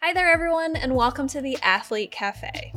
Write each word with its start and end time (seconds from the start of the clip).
Hi 0.00 0.12
there, 0.12 0.30
everyone, 0.32 0.76
and 0.76 0.94
welcome 0.94 1.26
to 1.26 1.40
the 1.40 1.58
Athlete 1.60 2.12
Cafe. 2.12 2.72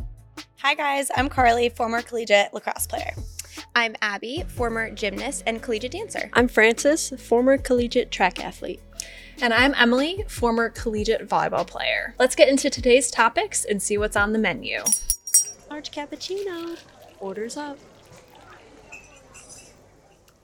Hi 0.58 0.74
guys, 0.74 1.12
I'm 1.16 1.30
Carly, 1.30 1.70
former 1.70 2.02
collegiate 2.02 2.52
lacrosse 2.52 2.88
player. 2.88 3.14
I'm 3.76 3.96
Abby, 4.02 4.44
former 4.48 4.90
gymnast 4.90 5.44
and 5.46 5.62
collegiate 5.62 5.92
dancer. 5.92 6.32
I'm 6.34 6.48
Francis, 6.48 7.12
former 7.20 7.60
collegiate 7.60 8.10
track 8.10 8.44
athlete. 8.44 8.82
And 9.40 9.54
I'm 9.54 9.76
Emily, 9.76 10.26
former 10.28 10.70
collegiate 10.70 11.30
volleyball 11.30 11.66
player. 11.66 12.16
Let's 12.18 12.36
get 12.36 12.50
into 12.50 12.72
today's 12.72 13.12
topics 13.12 13.66
and 13.66 13.82
see 13.82 14.00
what's 14.00 14.18
on 14.18 14.34
the 14.34 14.40
menu. 14.40 14.80
Large 15.70 15.92
cappuccino. 15.92 16.80
Orders 17.20 17.56
up. 17.56 17.78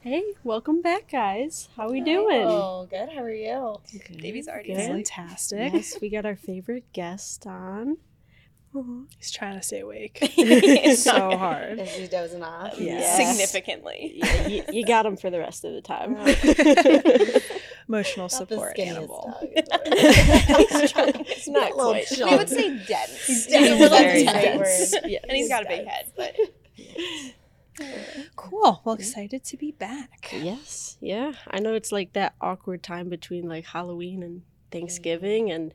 Hey, 0.10 0.24
welcome 0.46 0.82
back, 0.82 1.12
guys. 1.12 1.68
How 1.76 1.90
we 1.92 2.00
doing? 2.00 2.44
Oh, 2.46 2.88
good. 2.90 3.10
How 3.10 3.24
are 3.24 3.30
you? 3.30 3.76
Good, 3.92 4.22
Davey's 4.22 4.48
already 4.48 4.70
good. 4.70 4.78
Fantastic. 4.78 5.74
Yes, 5.74 5.98
we 6.02 6.08
got 6.08 6.26
our 6.26 6.38
favorite 6.38 6.86
guest 6.94 7.46
on. 7.46 7.98
He's 9.18 9.32
trying 9.32 9.58
to 9.58 9.62
stay 9.62 9.82
awake. 9.82 10.20
It's 10.38 11.04
so 11.04 11.36
hard. 11.36 11.80
Is 11.82 11.92
he 11.94 12.08
dozing 12.08 12.42
off? 12.42 12.80
Yeah. 12.80 13.18
Significantly. 13.18 14.14
Yeah, 14.16 14.48
you, 14.48 14.64
you 14.72 14.86
got 14.86 15.06
him 15.06 15.18
for 15.18 15.30
the 15.30 15.40
rest 15.40 15.66
of 15.66 15.74
the 15.74 15.82
time. 15.82 16.16
Emotional 17.90 18.28
Not 18.28 18.32
support 18.32 18.78
skinniest 18.78 18.88
animal. 18.88 19.36
dog. 19.42 19.50
it's 21.28 21.50
not 21.50 21.72
A 21.72 21.74
quite. 21.74 22.08
chunk. 22.08 22.32
We 22.32 22.38
would 22.38 22.50
say 22.50 22.70
dense. 22.86 23.26
He's 23.26 23.48
a 23.52 23.60
little 23.76 23.90
very 23.90 24.24
dense. 24.24 24.92
dense. 24.92 25.06
Yeah. 25.06 25.20
And 25.24 25.34
he's 25.34 25.50
got 25.50 25.66
a 25.66 25.68
big 25.68 25.86
head, 25.86 26.14
but 26.16 26.34
Cool. 28.36 28.82
Well, 28.84 28.96
excited 28.96 29.44
to 29.46 29.58
be 29.58 29.72
back. 29.72 30.30
Yes, 30.32 30.98
yeah. 31.02 31.34
I 31.50 31.60
know 31.60 31.74
it's 31.74 31.92
like 31.92 32.14
that 32.14 32.34
awkward 32.42 32.84
time 32.84 33.10
between 33.10 33.48
like 33.48 33.66
Halloween 33.66 34.24
and 34.24 34.42
Thanksgiving. 34.72 35.46
Mm-hmm. 35.46 35.56
And 35.56 35.74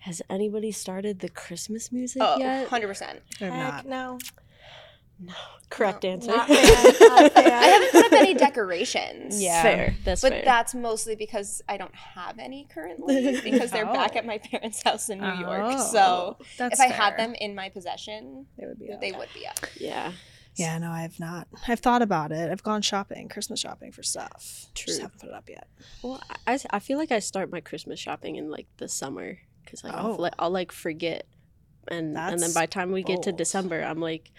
has 0.00 0.22
anybody 0.30 0.72
started 0.72 1.20
the 1.20 1.28
Christmas 1.28 1.90
music 1.92 2.22
oh, 2.24 2.38
yet? 2.38 2.68
100%. 2.68 3.02
I'm 3.40 3.50
Heck 3.50 3.50
not. 3.50 3.86
no. 3.86 4.18
No. 5.20 5.32
Correct 5.68 6.04
No, 6.04 6.10
answer. 6.10 6.28
Not 6.28 6.46
fan, 6.48 6.94
not 7.00 7.32
fan. 7.32 7.52
I 7.52 7.66
haven't 7.66 7.90
put 7.90 8.04
up 8.06 8.12
any 8.12 8.34
decorations. 8.34 9.42
Yeah. 9.42 9.62
Fair. 9.62 9.94
That's 10.04 10.22
But 10.22 10.30
fair. 10.32 10.42
that's 10.44 10.74
mostly 10.76 11.16
because 11.16 11.60
I 11.68 11.76
don't 11.76 11.94
have 11.94 12.38
any 12.38 12.68
currently 12.72 13.40
because 13.44 13.72
they're 13.72 13.84
back 13.84 14.12
Oh. 14.14 14.18
at 14.18 14.26
my 14.26 14.38
parents' 14.38 14.80
house 14.84 15.08
in 15.08 15.18
New 15.18 15.26
York. 15.40 15.60
Oh, 15.64 15.90
So 15.92 16.36
if 16.64 16.78
I 16.80 16.86
had 16.86 17.16
them 17.16 17.34
in 17.34 17.56
my 17.56 17.68
possession, 17.68 18.46
they 18.56 18.66
would 18.66 18.78
be. 18.78 18.90
they 19.00 19.10
would 19.12 19.28
be 19.34 19.44
up. 19.46 19.58
yeah. 19.80 20.12
Yeah, 20.58 20.76
no, 20.78 20.90
I've 20.90 21.18
not. 21.20 21.46
I've 21.68 21.80
thought 21.80 22.02
about 22.02 22.32
it. 22.32 22.50
I've 22.50 22.62
gone 22.62 22.82
shopping, 22.82 23.28
Christmas 23.28 23.60
shopping 23.60 23.92
for 23.92 24.02
stuff. 24.02 24.66
True. 24.74 24.86
Just 24.86 25.00
haven't 25.00 25.20
put 25.20 25.28
it 25.28 25.34
up 25.34 25.48
yet. 25.48 25.68
Well, 26.02 26.20
I, 26.46 26.54
I- 26.54 26.58
I 26.70 26.78
feel 26.80 26.98
like 26.98 27.12
I 27.12 27.20
start 27.20 27.50
my 27.50 27.60
Christmas 27.60 27.98
shopping 28.00 28.36
in 28.36 28.50
like 28.50 28.66
the 28.78 28.88
summer 28.88 29.38
because 29.64 29.84
like 29.84 29.94
I'll, 29.94 30.12
Oh. 30.12 30.16
like, 30.16 30.34
I'll 30.38 30.50
like 30.50 30.72
forget, 30.72 31.26
and 31.88 32.16
and 32.18 32.40
then 32.40 32.52
by 32.52 32.62
the 32.66 32.70
time 32.70 32.90
we 32.92 33.02
get 33.02 33.22
to. 33.22 33.32
December, 33.32 33.82
I'm 33.82 34.00
like, 34.00 34.32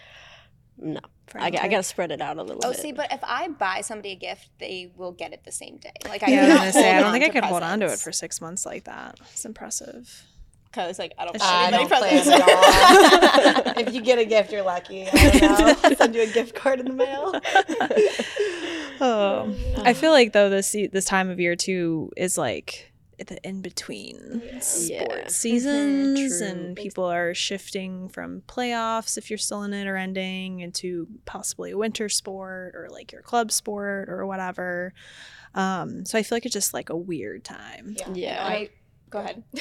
no, 0.78 1.00
I, 1.36 1.48
I 1.48 1.68
gotta 1.68 1.84
spread 1.84 2.12
it 2.12 2.20
out 2.22 2.38
a 2.38 2.42
little 2.42 2.58
bit. 2.60 2.66
Oh, 2.68 2.72
bit. 2.72 2.80
see, 2.80 2.92
but 2.92 3.12
if 3.14 3.20
I 3.24 3.48
buy 3.50 3.82
somebody 3.82 4.12
a 4.12 4.16
gift, 4.16 4.50
they 4.60 4.92
will 4.96 5.12
get 5.12 5.32
it 5.34 5.44
the 5.44 5.52
same 5.52 5.78
day. 5.78 5.92
Like 6.08 6.24
I 6.24 6.32
Yeah, 6.32 6.42
I 6.42 6.48
was 6.48 6.58
gonna 6.58 6.72
say 6.74 6.92
I 6.96 7.00
don't 7.02 7.12
think 7.12 7.26
I 7.26 7.30
could 7.30 7.44
hold 7.44 7.64
on 7.64 7.80
to 7.82 7.86
it 7.88 8.00
for 8.00 8.12
six 8.12 8.42
months 8.42 8.66
like 8.66 8.86
that. 8.86 9.20
It's 9.32 9.46
impressive. 9.46 10.24
Because 10.72 11.00
like 11.00 11.14
I 11.18 11.26
don't. 11.26 11.36
I 11.42 11.72
buy 11.72 11.78
anybody 11.78 12.00
plan 12.00 12.24
presents. 12.24 12.30
at 12.30 13.68
all. 13.78 13.88
if 13.88 13.94
you 13.94 14.02
get 14.02 14.20
a 14.20 14.26
gift, 14.26 14.52
you're 14.52 14.62
lucky. 14.64 15.08
I 15.12 15.30
don't 15.40 15.84
know. 15.84 15.96
Send 15.98 16.14
you 16.16 16.22
a 16.22 16.28
gift 16.28 16.54
card 16.56 16.80
in 16.80 16.86
the 16.86 16.94
mail. 16.94 17.34
Oh, 19.02 19.56
I 19.78 19.94
feel 19.94 20.12
like 20.12 20.34
though 20.34 20.50
this 20.50 20.74
this 20.92 21.06
time 21.06 21.30
of 21.30 21.40
year 21.40 21.56
too 21.56 22.12
is 22.18 22.38
like 22.38 22.92
the 23.18 23.38
in 23.48 23.62
between 23.62 24.42
sports 24.60 24.90
Yeah. 24.90 25.28
seasons, 25.30 26.40
True. 26.40 26.48
and 26.48 26.76
people 26.76 27.06
are 27.06 27.34
shifting 27.34 28.10
from 28.10 28.42
playoffs 28.48 29.18
if 29.18 29.30
you're 29.32 29.38
still 29.38 29.64
in 29.64 29.74
it 29.74 29.88
or 29.88 29.96
ending 29.96 30.60
into 30.60 31.08
possibly 31.26 31.72
a 31.72 31.78
winter 31.78 32.10
sport 32.10 32.76
or 32.76 32.90
like 32.92 33.14
your 33.14 33.22
club 33.22 33.52
sport 33.54 34.10
or 34.10 34.26
whatever. 34.26 34.94
Um, 35.56 36.06
so 36.06 36.18
I 36.18 36.24
feel 36.24 36.36
like 36.36 36.46
it's 36.46 36.54
just 36.54 36.74
like 36.74 36.90
a 36.90 36.98
weird 36.98 37.44
time. 37.46 37.96
Yeah. 38.14 38.46
I, 38.46 38.70
go 39.10 39.20
ahead. 39.20 39.44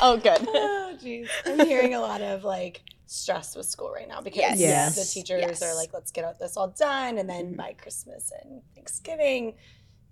oh, 0.00 0.18
good. 0.22 0.38
oh, 0.48 0.96
jeez. 1.02 1.28
I'm 1.44 1.66
hearing 1.66 1.94
a 1.94 2.00
lot 2.00 2.20
of 2.20 2.44
like 2.44 2.82
stress 3.06 3.54
with 3.56 3.66
school 3.66 3.90
right 3.92 4.08
now 4.08 4.20
because 4.20 4.38
Yes. 4.40 4.58
Yes. 4.58 4.94
the 4.96 5.20
teachers 5.20 5.42
Yes. 5.42 5.62
are 5.62 5.74
like, 5.74 5.92
let's 5.92 6.10
get 6.10 6.38
this 6.38 6.56
all 6.56 6.68
done. 6.68 7.18
And 7.18 7.28
then 7.28 7.54
Mhm. 7.54 7.56
by 7.56 7.72
Christmas 7.74 8.32
and 8.42 8.62
Thanksgiving, 8.74 9.54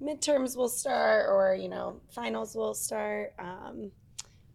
midterms 0.01 0.57
will 0.57 0.69
start 0.69 1.27
or, 1.29 1.55
you 1.55 1.69
know, 1.69 2.01
finals 2.11 2.55
will 2.55 2.75
start. 2.75 3.35
Um, 3.39 3.91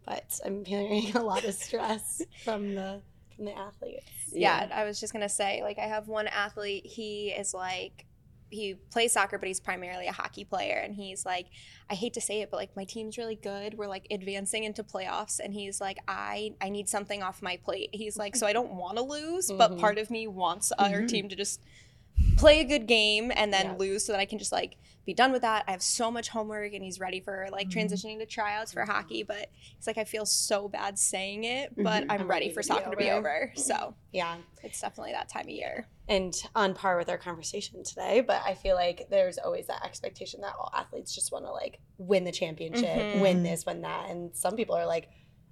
but 0.06 0.40
I'm 0.44 0.64
hearing 0.64 1.14
a 1.16 1.22
lot 1.22 1.44
of 1.44 1.54
stress 1.54 2.22
from 2.44 2.74
the 2.74 3.02
from 3.36 3.44
the 3.46 3.56
athletes. 3.56 4.04
yeah, 4.32 4.68
I 4.72 4.84
was 4.84 5.00
just 5.00 5.12
gonna 5.14 5.28
say, 5.28 5.62
like, 5.62 5.78
I 5.78 5.86
have 5.86 6.08
one 6.08 6.26
athlete. 6.26 6.84
He 6.84 7.30
is 7.30 7.54
like, 7.54 8.04
he 8.50 8.74
plays 8.90 9.12
soccer, 9.12 9.38
but 9.38 9.46
he's 9.48 9.60
primarily 9.60 10.06
a 10.06 10.12
hockey 10.12 10.44
player. 10.44 10.78
And 10.78 10.94
he's 10.94 11.24
like, 11.24 11.46
I 11.88 11.94
hate 11.94 12.12
to 12.14 12.20
say 12.20 12.40
it, 12.42 12.50
but 12.50 12.56
like, 12.58 12.76
my 12.76 12.84
team's 12.84 13.16
really 13.16 13.36
good. 13.36 13.74
We're 13.78 13.86
like 13.86 14.06
advancing 14.10 14.64
into 14.64 14.82
playoffs, 14.84 15.38
and 15.42 15.54
he's 15.54 15.80
like, 15.80 15.98
I 16.08 16.54
I 16.60 16.68
need 16.68 16.88
something 16.88 17.22
off 17.22 17.42
my 17.42 17.56
plate. 17.56 17.90
He's 17.92 18.16
like, 18.16 18.36
so 18.36 18.46
I 18.46 18.52
don't 18.52 18.74
want 18.74 18.96
to 18.98 19.02
lose, 19.04 19.50
but 19.50 19.72
Mhm. 19.72 19.78
part 19.80 19.98
of 19.98 20.10
me 20.10 20.26
wants 20.26 20.72
our 20.72 21.00
Mhm. 21.02 21.08
team 21.08 21.28
to 21.28 21.36
just 21.36 21.60
play 22.36 22.60
a 22.60 22.64
good 22.64 22.86
game 22.86 23.30
and 23.34 23.52
then 23.52 23.66
Yeah. 23.66 23.76
lose 23.76 24.04
so 24.04 24.12
that 24.12 24.20
I 24.20 24.24
can 24.24 24.38
just 24.38 24.52
like 24.52 24.76
be 25.06 25.14
done 25.14 25.32
with 25.32 25.42
that. 25.42 25.64
I 25.66 25.70
have 25.72 25.82
so 25.82 26.10
much 26.10 26.28
homework 26.28 26.72
and 26.74 26.84
he's 26.84 27.00
ready 27.00 27.20
for 27.20 27.48
like 27.50 27.68
transitioning 27.68 28.18
to 28.18 28.26
tryouts 28.26 28.72
for 28.72 28.84
hockey, 28.84 29.22
but 29.22 29.48
he's 29.76 29.86
like 29.86 29.98
I 29.98 30.04
feel 30.04 30.24
so 30.26 30.68
bad 30.68 30.98
saying 30.98 31.44
it, 31.44 31.74
but 31.76 31.84
Mhm. 32.04 32.06
I'm 32.08 32.10
I'm 32.22 32.28
ready 32.28 32.46
ready 32.46 32.50
for 32.50 32.62
soccer 32.62 32.90
to 32.90 32.96
be 32.96 33.10
over. 33.10 33.28
over. 33.44 33.52
So 33.56 33.94
Yeah. 34.12 34.36
it's 34.62 34.80
definitely 34.80 35.12
that 35.12 35.28
time 35.28 35.44
of 35.44 35.50
year. 35.50 35.86
and 36.08 36.34
on 36.56 36.74
par 36.74 36.96
with 36.96 37.08
our 37.08 37.16
conversation 37.18 37.84
today 37.84 38.20
but 38.20 38.42
i 38.44 38.52
feel 38.52 38.74
like 38.74 39.06
there's 39.10 39.38
always 39.38 39.68
that 39.68 39.84
expectation 39.84 40.40
that 40.40 40.52
all 40.58 40.68
athletes 40.74 41.14
just 41.14 41.30
want 41.30 41.44
to 41.44 41.52
like 41.52 41.78
win 41.98 42.24
the 42.24 42.32
championship 42.32 42.84
Mhm. 42.84 43.20
win 43.20 43.44
this 43.44 43.64
win 43.64 43.82
that 43.82 44.10
and 44.10 44.34
some 44.34 44.56
people 44.56 44.74
are 44.74 44.86
like 44.86 45.08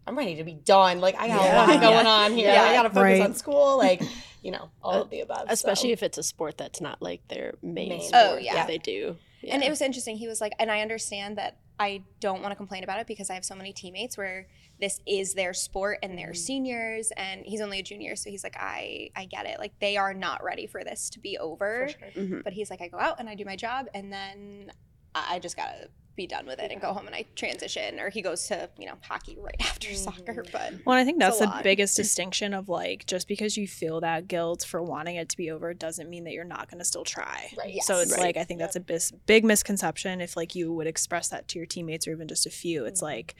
i'm 0.08 0.18
ready 0.18 0.34
to 0.36 0.44
be 0.44 0.54
done 0.54 1.00
like 1.00 1.14
i 1.16 1.28
got 1.28 1.42
Yeah. 1.42 1.54
a 1.54 1.66
lot 1.66 1.80
going 1.88 2.06
on 2.06 2.32
here 2.32 2.50
Yeah. 2.52 2.62
i 2.64 2.72
gotta 2.72 2.88
focus 2.88 3.02
Right. 3.02 3.22
on 3.22 3.34
school 3.34 3.76
like 3.78 4.02
you 4.42 4.50
know 4.50 4.70
all 4.82 5.02
of 5.02 5.10
the 5.10 5.20
above 5.20 5.46
especially 5.48 5.90
so. 5.90 5.92
if 5.94 6.02
it's 6.02 6.18
a 6.18 6.22
sport 6.22 6.56
that's 6.58 6.80
not 6.80 7.00
like 7.02 7.26
their 7.28 7.54
main, 7.62 7.88
Main. 7.90 8.00
sport 8.02 8.22
Oh, 8.24 8.34
that 8.36 8.42
yeah. 8.42 8.66
they 8.66 8.78
do. 8.78 9.16
Yeah. 9.40 9.54
And 9.54 9.62
it 9.62 9.70
was 9.70 9.80
interesting. 9.80 10.16
He 10.16 10.26
was 10.26 10.40
like, 10.40 10.52
and 10.58 10.68
I 10.68 10.80
understand 10.80 11.38
that 11.38 11.58
I 11.78 12.02
don't 12.18 12.40
want 12.42 12.50
to 12.50 12.56
complain 12.56 12.82
about 12.82 12.98
it 12.98 13.06
because 13.06 13.30
I 13.30 13.34
have 13.34 13.44
so 13.44 13.54
many 13.54 13.72
teammates 13.72 14.16
where 14.18 14.48
this 14.80 15.00
is 15.06 15.34
their 15.34 15.54
sport 15.54 15.98
and 16.02 16.18
they're 16.18 16.32
Mhm. 16.32 16.36
seniors 16.36 17.12
and 17.16 17.42
he's 17.46 17.60
only 17.60 17.78
a 17.78 17.82
junior. 17.84 18.16
So 18.16 18.30
he's 18.30 18.42
like, 18.42 18.56
I, 18.58 19.10
I 19.14 19.26
get 19.26 19.46
it. 19.46 19.60
Like 19.60 19.78
they 19.80 19.96
are 19.96 20.12
not 20.12 20.42
ready 20.42 20.66
for 20.66 20.82
this 20.82 21.08
to 21.10 21.20
be 21.20 21.38
over. 21.38 21.88
For 21.88 21.98
sure. 22.12 22.24
Mhm. 22.24 22.42
But 22.44 22.52
he's 22.52 22.68
like, 22.70 22.80
I 22.80 22.88
go 22.88 22.98
out 22.98 23.20
and 23.20 23.28
I 23.28 23.36
do 23.36 23.44
my 23.44 23.54
job 23.56 23.86
and 23.94 24.12
then 24.12 24.72
I 25.14 25.34
I 25.36 25.38
just 25.38 25.56
gotta 25.56 25.88
be 26.18 26.26
done 26.26 26.44
with 26.44 26.58
it 26.58 26.70
and 26.70 26.78
go 26.82 26.92
home 26.92 27.06
and 27.06 27.14
I 27.16 27.24
transition. 27.34 27.98
Or 27.98 28.10
he 28.10 28.20
goes 28.20 28.46
to, 28.48 28.68
you 28.78 28.84
know, 28.84 28.96
hockey 29.00 29.38
right 29.40 29.56
after 29.60 29.94
soccer. 29.94 30.44
But 30.52 30.74
Well, 30.84 30.94
I 30.96 31.04
think 31.04 31.18
that's 31.18 31.38
the 31.38 31.46
lot. 31.46 31.62
biggest 31.62 31.96
distinction 32.02 32.52
of 32.52 32.68
like 32.68 33.06
just 33.06 33.26
because 33.26 33.56
you 33.56 33.66
feel 33.66 34.00
that 34.02 34.28
guilt 34.28 34.66
for 34.68 34.82
wanting 34.82 35.16
it 35.16 35.30
to 35.30 35.36
be 35.38 35.50
over 35.50 35.72
doesn't 35.72 36.10
mean 36.10 36.24
that 36.24 36.32
you're 36.34 36.44
not 36.44 36.70
going 36.70 36.78
to 36.80 36.84
still 36.84 37.04
try. 37.04 37.50
right 37.56 37.82
So 37.82 38.00
it's 38.00 38.12
Right. 38.12 38.20
like 38.20 38.36
I 38.36 38.44
think 38.44 38.60
that's 38.60 38.76
a 38.76 38.80
bis- 38.80 39.12
big 39.24 39.44
misconception 39.44 40.20
if 40.20 40.36
like 40.36 40.54
you 40.54 40.72
would 40.74 40.86
express 40.86 41.28
that 41.28 41.48
to 41.48 41.58
your 41.58 41.66
teammates 41.66 42.06
or 42.06 42.12
even 42.12 42.28
just 42.28 42.44
a 42.44 42.50
few. 42.50 42.84
It's 42.84 43.00
Mhm. 43.00 43.04
like 43.04 43.34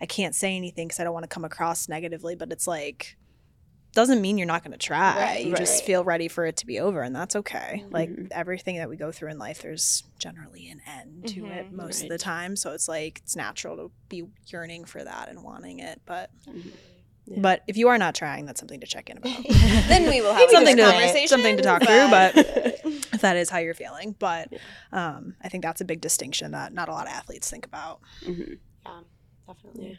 I 0.00 0.06
can't 0.06 0.34
say 0.34 0.56
anything 0.56 0.88
because 0.88 0.98
I 1.00 1.04
don't 1.04 1.12
want 1.14 1.24
to 1.24 1.28
come 1.28 1.44
across 1.44 1.88
negatively, 1.88 2.34
but 2.34 2.50
it's 2.50 2.66
like 2.66 3.16
doesn't 3.92 4.20
mean 4.20 4.38
you're 4.38 4.46
not 4.46 4.62
going 4.62 4.72
to 4.72 4.78
try. 4.78 5.16
Right, 5.16 5.44
you 5.44 5.54
just 5.56 5.84
feel 5.84 6.04
ready 6.04 6.28
for 6.28 6.44
it 6.46 6.56
to 6.58 6.66
be 6.66 6.78
over, 6.78 7.02
and 7.02 7.14
that's 7.16 7.34
okay. 7.36 7.84
Like 7.90 8.10
Mhm. 8.10 8.28
everything 8.30 8.76
that 8.76 8.88
we 8.88 8.96
go 8.96 9.10
through 9.10 9.30
in 9.30 9.38
life, 9.38 9.62
there's 9.62 10.04
generally 10.18 10.68
an 10.68 10.80
end 10.86 11.26
to 11.28 11.46
it 11.46 11.66
Mhm. 11.70 11.72
most 11.72 12.02
of 12.02 12.08
the 12.08 12.18
time. 12.18 12.54
So 12.56 12.72
it's 12.72 12.86
like 12.88 13.18
it's 13.24 13.34
natural 13.34 13.76
to 13.76 13.90
be 14.08 14.24
yearning 14.46 14.84
for 14.84 15.02
that 15.02 15.28
and 15.28 15.42
wanting 15.42 15.78
it. 15.80 16.00
But 16.06 16.30
Yeah. 16.46 17.40
but 17.40 17.62
if 17.66 17.76
you 17.76 17.88
are 17.88 17.98
not 17.98 18.14
trying, 18.14 18.46
that's 18.46 18.60
something 18.60 18.80
to 18.80 18.86
check 18.86 19.10
in 19.10 19.18
about. 19.18 19.42
then 19.88 20.08
we 20.08 20.20
will 20.20 20.32
have 20.40 20.50
something 20.50 20.76
to 20.76 20.82
conversation. 20.82 21.28
something 21.28 21.56
to 21.56 21.62
talk 21.62 21.82
through, 21.82 22.08
but 22.10 22.34
but- 22.34 22.44
if 23.14 23.20
that 23.22 23.36
is 23.36 23.50
how 23.50 23.58
you're 23.58 23.74
feeling. 23.74 24.14
But 24.18 24.48
Yeah. 24.52 24.58
um, 24.92 25.34
I 25.42 25.48
think 25.48 25.62
that's 25.64 25.80
a 25.80 25.84
big 25.84 26.00
distinction 26.00 26.52
that 26.52 26.72
not 26.72 26.88
a 26.88 26.92
lot 26.92 27.06
of 27.06 27.12
athletes 27.12 27.50
think 27.50 27.66
about. 27.66 28.00
Mhm. 28.24 28.58
yeah 28.86 29.00
definitely 29.46 29.88
Yeah. 29.90 29.94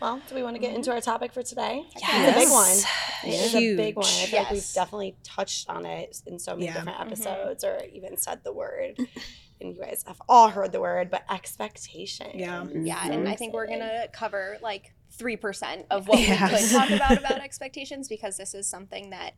Well 0.00 0.20
do 0.28 0.34
we 0.34 0.42
want 0.42 0.54
to 0.54 0.60
get 0.60 0.74
into 0.74 0.90
our 0.90 1.00
topic 1.00 1.32
for 1.32 1.42
today 1.42 1.84
it's 1.94 2.02
a 2.02 2.06
Yes. 2.06 2.38
big 2.44 2.50
one 2.52 3.32
It 3.32 3.34
is 3.46 3.54
a 3.54 3.76
big 3.76 3.96
one. 3.96 4.06
I 4.06 4.08
Huge. 4.10 4.30
feel 4.30 4.38
like 4.42 4.50
we've 4.52 4.72
definitely 4.72 5.16
touched 5.24 5.68
on 5.68 5.84
it 5.84 6.22
in 6.26 6.38
so 6.38 6.54
many 6.54 6.66
Yeah. 6.66 6.74
different 6.74 6.98
Mhm. 6.98 7.06
episodes 7.06 7.64
or 7.64 7.82
even 7.92 8.16
said 8.16 8.44
the 8.44 8.52
word. 8.52 8.96
and 9.60 9.74
you 9.74 9.80
guys 9.82 10.04
have 10.06 10.22
all 10.28 10.48
heard 10.48 10.70
the 10.70 10.80
word, 10.80 11.10
but 11.10 11.24
expectation. 11.28 12.30
Yeah. 12.38 12.64
Yeah, 12.72 13.04
So 13.06 13.12
and 13.12 13.28
I 13.28 13.34
think 13.34 13.54
we're 13.54 13.66
gonna 13.66 14.06
cover 14.12 14.56
like 14.62 14.94
three 15.10 15.36
percent 15.36 15.86
of 15.90 16.06
what 16.08 16.18
we 16.20 16.26
could 16.26 16.70
talk 16.70 16.90
about 16.90 17.18
about 17.18 17.40
expectations 17.40 18.06
because 18.08 18.36
this 18.36 18.54
is 18.54 18.68
something 18.68 19.10
that 19.10 19.34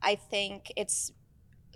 I 0.00 0.14
think 0.14 0.72
it's 0.76 1.12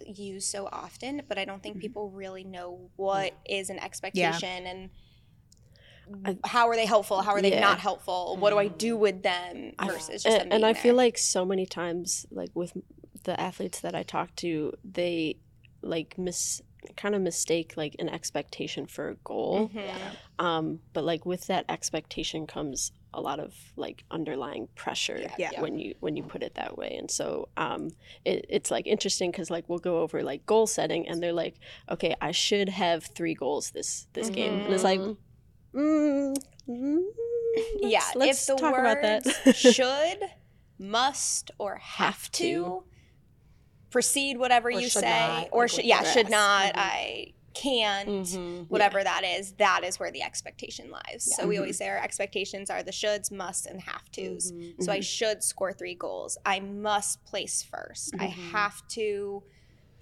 used 0.07 0.49
so 0.51 0.67
often, 0.73 1.23
but 1.29 1.37
I 1.39 1.45
don't 1.45 1.63
think 1.63 1.77
Mhm. 1.77 1.81
people 1.83 2.11
really 2.11 2.43
know 2.45 2.91
what 2.97 3.35
is 3.45 3.69
an 3.69 3.79
expectation 3.81 4.67
and 4.67 4.89
I- 4.91 5.04
how 6.45 6.69
are 6.69 6.77
they 6.77 6.87
helpful? 6.87 7.23
How 7.23 7.33
are 7.33 7.43
they 7.43 7.53
Yeah. 7.53 7.61
not 7.61 7.79
helpful? 7.81 8.37
What 8.39 8.51
do 8.51 8.59
I 8.59 8.69
do 8.69 8.97
with 8.97 9.23
them 9.23 9.73
I- 9.79 9.87
versus 9.89 10.23
just 10.23 10.25
them 10.25 10.33
and, 10.43 10.53
and 10.53 10.63
being 10.63 10.65
I 10.65 10.75
feel 10.75 10.95
like 10.95 11.19
so 11.19 11.45
many 11.45 11.67
times, 11.67 12.27
like 12.31 12.51
with 12.55 12.73
the 13.25 13.39
athletes 13.41 13.81
that 13.81 13.95
I 13.95 14.03
talk 14.03 14.35
to, 14.37 14.73
they 14.85 15.37
like 15.83 16.17
miss 16.19 16.61
kind 16.97 17.15
of 17.15 17.23
mistake 17.23 17.75
like 17.79 17.97
an 17.99 18.11
expectation 18.11 18.87
for 18.87 19.09
a 19.09 19.15
goal. 19.17 19.71
Mhm. 19.71 19.91
Um, 20.39 20.81
but 20.93 21.03
like 21.05 21.25
with 21.25 21.47
that 21.47 21.65
expectation 21.71 22.47
comes 22.47 22.93
a 23.17 23.21
lot 23.21 23.39
of 23.41 23.55
like 23.77 24.05
underlying 24.11 24.67
pressure 24.75 25.17
Yeah. 25.39 25.51
Yeah. 25.53 25.61
when 25.63 25.79
you 25.79 25.95
when 26.01 26.17
you 26.17 26.25
put 26.25 26.43
it 26.43 26.57
that 26.57 26.77
way 26.77 26.97
and 26.99 27.09
so 27.09 27.49
um 27.57 27.91
it, 28.25 28.45
it's 28.49 28.73
like 28.73 28.89
interesting 28.89 29.31
because 29.31 29.51
like 29.53 29.69
we'll 29.69 29.79
go 29.79 30.01
over 30.01 30.21
like 30.25 30.45
goal 30.47 30.67
setting 30.67 31.07
and 31.07 31.23
they're 31.23 31.33
like 31.33 31.55
okay 31.89 32.17
i 32.21 32.33
should 32.33 32.69
have 32.69 33.05
three 33.05 33.35
goals 33.35 33.71
this 33.71 34.09
this 34.15 34.31
game 34.31 34.55
and 34.63 34.75
it's 34.75 34.83
like 34.83 34.99
Mhm. 34.99 35.17
Mm, 35.75 36.37
mm, 36.69 36.99
yeah, 37.81 38.05
let's, 38.15 38.49
if 38.49 38.57
the 38.57 38.61
talk 38.61 38.79
about 38.79 39.03
that 39.03 39.27
should, 39.57 40.19
must, 40.79 41.51
or 41.59 41.77
have, 41.77 42.15
Have 42.15 42.31
to, 42.33 42.43
to. 42.43 42.85
proceed 43.91 44.39
whatever 44.39 44.69
Or 44.69 44.73
you 44.81 44.89
say, 44.89 45.01
not, 45.09 45.49
or 45.53 45.63
like 45.63 45.71
should 45.71 45.85
yeah, 45.85 46.03
should 46.03 46.31
not, 46.31 46.73
Mhm. 46.75 46.79
I 46.79 47.27
can't, 47.55 48.09
Mhm. 48.09 48.67
whatever 48.69 49.03
that 49.05 49.23
is, 49.25 49.53
that 49.55 49.85
is 49.85 50.01
where 50.01 50.11
the 50.11 50.23
expectation 50.23 50.91
lies. 50.91 51.29
So 51.37 51.43
Yeah. 51.43 51.49
we 51.49 51.59
always 51.59 51.79
say 51.79 51.89
our 51.89 52.03
expectations 52.03 52.69
are 52.71 52.83
the 52.83 52.91
shoulds, 52.91 53.31
musts, 53.31 53.67
and 53.67 53.81
have 53.83 54.11
tos. 54.11 54.51
Mhm. 54.53 54.83
So 54.83 54.91
I 54.93 54.99
should 55.01 55.45
score 55.45 55.73
three 55.73 55.95
goals. 55.95 56.37
I 56.45 56.59
must 56.59 57.25
place 57.25 57.63
1st 57.63 58.15
I 58.19 58.27
Mhm. 58.27 58.33
have 58.53 58.87
to 58.89 59.45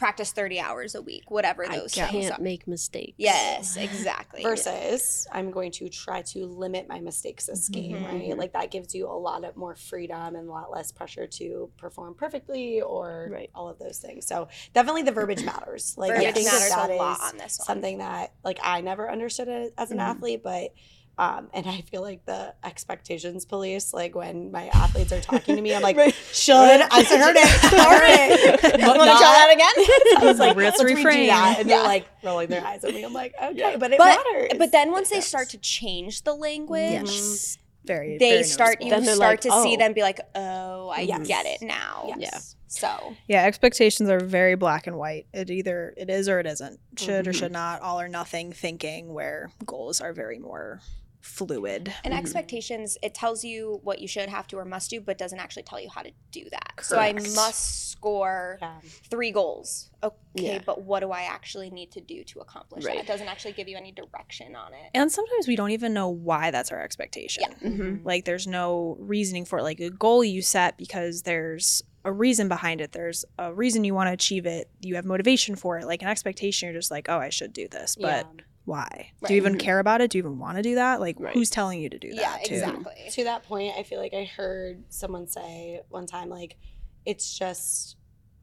practice 0.02 0.32
30 0.32 0.58
hours 0.58 0.96
a 0.96 1.00
week, 1.02 1.31
whatever 1.31 1.64
i 1.64 1.76
those 1.78 1.94
things 1.94 2.10
can't 2.10 2.40
are. 2.40 2.43
make 2.43 2.66
mistakes 2.66 3.14
Yes, 3.19 3.76
exactly. 3.76 4.43
versus 4.43 5.28
I'm 5.31 5.52
going 5.52 5.70
to 5.72 5.88
try 5.88 6.22
to 6.22 6.44
limit 6.46 6.88
my 6.88 6.99
mistakes 6.99 7.46
this 7.46 7.69
game, 7.69 7.99
Mhm. 7.99 8.04
right? 8.12 8.37
Like 8.37 8.52
that 8.54 8.72
gives 8.72 8.96
you 8.96 9.06
a 9.06 9.14
lot 9.28 9.44
of 9.44 9.56
more 9.56 9.76
freedom 9.76 10.34
and 10.34 10.49
a 10.49 10.50
lot 10.50 10.72
less 10.72 10.90
pressure 10.90 11.28
to 11.38 11.70
perform 11.76 12.14
perfectly 12.16 12.81
or 12.81 13.28
Right. 13.31 13.50
all 13.54 13.69
of 13.69 13.78
those 13.78 13.99
things. 13.99 14.26
So 14.26 14.49
definitely 14.75 15.02
the 15.02 15.12
verbiage 15.12 15.44
matters. 15.44 15.94
Like 15.96 16.10
Verbiage 16.14 16.31
I 16.31 16.32
think 16.32 16.46
matters 16.46 16.69
that 16.70 16.90
a 16.90 16.96
lot 16.96 17.20
on 17.22 17.37
this 17.38 17.58
one. 17.60 17.66
something 17.66 17.98
that 17.98 18.34
like 18.43 18.58
I 18.60 18.81
never 18.81 19.08
understood 19.08 19.46
it 19.46 19.72
as 19.78 19.93
an 19.93 19.98
Mhm. 19.98 20.02
athlete, 20.10 20.43
but 20.43 20.72
um, 21.19 21.49
and 21.53 21.67
I 21.69 21.82
feel 21.82 22.00
like 22.03 22.25
the 22.25 22.55
expectations 22.64 23.44
police, 23.44 23.93
like 23.93 24.14
when 24.14 24.50
my 24.50 24.69
athletes 24.69 25.12
are 25.12 25.20
talking 25.20 25.56
to 25.56 25.62
me, 25.62 25.75
I'm 25.75 25.82
like, 25.82 25.97
Right. 25.97 26.14
should 26.32 26.55
I 26.56 27.03
heard 27.05 27.37
it, 27.37 27.49
heard 27.49 28.05
it. 28.06 28.81
Want 28.81 28.99
to 28.99 29.05
try 29.05 29.19
that 29.19 29.50
again? 29.53 30.19
I 30.23 30.25
was 30.25 30.38
like, 30.38 30.56
Let's 30.56 30.79
let's 30.79 30.91
redo 30.91 31.03
reframe. 31.05 31.26
that. 31.29 31.56
And 31.61 31.69
Yeah. 31.69 31.76
they're 31.79 31.87
like 31.87 32.06
rolling 32.25 32.49
their 32.49 32.64
eyes 32.64 32.82
at 32.85 32.94
me. 32.94 33.03
I'm 33.05 33.12
like, 33.12 33.35
okay, 33.43 33.53
Yeah. 33.55 33.76
but 33.76 33.93
it 33.93 33.99
But- 33.99 34.25
matters. 34.25 34.50
But 34.59 34.73
then 34.73 34.91
once 34.91 35.09
It 35.11 35.14
they 35.14 35.20
does. 35.20 35.26
start 35.29 35.50
to 35.50 35.59
change 35.59 36.23
the 36.23 36.35
language, 36.35 36.93
Yes. 36.93 37.58
Very. 37.85 38.17
they 38.17 38.31
very 38.31 38.43
start 38.44 38.81
you 38.81 38.91
noticeable. 38.91 39.06
Then 39.06 39.17
start 39.17 39.31
like, 39.32 39.41
to 39.41 39.62
see 39.62 39.75
oh. 39.75 39.79
them 39.79 39.93
be 39.93 40.03
like, 40.03 40.20
oh, 40.35 40.88
I 40.88 41.00
Yes. 41.00 41.26
get 41.26 41.47
it 41.47 41.62
now. 41.62 42.05
Yes. 42.17 42.19
Yeah. 42.20 42.38
So 42.69 43.15
Yeah, 43.29 43.44
expectations 43.44 44.08
are 44.08 44.19
very 44.20 44.55
black 44.55 44.87
and 44.87 44.97
white. 44.97 45.26
It 45.35 45.50
either 45.50 45.93
it 45.97 46.08
is 46.08 46.26
or 46.29 46.41
it 46.41 46.47
isn't. 46.47 46.81
Should 46.97 47.26
or 47.26 47.32
Mhm. 47.32 47.38
should 47.38 47.53
not, 47.53 47.82
all 47.82 48.00
or 48.00 48.08
nothing 48.08 48.53
thinking 48.53 49.12
where 49.12 49.50
goals 49.67 50.00
are 50.00 50.15
very 50.15 50.38
more 50.38 50.81
fluid. 51.22 51.94
and 52.04 52.12
Mhm. 52.12 52.19
expectations, 52.19 52.98
it 53.02 53.14
tells 53.14 53.44
you 53.44 53.80
what 53.84 54.00
you 54.00 54.08
should 54.08 54.28
have 54.28 54.46
to 54.48 54.58
or 54.58 54.64
must 54.64 54.90
do, 54.90 55.00
but 55.00 55.16
doesn't 55.16 55.38
actually 55.38 55.62
tell 55.62 55.80
you 55.80 55.88
how 55.88 56.02
to 56.02 56.10
do 56.32 56.48
that. 56.50 56.74
So 56.82 56.98
I 56.98 57.12
must 57.12 57.90
score 57.92 58.58
Yeah. 58.60 58.80
three 59.08 59.30
goals. 59.30 59.90
Okay, 60.02 60.14
Yeah. 60.54 60.58
but 60.66 60.82
what 60.82 61.00
do 61.00 61.10
I 61.12 61.22
actually 61.22 61.70
need 61.70 61.92
to 61.92 62.00
do 62.00 62.24
to 62.24 62.40
accomplish 62.40 62.84
that? 62.84 62.96
It 62.96 63.06
doesn't 63.06 63.28
actually 63.28 63.52
give 63.52 63.69
you 63.69 63.76
any 63.76 63.92
direction 63.92 64.56
on 64.56 64.74
it. 64.74 64.90
And 64.94 65.10
sometimes 65.12 65.46
we 65.46 65.54
don't 65.56 65.70
even 65.70 65.94
know 65.94 66.08
why 66.08 66.50
that's 66.50 66.72
our 66.72 66.82
expectation. 66.82 67.44
Yeah. 67.46 67.69
Mhm. 67.69 68.04
Like 68.04 68.24
there's 68.24 68.46
no 68.48 68.96
reasoning 68.98 69.44
for 69.44 69.60
it. 69.60 69.62
Like 69.62 69.78
a 69.80 69.90
goal 69.90 70.24
you 70.24 70.42
set 70.42 70.76
because 70.76 71.22
there's 71.22 71.82
a 72.04 72.10
reason 72.10 72.48
behind 72.48 72.80
it. 72.80 72.90
There's 72.90 73.24
a 73.38 73.54
reason 73.54 73.84
you 73.84 73.94
want 73.94 74.08
to 74.08 74.12
achieve 74.12 74.44
it. 74.44 74.69
You 74.80 74.96
have 74.96 75.04
motivation 75.04 75.54
for 75.54 75.78
it. 75.78 75.86
Like 75.86 76.02
an 76.02 76.08
expectation, 76.08 76.66
you're 76.66 76.76
just 76.78 76.90
like, 76.90 77.08
oh, 77.08 77.19
I 77.19 77.28
should 77.28 77.52
do 77.52 77.69
this. 77.69 77.94
But 77.94 78.26
Yeah. 78.36 78.44
Why? 78.72 79.10
Right. 79.20 79.28
Do 79.28 79.34
you 79.34 79.40
even 79.40 79.58
care 79.58 79.78
about 79.78 80.00
it? 80.00 80.10
Do 80.10 80.19
you 80.19 80.22
even 80.24 80.38
want 80.38 80.56
to 80.56 80.62
do 80.62 80.74
that? 80.76 80.98
Like 81.00 81.16
Right. 81.20 81.34
who's 81.34 81.50
telling 81.50 81.80
you 81.80 81.90
to 81.90 81.98
do 81.98 82.14
that 82.14 82.20
yeah, 82.20 82.38
too? 82.44 82.54
exactly. 82.54 82.94
To 83.10 83.24
that 83.24 83.42
point, 83.44 83.74
I 83.78 83.82
feel 83.82 84.00
like 84.00 84.14
I 84.14 84.24
heard 84.24 84.84
someone 84.88 85.26
say 85.26 85.82
one 85.90 86.06
time, 86.06 86.28
like, 86.30 86.56
it's 87.04 87.38
just 87.38 87.96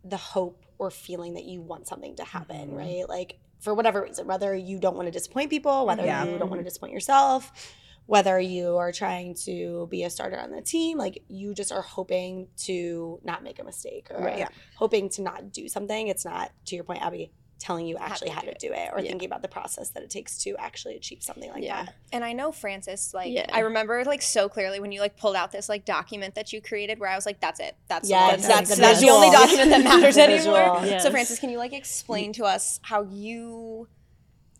the 0.03 0.17
hope 0.17 0.65
or 0.77 0.91
feeling 0.91 1.33
that 1.33 1.45
you 1.45 1.61
want 1.61 1.87
something 1.87 2.15
to 2.17 2.23
happen, 2.23 2.69
Mhm. 2.71 2.77
right? 2.77 3.09
Like, 3.09 3.39
for 3.59 3.73
whatever 3.73 4.01
reason, 4.03 4.27
whether 4.27 4.55
you 4.55 4.79
don't 4.79 4.95
want 4.95 5.07
to 5.07 5.11
disappoint 5.11 5.49
people, 5.49 5.85
whether 5.85 6.05
Yeah. 6.05 6.23
you 6.25 6.37
don't 6.37 6.49
want 6.49 6.59
to 6.61 6.63
disappoint 6.63 6.93
yourself, 6.93 7.51
whether 8.05 8.39
you 8.39 8.77
are 8.77 8.91
trying 8.91 9.33
to 9.35 9.87
be 9.91 10.03
a 10.03 10.09
starter 10.09 10.39
on 10.39 10.51
the 10.51 10.61
team, 10.61 10.97
like, 10.97 11.23
you 11.27 11.53
just 11.53 11.71
are 11.71 11.81
hoping 11.81 12.47
to 12.57 13.19
not 13.23 13.43
make 13.43 13.59
a 13.59 13.63
mistake 13.63 14.07
or 14.11 14.23
Right. 14.23 14.39
Yeah. 14.39 14.47
hoping 14.77 15.09
to 15.09 15.21
not 15.21 15.51
do 15.51 15.67
something. 15.67 16.07
It's 16.07 16.23
not, 16.25 16.51
to 16.65 16.75
your 16.75 16.83
point, 16.85 17.01
Abby, 17.03 17.31
telling 17.59 17.85
you 17.85 17.97
How 17.97 18.05
to 18.07 18.11
actually 18.13 18.29
how 18.29 18.41
do 18.41 18.47
to 18.47 18.51
it. 18.53 18.59
do 18.59 18.71
it 18.73 18.89
or 18.93 18.99
Yeah. 19.01 19.09
thinking 19.09 19.27
about 19.27 19.41
the 19.41 19.47
process 19.47 19.89
that 19.89 20.01
it 20.03 20.09
takes 20.09 20.37
to 20.39 20.55
actually 20.57 20.95
achieve 20.95 21.21
something 21.21 21.51
like 21.51 21.63
Yeah. 21.63 21.85
that. 21.85 21.95
And 22.11 22.23
I 22.23 22.33
know 22.33 22.51
Francis, 22.51 23.13
like 23.13 23.31
Yeah. 23.31 23.45
I 23.51 23.59
remember 23.59 24.03
like 24.05 24.21
so 24.21 24.47
clearly 24.49 24.79
when 24.79 24.91
you 24.91 25.01
like 25.01 25.17
pulled 25.17 25.35
out 25.35 25.51
this 25.51 25.69
like 25.69 25.85
document 25.85 26.35
that 26.35 26.51
you 26.53 26.61
created 26.61 26.99
where 26.99 27.09
I 27.09 27.15
was 27.15 27.25
like, 27.25 27.39
that's 27.39 27.59
it. 27.59 27.75
That's 27.87 28.07
the 28.07 28.13
Yes, 28.15 28.39
one. 28.41 28.47
that's 28.49 28.69
the 28.75 28.81
that's 28.81 29.01
the 29.01 29.09
only 29.09 29.29
document 29.29 29.69
that 29.71 29.83
matters 29.83 30.17
anymore. 30.17 30.79
visual. 30.81 30.99
So 31.01 31.11
Francis, 31.11 31.37
can 31.39 31.49
you 31.49 31.57
like 31.57 31.73
explain 31.73 32.33
to 32.33 32.45
us 32.45 32.79
how 32.83 33.03
you 33.03 33.87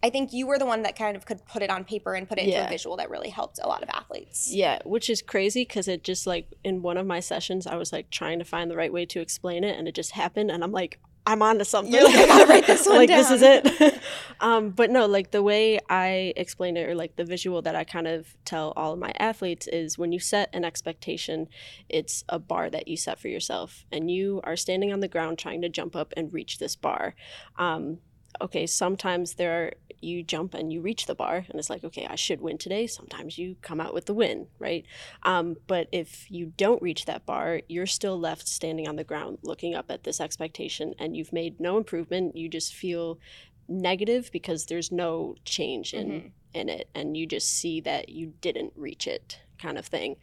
I 0.01 0.09
think 0.09 0.31
you 0.31 0.47
were 0.47 0.57
the 0.57 0.65
one 0.65 0.83
that 0.83 0.97
kind 0.97 1.17
of 1.17 1.25
could 1.25 1.45
put 1.45 1.61
it 1.61 1.69
on 1.69 1.83
paper 1.83 2.13
and 2.13 2.25
put 2.27 2.37
it 2.37 2.45
into 2.47 2.65
a 2.65 2.69
visual 2.69 2.95
that 2.97 3.09
really 3.09 3.27
helped 3.27 3.59
a 3.61 3.67
lot 3.67 3.83
of 3.83 3.89
athletes. 3.89 4.49
Yeah, 4.49 4.79
which 4.85 5.09
is 5.09 5.21
crazy 5.21 5.63
because 5.65 5.89
it 5.89 6.05
just 6.05 6.25
like 6.25 6.47
in 6.63 6.81
one 6.81 6.95
of 6.95 7.05
my 7.05 7.19
sessions, 7.19 7.67
I 7.67 7.75
was 7.75 7.91
like 7.91 8.09
trying 8.09 8.39
to 8.39 8.45
find 8.45 8.71
the 8.71 8.77
right 8.77 8.93
way 8.93 9.05
to 9.07 9.19
explain 9.19 9.65
it, 9.65 9.77
and 9.77 9.89
it 9.89 9.95
just 9.95 10.11
happened, 10.11 10.51
and 10.51 10.63
I'm 10.63 10.71
like, 10.71 10.99
I'm 11.25 11.41
on 11.41 11.59
to 11.59 11.65
something. 11.65 11.93
Like, 11.93 12.15
I 12.15 12.27
gotta 12.27 12.45
write 12.49 12.67
this 12.67 12.87
one 12.87 12.97
like 12.97 13.09
this 13.09 13.31
is 13.31 13.41
it. 13.41 14.01
um, 14.39 14.71
but 14.71 14.89
no, 14.89 15.05
like 15.05 15.31
the 15.31 15.43
way 15.43 15.79
I 15.89 16.33
explain 16.35 16.77
it, 16.77 16.89
or 16.89 16.95
like 16.95 17.15
the 17.15 17.25
visual 17.25 17.61
that 17.61 17.75
I 17.75 17.83
kind 17.83 18.07
of 18.07 18.35
tell 18.45 18.73
all 18.75 18.93
of 18.93 18.99
my 18.99 19.11
athletes 19.19 19.67
is 19.67 19.97
when 19.97 20.11
you 20.11 20.19
set 20.19 20.49
an 20.53 20.65
expectation, 20.65 21.47
it's 21.87 22.23
a 22.29 22.39
bar 22.39 22.69
that 22.69 22.87
you 22.87 22.97
set 22.97 23.19
for 23.19 23.27
yourself, 23.27 23.85
and 23.91 24.09
you 24.09 24.41
are 24.43 24.55
standing 24.55 24.91
on 24.91 25.01
the 25.01 25.07
ground 25.07 25.37
trying 25.37 25.61
to 25.61 25.69
jump 25.69 25.95
up 25.95 26.13
and 26.17 26.33
reach 26.33 26.57
this 26.57 26.75
bar. 26.75 27.15
Um, 27.57 27.99
okay, 28.41 28.65
sometimes 28.65 29.35
there 29.35 29.63
are 29.63 29.73
you 30.01 30.23
jump 30.23 30.53
and 30.53 30.71
you 30.71 30.81
reach 30.81 31.05
the 31.05 31.15
bar 31.15 31.45
and 31.49 31.59
it's 31.59 31.69
like 31.69 31.83
okay 31.83 32.05
i 32.09 32.15
should 32.15 32.41
win 32.41 32.57
today. 32.57 32.87
Sometimes 32.87 33.37
you 33.37 33.55
come 33.61 33.79
out 33.81 33.93
with 33.93 34.05
the 34.05 34.13
win 34.13 34.47
right? 34.59 34.85
Um, 35.23 35.57
but 35.67 35.87
if 35.91 36.29
you 36.31 36.53
don't 36.57 36.81
reach 36.81 37.05
that 37.05 37.25
bar 37.25 37.61
you're 37.67 37.85
still 37.85 38.19
left 38.19 38.47
standing 38.47 38.87
on 38.87 38.95
the 38.95 39.03
ground 39.03 39.37
looking 39.43 39.75
up 39.75 39.89
at 39.89 40.03
this 40.03 40.19
expectation 40.21 40.93
and 40.99 41.15
you've 41.15 41.33
made 41.33 41.59
no 41.59 41.77
improvement. 41.77 42.35
You 42.37 42.49
just 42.49 42.73
feel 42.73 43.19
negative 43.67 44.29
because 44.31 44.65
there's 44.65 44.91
no 44.91 45.35
change 45.45 45.93
in 45.93 46.09
Mhm. 46.09 46.31
in 46.53 46.69
it 46.69 46.89
and 46.95 47.15
you 47.15 47.27
just 47.27 47.47
see 47.49 47.79
that 47.81 48.09
you 48.09 48.33
didn't 48.41 48.73
reach 48.75 49.05
it 49.05 49.39
kind 49.59 49.77
of 49.77 49.85
thing. 49.85 50.15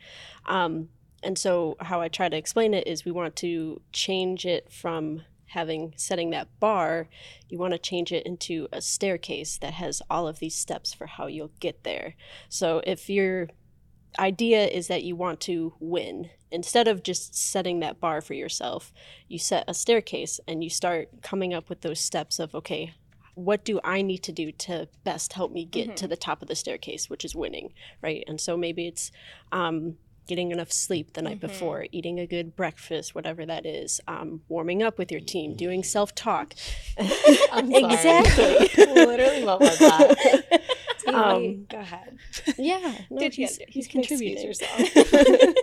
Um, 0.47 0.89
and 1.23 1.39
so 1.39 1.77
how 1.81 2.01
i 2.01 2.09
try 2.09 2.29
to 2.29 2.37
explain 2.37 2.75
it 2.75 2.87
is 2.87 3.05
we 3.05 3.13
want 3.13 3.35
to 3.37 3.81
change 3.93 4.45
it 4.45 4.71
from 4.73 5.23
having 5.49 5.93
setting 5.97 6.31
that 6.31 6.49
bar 6.61 7.09
you 7.49 7.59
want 7.59 7.73
to 7.73 7.79
change 7.79 8.13
it 8.13 8.27
into 8.27 8.69
a 8.73 8.81
staircase 8.81 9.59
that 9.59 9.75
has 9.75 10.03
all 10.11 10.27
of 10.29 10.39
these 10.39 10.55
steps 10.55 10.93
for 10.93 11.07
how 11.07 11.27
you'll 11.27 11.53
get 11.61 11.85
there 11.85 12.15
so 12.49 12.81
if 12.87 13.09
your 13.09 13.49
idea 14.19 14.67
is 14.67 14.89
that 14.89 15.03
you 15.05 15.15
want 15.15 15.41
to 15.41 15.75
win 15.79 16.31
instead 16.51 16.89
of 16.89 17.03
just 17.03 17.35
setting 17.35 17.81
that 17.81 18.01
bar 18.01 18.21
for 18.21 18.35
yourself 18.35 18.93
you 19.29 19.39
set 19.39 19.65
a 19.69 19.75
staircase 19.75 20.41
and 20.49 20.65
you 20.65 20.71
start 20.71 21.09
coming 21.23 21.53
up 21.53 21.69
with 21.69 21.83
those 21.83 22.01
steps 22.01 22.39
of 22.39 22.55
okay 22.55 22.93
what 23.35 23.67
do 23.67 23.79
I 23.85 24.01
need 24.01 24.23
to 24.23 24.33
do 24.33 24.51
to 24.51 24.89
best 25.05 25.35
help 25.35 25.53
me 25.53 25.67
get 25.67 25.91
Mhm. 25.91 25.97
to 25.97 26.09
the 26.09 26.17
top 26.17 26.41
of 26.41 26.49
the 26.49 26.55
staircase, 26.55 27.11
which 27.11 27.23
is 27.23 27.35
winning, 27.37 27.75
right? 28.01 28.25
And 28.27 28.41
so 28.41 28.57
maybe 28.57 28.87
it's 28.87 29.13
um, 29.53 29.99
getting 30.27 30.51
enough 30.51 30.73
sleep 30.73 31.13
the 31.15 31.23
night 31.23 31.39
Mhm. 31.39 31.41
before, 31.49 31.87
eating 31.93 32.19
a 32.21 32.27
good 32.27 32.57
breakfast, 32.57 33.15
whatever 33.15 33.47
that 33.47 33.65
is, 33.67 34.01
um, 34.09 34.43
warming 34.49 34.83
up 34.83 34.99
with 34.99 35.11
your 35.13 35.21
team, 35.21 35.55
doing 35.55 35.83
self 35.83 36.15
talk. 36.15 36.55
Exactly. 36.99 38.85
Literally, 38.95 39.45
what 39.45 39.61
was 39.61 39.79
that? 39.79 40.61
Um, 41.15 41.67
Go 41.71 41.79
ahead. 41.79 42.17
yeah, 42.59 42.99
no, 43.11 43.19
Did 43.21 43.37
you 43.39 43.47
he's, 43.47 43.59
gotta 43.59 43.71
he's 43.71 43.87
excuse 43.87 44.07
contributing. 44.09 44.47
yourself. 44.47 44.81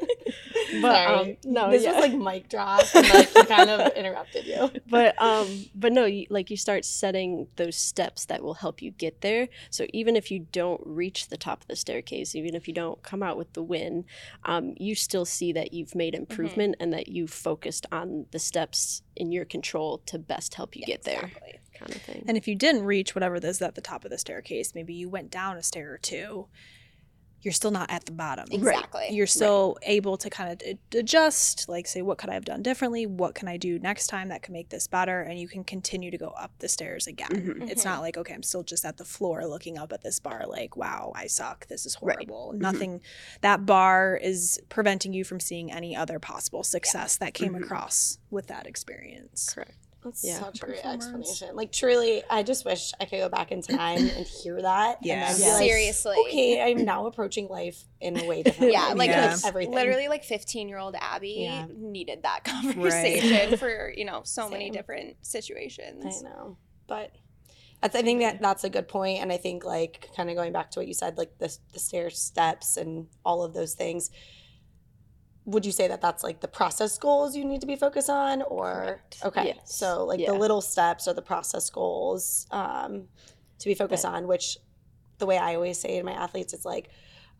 but 0.81 0.81
Sorry. 0.81 1.31
um, 1.31 1.38
no, 1.45 1.69
this 1.69 1.83
yeah. 1.83 1.91
was 1.93 2.01
like 2.01 2.13
mic 2.13 2.50
drop, 2.50 2.83
and 2.95 3.07
like 3.09 3.47
kind 3.47 3.69
of 3.69 3.93
interrupted 3.95 4.45
you. 4.45 4.69
but 4.89 5.19
um 5.21 5.65
but 5.75 5.91
no 5.93 6.05
you, 6.05 6.25
like 6.29 6.50
you 6.50 6.57
start 6.57 6.85
setting 6.85 7.47
those 7.57 7.75
steps 7.75 8.25
that 8.25 8.41
will 8.43 8.55
help 8.55 8.81
you 8.81 8.91
get 8.91 9.21
there 9.21 9.47
so 9.69 9.85
even 9.93 10.15
if 10.15 10.31
you 10.31 10.39
don't 10.51 10.81
reach 10.85 11.27
the 11.29 11.38
top 11.38 11.62
of 11.62 11.67
the 11.67 11.75
staircase 11.75 12.35
even 12.35 12.55
if 12.55 12.67
you 12.67 12.73
don't 12.73 13.01
come 13.03 13.21
out 13.21 13.38
with 13.38 13.51
the 13.53 13.62
win 13.63 14.05
um, 14.45 14.73
you 14.77 14.95
still 14.95 15.25
see 15.25 15.51
that 15.53 15.73
you've 15.73 15.95
made 15.95 16.15
improvement 16.15 16.75
and 16.79 16.91
that 16.93 17.07
you've 17.07 17.31
focused 17.31 17.85
on 17.91 18.25
the 18.31 18.39
steps 18.39 19.03
in 19.15 19.31
your 19.31 19.45
control 19.45 20.00
to 20.05 20.17
best 20.17 20.55
help 20.55 20.75
you 20.75 20.81
Yeah, 20.88 20.95
get 20.95 21.03
there 21.03 21.25
exactly. 21.25 21.59
Kind 21.73 21.95
of 21.95 22.01
thing 22.01 22.23
And 22.27 22.37
if 22.37 22.47
you 22.47 22.55
didn't 22.55 22.83
reach 22.85 23.15
whatever 23.15 23.39
this 23.39 23.57
is 23.57 23.61
at 23.61 23.75
the 23.75 23.81
top 23.81 24.05
of 24.05 24.11
the 24.11 24.17
staircase, 24.17 24.73
maybe 24.75 24.93
you 24.93 25.09
went 25.09 25.31
down 25.31 25.57
a 25.57 25.63
stair 25.63 25.91
or 25.93 25.97
two. 25.97 26.47
you're 27.45 27.51
still 27.51 27.71
not 27.71 27.91
at 27.91 28.05
the 28.05 28.11
bottom. 28.13 28.45
Exactly. 28.51 29.07
You're 29.11 29.27
still 29.27 29.77
able 29.83 30.15
to 30.15 30.29
kind 30.29 30.49
of 30.53 30.61
adjust, 30.97 31.67
like 31.67 31.87
say, 31.87 32.01
what 32.01 32.17
could 32.17 32.29
I 32.29 32.35
have 32.35 32.45
done 32.45 32.61
differently? 32.63 33.05
What 33.05 33.35
can 33.35 33.49
I 33.49 33.57
do 33.57 33.77
next 33.79 34.07
time 34.07 34.29
that 34.29 34.43
can 34.43 34.53
make 34.53 34.69
this 34.69 34.87
better? 34.87 35.19
And 35.19 35.37
you 35.37 35.49
can 35.49 35.65
continue 35.65 36.09
to 36.09 36.17
go 36.17 36.29
up 36.29 36.53
the 36.59 36.69
stairs 36.69 37.05
again. 37.05 37.31
Mhm. 37.59 37.69
It's 37.69 37.81
Mhm. 37.81 37.85
not 37.85 37.99
like, 37.99 38.15
okay, 38.15 38.33
I'm 38.33 38.43
still 38.43 38.63
just 38.63 38.85
at 38.85 38.95
the 38.95 39.03
floor 39.03 39.45
looking 39.45 39.77
up 39.77 39.91
at 39.91 40.03
this 40.03 40.21
bar, 40.21 40.45
like, 40.47 40.77
wow, 40.77 41.11
I 41.15 41.27
suck. 41.27 41.67
This 41.67 41.85
is 41.85 41.97
Right. 42.01 42.15
horrible. 42.15 42.53
Nothing, 42.53 43.01
that 43.41 43.65
bar 43.65 44.15
is 44.15 44.57
preventing 44.69 45.11
you 45.11 45.25
from 45.25 45.41
seeing 45.41 45.69
any 45.69 45.97
other 45.97 46.19
possible 46.19 46.63
success 46.63 47.17
that 47.17 47.33
came 47.33 47.55
Mhm. 47.55 47.63
across 47.65 48.19
with 48.31 48.47
that 48.47 48.65
experience. 48.67 49.49
Correct. 49.53 49.75
That's 50.03 50.24
Yeah. 50.24 50.39
such 50.39 50.62
a 50.62 50.65
great 50.65 50.86
explanation. 50.86 51.55
Like 51.55 51.72
truly, 51.72 52.24
I 52.29 52.43
just 52.43 52.65
wish 52.65 52.91
I 53.00 53.05
could 53.05 53.19
go 53.19 53.29
back 53.29 53.51
in 53.51 53.62
time 53.62 54.00
and 54.15 54.25
hear 54.27 54.62
that. 54.62 55.00
Yeah. 55.01 55.29
And 55.31 55.39
Yeah. 55.39 55.53
like, 55.53 55.63
Seriously. 55.69 56.15
okay, 56.27 56.62
I'm 56.62 56.83
now 56.86 57.05
approaching 57.07 57.48
life 57.48 57.83
in 58.01 58.17
a 58.19 58.25
way 58.25 58.43
different. 58.43 58.72
Yeah, 58.74 58.93
like 58.95 59.10
Yeah. 59.10 59.38
everything. 59.45 59.74
literally 59.74 60.07
like 60.07 60.24
15 60.24 60.67
year 60.69 60.77
old 60.77 60.95
Abby 61.00 61.38
Yeah. 61.39 61.65
needed 61.74 62.24
that 62.24 62.43
conversation 62.43 63.57
for, 63.57 63.93
you 63.95 64.05
know, 64.05 64.22
so 64.24 64.50
many 64.50 64.69
different 64.69 65.15
situations. 65.22 66.03
I 66.05 66.29
know, 66.29 66.57
but 66.88 67.12
that's, 67.81 67.95
I 67.95 68.01
think 68.01 68.22
that 68.22 68.41
that's 68.41 68.63
a 68.63 68.69
good 68.69 68.88
point, 68.88 69.22
and 69.22 69.31
I 69.31 69.38
think 69.38 69.65
like 69.65 70.10
kind 70.15 70.29
of 70.29 70.36
going 70.36 70.53
back 70.53 70.72
to 70.72 70.79
what 70.79 70.88
you 70.88 70.93
said, 70.93 71.17
like 71.17 71.38
the 71.39 71.53
the 71.74 71.79
stair 71.79 72.10
steps 72.10 72.77
and 72.77 73.07
all 73.25 73.43
of 73.43 73.53
those 73.53 73.74
things. 73.74 74.10
Would 75.45 75.65
you 75.65 75.71
say 75.73 75.88
that 75.89 76.01
that's 76.01 76.23
like 76.23 76.39
the 76.39 76.47
process 76.47 76.97
goals 76.97 77.35
you 77.35 77.43
need 77.43 77.62
to 77.62 77.67
be 77.67 77.75
focused 77.75 78.09
on, 78.09 78.41
or 78.43 78.73
Correct. 78.73 79.17
okay, 79.25 79.45
Yes. 79.47 79.75
so 79.75 80.05
like 80.05 80.19
Yeah. 80.19 80.31
the 80.31 80.38
little 80.38 80.62
steps 80.62 81.07
or 81.07 81.13
the 81.13 81.21
process 81.21 81.69
goals 81.69 82.47
um, 82.51 83.07
to 83.59 83.65
be 83.65 83.73
focused 83.73 84.05
on, 84.05 84.27
which 84.27 84.57
the 85.17 85.25
way 85.25 85.38
I 85.38 85.55
always 85.55 85.79
say 85.79 85.97
to 86.00 86.03
my 86.03 86.13
athletes 86.13 86.53
is 86.53 86.63
like, 86.65 86.89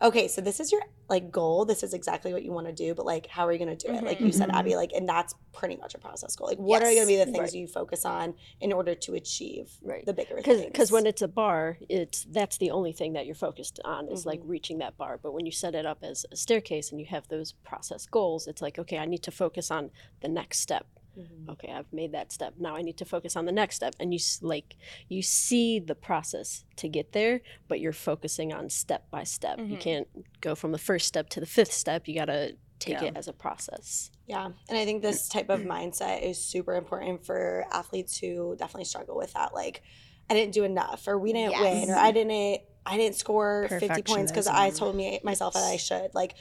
okay, 0.02 0.28
so 0.28 0.40
this 0.40 0.60
is 0.60 0.70
your 0.72 0.82
like 1.08 1.30
goal. 1.30 1.64
This 1.66 1.82
is 1.82 1.92
exactly 1.92 2.32
what 2.32 2.42
you 2.42 2.50
want 2.52 2.66
to 2.66 2.72
do, 2.72 2.94
but 2.94 3.04
like, 3.04 3.26
how 3.26 3.46
are 3.46 3.52
you 3.52 3.58
going 3.58 3.76
to 3.76 3.86
do 3.86 3.92
it? 3.92 4.02
Like 4.04 4.20
you 4.20 4.32
said. 4.32 4.50
Abby, 4.50 4.74
like, 4.74 4.92
and 4.94 5.06
that's 5.08 5.34
pretty 5.52 5.76
much 5.76 5.94
a 5.94 5.98
process 5.98 6.34
goal. 6.34 6.48
Like, 6.48 6.58
what 6.58 6.82
are 6.82 6.90
Yes. 6.90 6.94
going 7.04 7.06
to 7.08 7.12
be 7.12 7.16
the 7.18 7.24
things 7.26 7.52
Right. 7.52 7.60
you 7.60 7.66
focus 7.68 8.04
on 8.06 8.34
in 8.60 8.72
order 8.72 8.94
to 8.94 9.14
achieve 9.14 9.76
Right. 9.82 10.04
the 10.06 10.14
bigger 10.14 10.34
because 10.36 10.60
things? 10.60 10.72
because 10.72 10.90
when 10.92 11.06
it's 11.06 11.20
a 11.22 11.28
bar 11.28 11.78
it's 11.88 12.24
that's 12.30 12.56
the 12.58 12.70
only 12.70 12.92
thing 12.92 13.12
that 13.14 13.26
you're 13.26 13.34
focused 13.34 13.80
on 13.84 14.08
is 14.08 14.24
like 14.24 14.40
Mhm. 14.40 14.48
reaching 14.48 14.78
that 14.78 14.96
bar 14.96 15.18
but 15.22 15.32
when 15.32 15.44
you 15.46 15.52
set 15.52 15.74
it 15.74 15.84
up 15.86 15.98
as 16.02 16.24
a 16.32 16.36
staircase 16.36 16.90
and 16.90 16.98
you 17.00 17.06
have 17.06 17.28
those 17.28 17.52
process 17.52 18.06
goals 18.06 18.46
it's 18.46 18.62
like 18.62 18.78
okay 18.78 18.98
i 18.98 19.04
need 19.04 19.22
to 19.22 19.30
focus 19.30 19.70
on 19.70 19.90
the 20.20 20.28
next 20.28 20.60
step 20.60 20.86
Mhm. 21.18 21.48
okay 21.48 21.70
i've 21.72 21.92
made 21.92 22.12
that 22.12 22.32
step 22.32 22.54
now 22.58 22.74
i 22.76 22.82
need 22.82 22.96
to 22.96 23.04
focus 23.04 23.36
on 23.36 23.44
the 23.46 23.52
next 23.52 23.76
step 23.76 23.94
and 24.00 24.12
you 24.12 24.20
like 24.42 24.76
you 25.08 25.22
see 25.22 25.78
the 25.78 25.94
process 25.94 26.64
to 26.76 26.88
get 26.88 27.12
there 27.12 27.40
but 27.68 27.80
you're 27.80 27.92
focusing 27.92 28.52
on 28.52 28.68
step 28.70 29.10
by 29.10 29.22
step 29.24 29.58
you 29.58 29.76
Mhm. 29.76 29.80
can't 29.80 30.08
go 30.40 30.54
from 30.54 30.72
the 30.72 30.78
first 30.78 31.06
step 31.06 31.28
to 31.30 31.40
the 31.40 31.46
fifth 31.46 31.72
step 31.72 32.08
you 32.08 32.14
got 32.14 32.26
to 32.26 32.56
take 32.80 33.00
Yeah. 33.00 33.04
it 33.04 33.16
as 33.16 33.28
a 33.28 33.32
process 33.32 34.10
Yeah. 34.26 34.46
And 34.70 34.78
I 34.78 34.86
think 34.86 35.02
this 35.02 35.28
type 35.28 35.50
of 35.50 35.60
mindset 35.60 36.22
is 36.22 36.42
super 36.42 36.74
important 36.76 37.26
for 37.26 37.66
athletes 37.70 38.16
who 38.16 38.56
definitely 38.56 38.86
struggle 38.86 39.16
with 39.18 39.34
that. 39.34 39.52
Like, 39.52 39.82
I 40.30 40.34
didn't 40.34 40.54
do 40.54 40.64
enough, 40.64 41.06
or 41.06 41.18
we 41.18 41.34
didn't 41.34 41.50
Yes. 41.50 41.60
win, 41.60 41.90
or 41.90 41.96
I 41.96 42.10
didn't. 42.10 42.62
I 42.86 42.96
didn't 42.96 43.16
score 43.16 43.66
50 43.68 44.00
points 44.02 44.32
because 44.32 44.46
I 44.46 44.70
told 44.70 44.96
me 44.96 45.20
myself 45.22 45.52
that 45.52 45.62
I 45.64 45.76
should. 45.76 46.14
Like, 46.14 46.36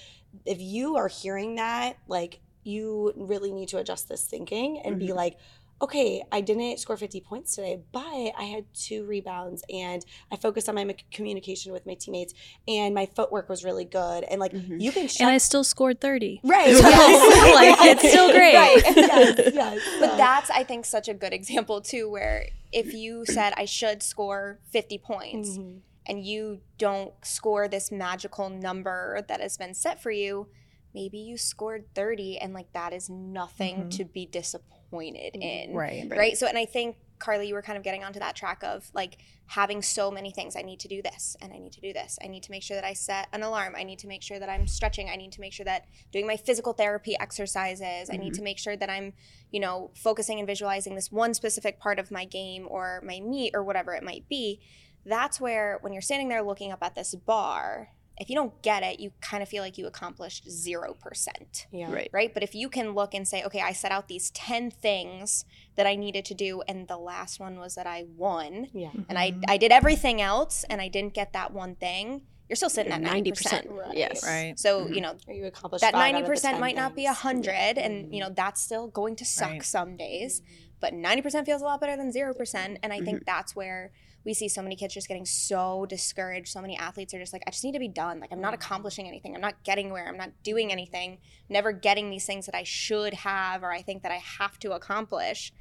if 0.46 0.62
you 0.62 0.96
are 0.96 1.10
hearing 1.10 1.56
that, 1.56 1.98
like, 2.08 2.39
you 2.63 3.13
really 3.15 3.51
need 3.51 3.67
to 3.70 3.77
adjust 3.77 4.08
this 4.10 4.24
thinking 4.25 4.79
and 4.84 5.00
be 5.00 5.08
Mhm. 5.10 5.15
like, 5.15 5.38
okay, 5.82 6.24
I 6.32 6.39
didn't 6.39 6.79
score 6.79 6.96
50 6.96 7.20
points 7.20 7.55
today, 7.55 7.82
but 7.91 8.01
I 8.38 8.43
had 8.43 8.65
two 8.74 9.03
rebounds 9.05 9.63
and 9.70 10.05
I 10.32 10.38
focused 10.38 10.70
on 10.70 10.75
my 10.75 10.82
m- 10.82 10.91
communication 11.12 11.74
with 11.74 11.86
my 11.86 11.96
teammates 11.96 12.34
and 12.70 12.96
my 12.96 13.05
footwork 13.05 13.50
was 13.50 13.65
really 13.65 13.84
good. 13.84 14.24
And 14.24 14.39
like, 14.39 14.53
Mhm. 14.53 14.79
you 14.82 14.93
can 14.93 15.10
shut 15.10 15.22
And 15.22 15.29
I 15.29 15.39
still 15.39 15.63
scored 15.65 16.00
30. 16.00 16.39
Right. 16.43 16.67
Yes. 16.77 17.53
Like, 17.55 17.75
it's 17.98 18.08
still 18.10 18.32
great. 18.32 18.55
Right. 18.55 18.82
yes, 18.96 19.51
yes. 19.53 19.82
But 20.00 20.12
So- 20.12 20.17
that's, 20.17 20.50
I 20.51 20.63
think, 20.63 20.86
such 20.86 21.10
a 21.10 21.13
good 21.13 21.34
example, 21.34 21.82
too, 21.82 22.10
where 22.10 22.48
if 22.72 22.93
you 22.93 23.25
said, 23.25 23.51
I 23.58 23.65
should 23.65 24.01
score 24.01 24.60
50 24.70 24.98
points, 25.00 25.58
Mhm. 25.58 25.79
and 26.05 26.25
you 26.25 26.62
don't 26.77 27.13
score 27.25 27.67
this 27.67 27.91
magical 27.91 28.50
number 28.50 29.22
that 29.27 29.41
has 29.41 29.58
been 29.58 29.74
set 29.74 30.01
for 30.01 30.12
you, 30.12 30.48
maybe 30.93 31.17
you 31.17 31.38
scored 31.38 31.85
30 31.95 32.38
and 32.39 32.53
like 32.53 32.71
that 32.73 32.93
is 32.93 33.09
nothing 33.09 33.85
Mhm. 33.85 33.91
to 33.97 34.05
be 34.05 34.25
disappointed 34.25 35.35
in. 35.35 35.73
Right. 35.73 36.07
Right. 36.09 36.38
So, 36.38 36.47
and 36.47 36.57
I 36.57 36.65
think, 36.65 36.97
Carly, 37.19 37.47
you 37.47 37.53
were 37.53 37.62
kind 37.62 37.77
of 37.77 37.83
getting 37.83 38.03
onto 38.03 38.19
that 38.19 38.35
track 38.35 38.63
of 38.63 38.89
like 38.93 39.17
having 39.45 39.81
so 39.81 40.12
many 40.12 40.31
things. 40.31 40.55
I 40.55 40.62
need 40.62 40.79
to 40.81 40.88
do 40.88 41.01
this 41.01 41.38
and 41.41 41.53
I 41.53 41.57
need 41.57 41.71
to 41.73 41.81
do 41.81 41.93
this. 41.93 42.19
I 42.23 42.27
need 42.27 42.43
to 42.43 42.51
make 42.51 42.63
sure 42.63 42.75
that 42.75 42.83
I 42.83 42.93
set 42.93 43.27
an 43.31 43.43
alarm. 43.43 43.75
I 43.77 43.83
need 43.83 44.00
to 44.00 44.07
make 44.07 44.21
sure 44.21 44.39
that 44.39 44.50
I'm 44.50 44.67
stretching. 44.67 45.09
I 45.09 45.15
need 45.15 45.31
to 45.33 45.41
make 45.41 45.53
sure 45.53 45.63
that 45.65 45.85
doing 46.12 46.27
my 46.27 46.35
physical 46.38 46.73
therapy 46.73 47.17
exercises. 47.19 48.09
I 48.12 48.17
need 48.17 48.33
to 48.35 48.41
make 48.41 48.57
sure 48.59 48.75
that 48.75 48.89
I'm, 48.89 49.13
you 49.51 49.59
know, 49.62 49.91
focusing 49.95 50.39
and 50.39 50.47
visualizing 50.47 50.95
this 50.95 51.12
one 51.12 51.33
specific 51.33 51.79
part 51.79 51.97
of 51.97 52.12
my 52.12 52.25
game 52.25 52.67
or 52.69 53.01
my 53.05 53.19
meet 53.21 53.51
or 53.55 53.63
whatever 53.63 53.93
it 53.93 54.03
might 54.03 54.27
be. 54.27 54.59
That's 55.05 55.39
where 55.39 55.79
when 55.81 55.93
you're 55.93 56.01
standing 56.01 56.29
there 56.29 56.43
looking 56.43 56.71
up 56.71 56.83
at 56.83 56.95
this 56.95 57.15
bar, 57.15 57.89
if 58.17 58.29
you 58.29 58.36
don't 58.36 58.62
get 58.62 58.84
it, 58.84 59.00
you 59.00 59.12
kind 59.22 59.41
of 59.41 59.50
feel 59.50 59.63
like 59.63 59.77
you 59.77 59.88
accomplished 59.88 60.48
0% 60.48 61.65
Yeah. 61.72 61.91
right 61.91 62.10
right? 62.13 62.34
But 62.34 62.43
if 62.43 62.53
you 62.55 62.70
can 62.70 62.91
look 62.93 63.13
and 63.13 63.27
say, 63.27 63.43
okay, 63.43 63.62
I 63.62 63.74
set 63.74 63.91
out 63.91 64.08
these 64.08 64.29
10 64.32 64.72
things 64.72 65.46
that 65.75 65.88
I 65.88 65.96
needed 65.96 66.25
to 66.25 66.34
do, 66.34 66.62
and 66.67 66.88
the 66.88 66.98
last 66.98 67.39
one 67.39 67.58
was 67.60 67.75
that 67.75 67.88
I 67.88 68.05
won, 68.15 68.67
Yeah. 68.74 68.91
and 69.10 69.17
I, 69.17 69.34
I 69.48 69.58
did 69.58 69.72
everything 69.72 70.22
else, 70.22 70.63
and 70.70 70.79
I 70.82 70.88
didn't 70.89 71.13
get 71.13 71.34
that 71.34 71.53
one 71.53 71.75
thing, 71.75 72.22
you're 72.50 72.55
still 72.55 72.70
sitting 72.70 72.91
at 72.91 73.01
90%. 73.01 73.65
Right. 73.70 73.96
yes 73.98 74.24
Right. 74.24 74.60
So, 74.60 74.86
Mhm. 74.86 74.96
you 74.96 75.01
know, 75.01 75.15
Or 75.27 75.34
you 75.34 75.46
accomplish 75.46 75.82
that 75.82 75.93
five 75.93 76.13
out 76.13 76.22
of 76.22 76.27
the 76.27 76.32
90% 76.34 76.41
10 76.53 76.60
might 76.60 76.75
not 76.75 76.93
be 76.96 77.03
things. 77.05 77.17
100, 77.24 77.77
and, 77.79 78.13
you 78.13 78.20
know, 78.20 78.29
that's 78.29 78.62
still 78.62 78.88
going 78.89 79.15
to 79.15 79.25
suck 79.25 79.50
Right. 79.50 79.63
some 79.63 79.98
days, 79.98 80.41
but 80.79 80.93
90% 80.93 81.46
feels 81.48 81.62
a 81.62 81.65
lot 81.65 81.82
better 81.82 81.96
than 81.98 82.12
0%. 82.12 82.77
And 82.84 82.93
I 82.93 82.98
think 83.00 83.08
Mm-hmm. 83.20 83.24
that's 83.25 83.55
where 83.55 83.91
we 84.25 84.34
see 84.34 84.48
so 84.48 84.62
many 84.62 84.75
kids 84.75 84.94
just 84.94 85.08
getting 85.08 85.25
so 85.25 85.86
discouraged. 85.88 86.48
So 86.48 86.62
many 86.62 86.77
athletes 86.77 87.13
are 87.13 87.20
just 87.20 87.34
like, 87.34 87.44
I 87.46 87.51
just 87.51 87.63
need 87.63 87.74
to 87.74 87.80
be 87.80 87.89
done. 87.89 88.20
Like, 88.20 88.32
I'm 88.32 88.39
not 88.39 88.53
Mm-hmm. 88.53 88.63
accomplishing 88.65 89.08
anything. 89.08 89.36
I'm 89.36 89.42
not 89.42 89.63
getting 89.63 89.92
where. 89.92 90.08
I'm 90.08 90.18
not 90.18 90.32
doing 90.44 90.72
anything. 90.72 91.18
Never 91.50 91.72
getting 91.74 92.10
these 92.10 92.25
things 92.25 92.46
that 92.46 92.56
I 92.56 92.63
should 92.63 93.13
have 93.13 93.63
or 93.63 93.72
I 93.72 93.82
think 93.82 94.03
that 94.03 94.12
I 94.12 94.22
have 94.39 94.58
to 94.60 94.72
accomplish. 94.74 95.51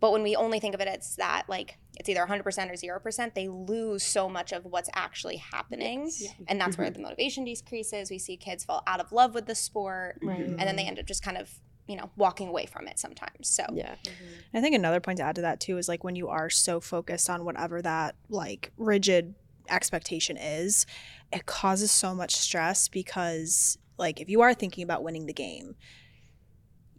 But 0.00 0.12
when 0.12 0.22
we 0.22 0.36
only 0.36 0.60
think 0.60 0.74
of 0.74 0.82
it 0.82 0.88
as 0.88 1.16
that, 1.16 1.44
like, 1.48 1.78
it's 1.98 2.08
either 2.10 2.26
100% 2.26 2.44
or 2.44 3.00
0%, 3.00 3.34
they 3.34 3.48
lose 3.48 4.02
so 4.02 4.28
much 4.28 4.52
of 4.52 4.64
what's 4.66 4.90
actually 4.94 5.36
happening. 5.36 6.10
Yeah. 6.18 6.30
And 6.48 6.60
that's 6.60 6.76
where 6.76 6.90
the 6.90 6.98
motivation 7.00 7.44
decreases. 7.44 8.10
We 8.10 8.18
see 8.18 8.36
kids 8.36 8.64
fall 8.64 8.82
out 8.86 9.00
of 9.00 9.12
love 9.12 9.32
with 9.34 9.46
the 9.46 9.54
sport 9.54 10.18
Right. 10.22 10.40
and 10.40 10.58
then 10.60 10.76
they 10.76 10.84
end 10.84 10.98
up 10.98 11.06
just 11.06 11.22
kind 11.22 11.38
of 11.38 11.50
you 11.86 11.96
know 11.96 12.10
walking 12.16 12.48
away 12.48 12.66
from 12.66 12.88
it 12.88 12.98
sometimes 12.98 13.48
so. 13.48 13.64
Yeah. 13.72 13.94
Mm-hmm. 14.04 14.56
I 14.56 14.60
think 14.60 14.74
another 14.74 15.00
point 15.00 15.18
to 15.18 15.24
add 15.24 15.36
to 15.36 15.42
that 15.42 15.60
too 15.60 15.78
is 15.78 15.88
like 15.88 16.04
when 16.04 16.16
you 16.16 16.28
are 16.28 16.50
so 16.50 16.80
focused 16.80 17.28
on 17.28 17.44
whatever 17.44 17.82
that 17.82 18.14
like 18.28 18.72
rigid 18.76 19.34
expectation 19.68 20.36
is, 20.36 20.86
it 21.32 21.46
causes 21.46 21.90
so 21.90 22.14
much 22.14 22.34
stress 22.34 22.88
because 22.88 23.78
like 23.98 24.20
if 24.20 24.28
you 24.28 24.40
are 24.40 24.54
thinking 24.54 24.82
about 24.84 25.02
winning 25.02 25.26
the 25.26 25.32
game, 25.32 25.76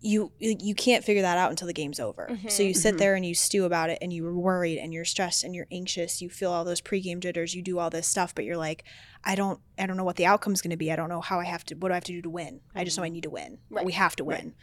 you 0.05 0.31
you 0.39 0.75
can't 0.75 1.03
figure 1.03 1.21
that 1.23 1.37
out 1.37 1.49
until 1.49 1.65
the 1.67 1.73
game's 1.73 1.99
over. 1.99 2.27
So 2.47 2.61
Mhm. 2.63 2.67
you 2.67 2.73
sit 2.73 2.95
Mhm. 2.95 2.97
there 2.99 3.15
and 3.15 3.25
you 3.25 3.33
stew 3.33 3.65
about 3.65 3.89
it 3.89 3.97
and 4.01 4.13
you're 4.13 4.33
worried 4.35 4.77
and 4.77 4.93
you're 4.93 5.05
stressed 5.05 5.43
and 5.43 5.55
you're 5.55 5.67
anxious. 5.71 6.21
You 6.21 6.29
feel 6.29 6.51
all 6.51 6.63
those 6.63 6.81
pregame 6.81 7.19
jitters. 7.19 7.55
You 7.55 7.61
do 7.61 7.79
all 7.79 7.89
this 7.89 8.07
stuff, 8.07 8.35
but 8.35 8.45
you're 8.45 8.57
like, 8.57 8.83
I 9.23 9.35
don't 9.35 9.59
I 9.77 9.85
don't 9.87 9.97
know 9.97 10.03
what 10.03 10.15
the 10.17 10.25
outcome's 10.27 10.61
going 10.61 10.71
to 10.71 10.77
be. 10.77 10.91
I 10.91 10.95
don't 10.95 11.09
know 11.09 11.21
how 11.21 11.39
I 11.39 11.45
have 11.45 11.63
to. 11.65 11.75
What 11.75 11.89
do 11.89 11.93
I 11.93 11.95
have 11.95 12.03
to 12.05 12.11
do 12.13 12.21
to 12.21 12.29
win? 12.29 12.61
I 12.75 12.83
just 12.83 12.97
know 12.97 13.03
I 13.03 13.09
need 13.09 13.23
to 13.23 13.29
win. 13.29 13.57
Right. 13.69 13.83
We 13.85 13.93
have 13.93 14.15
to 14.17 14.23
Right. 14.23 14.43
win. 14.43 14.53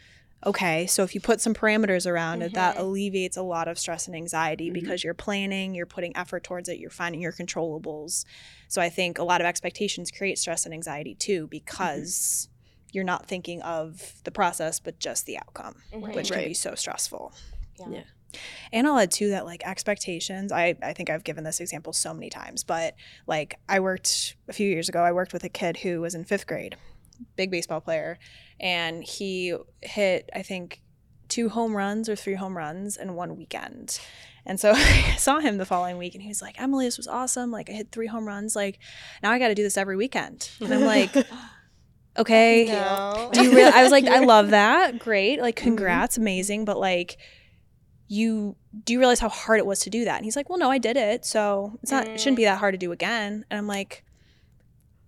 Okay, 0.45 0.87
so 0.87 1.03
if 1.03 1.15
you 1.15 1.21
put 1.21 1.39
some 1.39 1.53
parameters 1.53 2.05
around 2.05 2.41
it, 2.41 2.53
that 2.53 2.75
Mhm. 2.75 2.79
alleviates 2.81 3.37
a 3.37 3.41
lot 3.41 3.69
of 3.69 3.79
stress 3.79 4.07
and 4.07 4.15
anxiety 4.15 4.69
Mhm. 4.69 4.73
because 4.73 5.01
you're 5.01 5.13
planning, 5.13 5.73
you're 5.73 5.85
putting 5.85 6.13
effort 6.17 6.43
towards 6.43 6.67
it, 6.67 6.79
you're 6.79 6.89
finding 6.89 7.21
your 7.21 7.31
controllables. 7.31 8.25
So 8.67 8.81
I 8.81 8.89
think 8.89 9.17
a 9.17 9.23
lot 9.23 9.39
of 9.39 9.47
expectations 9.47 10.11
create 10.11 10.37
stress 10.37 10.65
and 10.65 10.73
anxiety 10.73 11.15
too 11.15 11.47
because 11.47 12.49
you're 12.93 13.03
not 13.03 13.25
thinking 13.27 13.61
of 13.63 14.13
the 14.23 14.31
process 14.31 14.79
but 14.79 14.97
just 14.99 15.25
the 15.25 15.37
outcome, 15.37 15.75
Mhm. 15.93 16.15
which 16.15 16.31
can 16.31 16.45
be 16.47 16.53
so 16.53 16.75
stressful. 16.75 17.33
Yeah. 17.79 17.87
Yeah. 17.89 18.03
And 18.71 18.87
I'll 18.87 18.97
add 18.97 19.11
too 19.11 19.29
that 19.29 19.45
like 19.45 19.61
expectations, 19.65 20.51
I, 20.51 20.75
I 20.81 20.93
think 20.93 21.09
I've 21.09 21.23
given 21.23 21.43
this 21.43 21.59
example 21.59 21.93
so 21.93 22.13
many 22.13 22.29
times, 22.31 22.63
but 22.63 22.95
like 23.27 23.59
I 23.69 23.79
worked 23.79 24.35
a 24.47 24.53
few 24.53 24.67
years 24.69 24.89
ago, 24.89 25.03
I 25.03 25.11
worked 25.11 25.33
with 25.33 25.43
a 25.43 25.49
kid 25.49 25.77
who 25.77 26.01
was 26.01 26.15
in 26.15 26.23
fifth 26.23 26.47
grade, 26.47 26.75
big 27.35 27.51
baseball 27.51 27.79
player, 27.81 28.17
and 28.59 29.03
he 29.03 29.55
hit, 29.81 30.29
I 30.33 30.41
think, 30.41 30.81
two 31.29 31.49
home 31.49 31.75
runs 31.75 32.09
or 32.09 32.15
three 32.15 32.33
home 32.35 32.57
runs 32.57 32.97
in 32.97 33.13
one 33.15 33.37
weekend. 33.37 33.99
And 34.47 34.59
so 34.59 34.71
I 34.75 35.15
saw 35.17 35.39
him 35.39 35.57
the 35.57 35.65
following 35.65 35.97
week 35.99 36.15
and 36.15 36.21
he 36.23 36.29
was 36.29 36.41
like, 36.41 36.59
Emily, 36.59 36.85
this 36.85 36.97
was 36.97 37.07
awesome. 37.07 37.51
Like 37.51 37.69
I 37.69 37.73
hit 37.73 37.91
three 37.91 38.07
home 38.07 38.27
runs. 38.27 38.55
Like 38.55 38.79
now 39.21 39.31
I 39.31 39.37
got 39.39 39.49
to 39.49 39.55
do 39.55 39.63
this 39.63 39.77
every 39.77 39.95
weekend. 39.95 40.49
And 40.59 40.73
I'm 40.73 40.85
like, 40.85 41.11
okay. 42.17 42.65
no 42.65 43.29
Do 43.33 43.43
you 43.43 43.51
really? 43.55 43.71
I 43.71 43.83
was 43.83 43.91
like, 43.91 44.05
I 44.05 44.19
love 44.25 44.49
that. 44.51 44.99
Great. 44.99 45.39
Like, 45.41 45.55
Mm-hmm. 45.55 45.63
congrats. 45.65 46.17
Amazing. 46.17 46.65
But 46.65 46.79
like, 46.79 47.17
you 48.07 48.55
do 48.83 48.93
you 48.93 48.99
realize 48.99 49.19
how 49.19 49.29
hard 49.29 49.59
it 49.59 49.65
was 49.65 49.79
to 49.81 49.89
do 49.89 50.05
that? 50.05 50.15
And 50.17 50.25
he's 50.25 50.35
like, 50.35 50.49
well, 50.49 50.57
no, 50.59 50.69
I 50.69 50.77
did 50.77 50.97
it. 50.97 51.25
So 51.25 51.77
it's 51.83 51.91
not, 51.91 52.07
it 52.07 52.19
shouldn't 52.19 52.35
Mm. 52.35 52.37
be 52.37 52.45
that 52.45 52.57
hard 52.59 52.73
to 52.73 52.77
do 52.77 52.91
again. 52.91 53.45
And 53.49 53.57
I'm 53.57 53.67
like, 53.67 54.03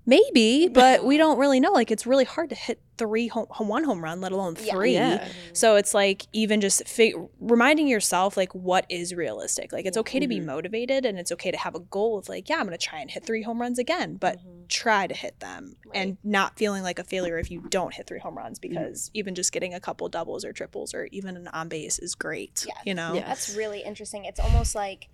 maybe, 0.06 0.68
but 0.68 1.04
we 1.04 1.18
don't 1.24 1.38
really 1.40 1.60
know. 1.60 1.72
Like 1.72 1.92
it's 1.92 2.06
really 2.06 2.26
hard 2.26 2.50
to 2.50 2.56
hit 2.56 2.80
three 2.98 3.28
home, 3.28 3.48
one 3.60 3.84
home 3.84 4.04
run, 4.04 4.22
let 4.22 4.32
alone 4.32 4.56
three. 4.56 4.94
Yeah. 4.94 5.28
So 5.54 5.75
it's 5.75 5.94
like 5.94 6.25
even 6.34 6.62
just 6.62 6.88
fig- 6.88 7.16
reminding 7.40 7.88
yourself 7.88 8.38
like 8.38 8.54
what 8.56 8.86
is 8.90 9.14
realistic. 9.14 9.72
Like 9.74 9.86
it's 9.86 9.98
okay 9.98 10.20
to 10.20 10.28
be 10.28 10.40
Mhm. 10.40 10.46
motivated 10.46 11.06
and 11.06 11.18
it's 11.20 11.32
okay 11.32 11.52
to 11.52 11.58
have 11.58 11.75
a 11.75 11.80
goal 11.80 12.18
of 12.18 12.30
like, 12.30 12.50
yeah, 12.50 12.56
I'm 12.56 12.66
going 12.66 12.78
to 12.78 12.84
try 12.84 13.00
and 13.00 13.10
hit 13.12 13.25
three 13.25 13.42
home 13.44 13.60
runs 13.62 13.80
again, 13.80 14.16
but 14.16 14.40
Mhm. 14.40 14.68
try 14.70 15.08
to 15.08 15.14
hit 15.14 15.40
them 15.40 15.75
and 15.94 16.18
not 16.24 16.58
feeling 16.58 16.84
like 16.84 17.00
a 17.00 17.04
failure 17.04 17.38
if 17.38 17.52
you 17.52 17.62
don't 17.70 17.94
hit 17.94 18.08
three 18.08 18.20
home 18.20 18.38
runs 18.38 18.60
Mm-hmm. 18.60 18.70
because 18.74 19.12
even 19.14 19.36
just 19.36 19.52
getting 19.52 19.74
a 19.74 19.80
couple 19.80 20.08
doubles 20.10 20.46
or 20.46 20.54
triples 20.54 20.94
or 20.94 21.08
even 21.12 21.36
an 21.36 21.48
on 21.50 21.68
base 21.70 22.00
is 22.00 22.16
great. 22.16 22.64
Yes. 22.68 22.78
You 22.86 22.94
know? 22.94 23.14
Yeah. 23.16 23.25
That's 23.28 23.56
really 23.56 23.82
interesting. 23.82 24.25
It's 24.25 24.40
almost 24.40 24.75
like 24.75 25.10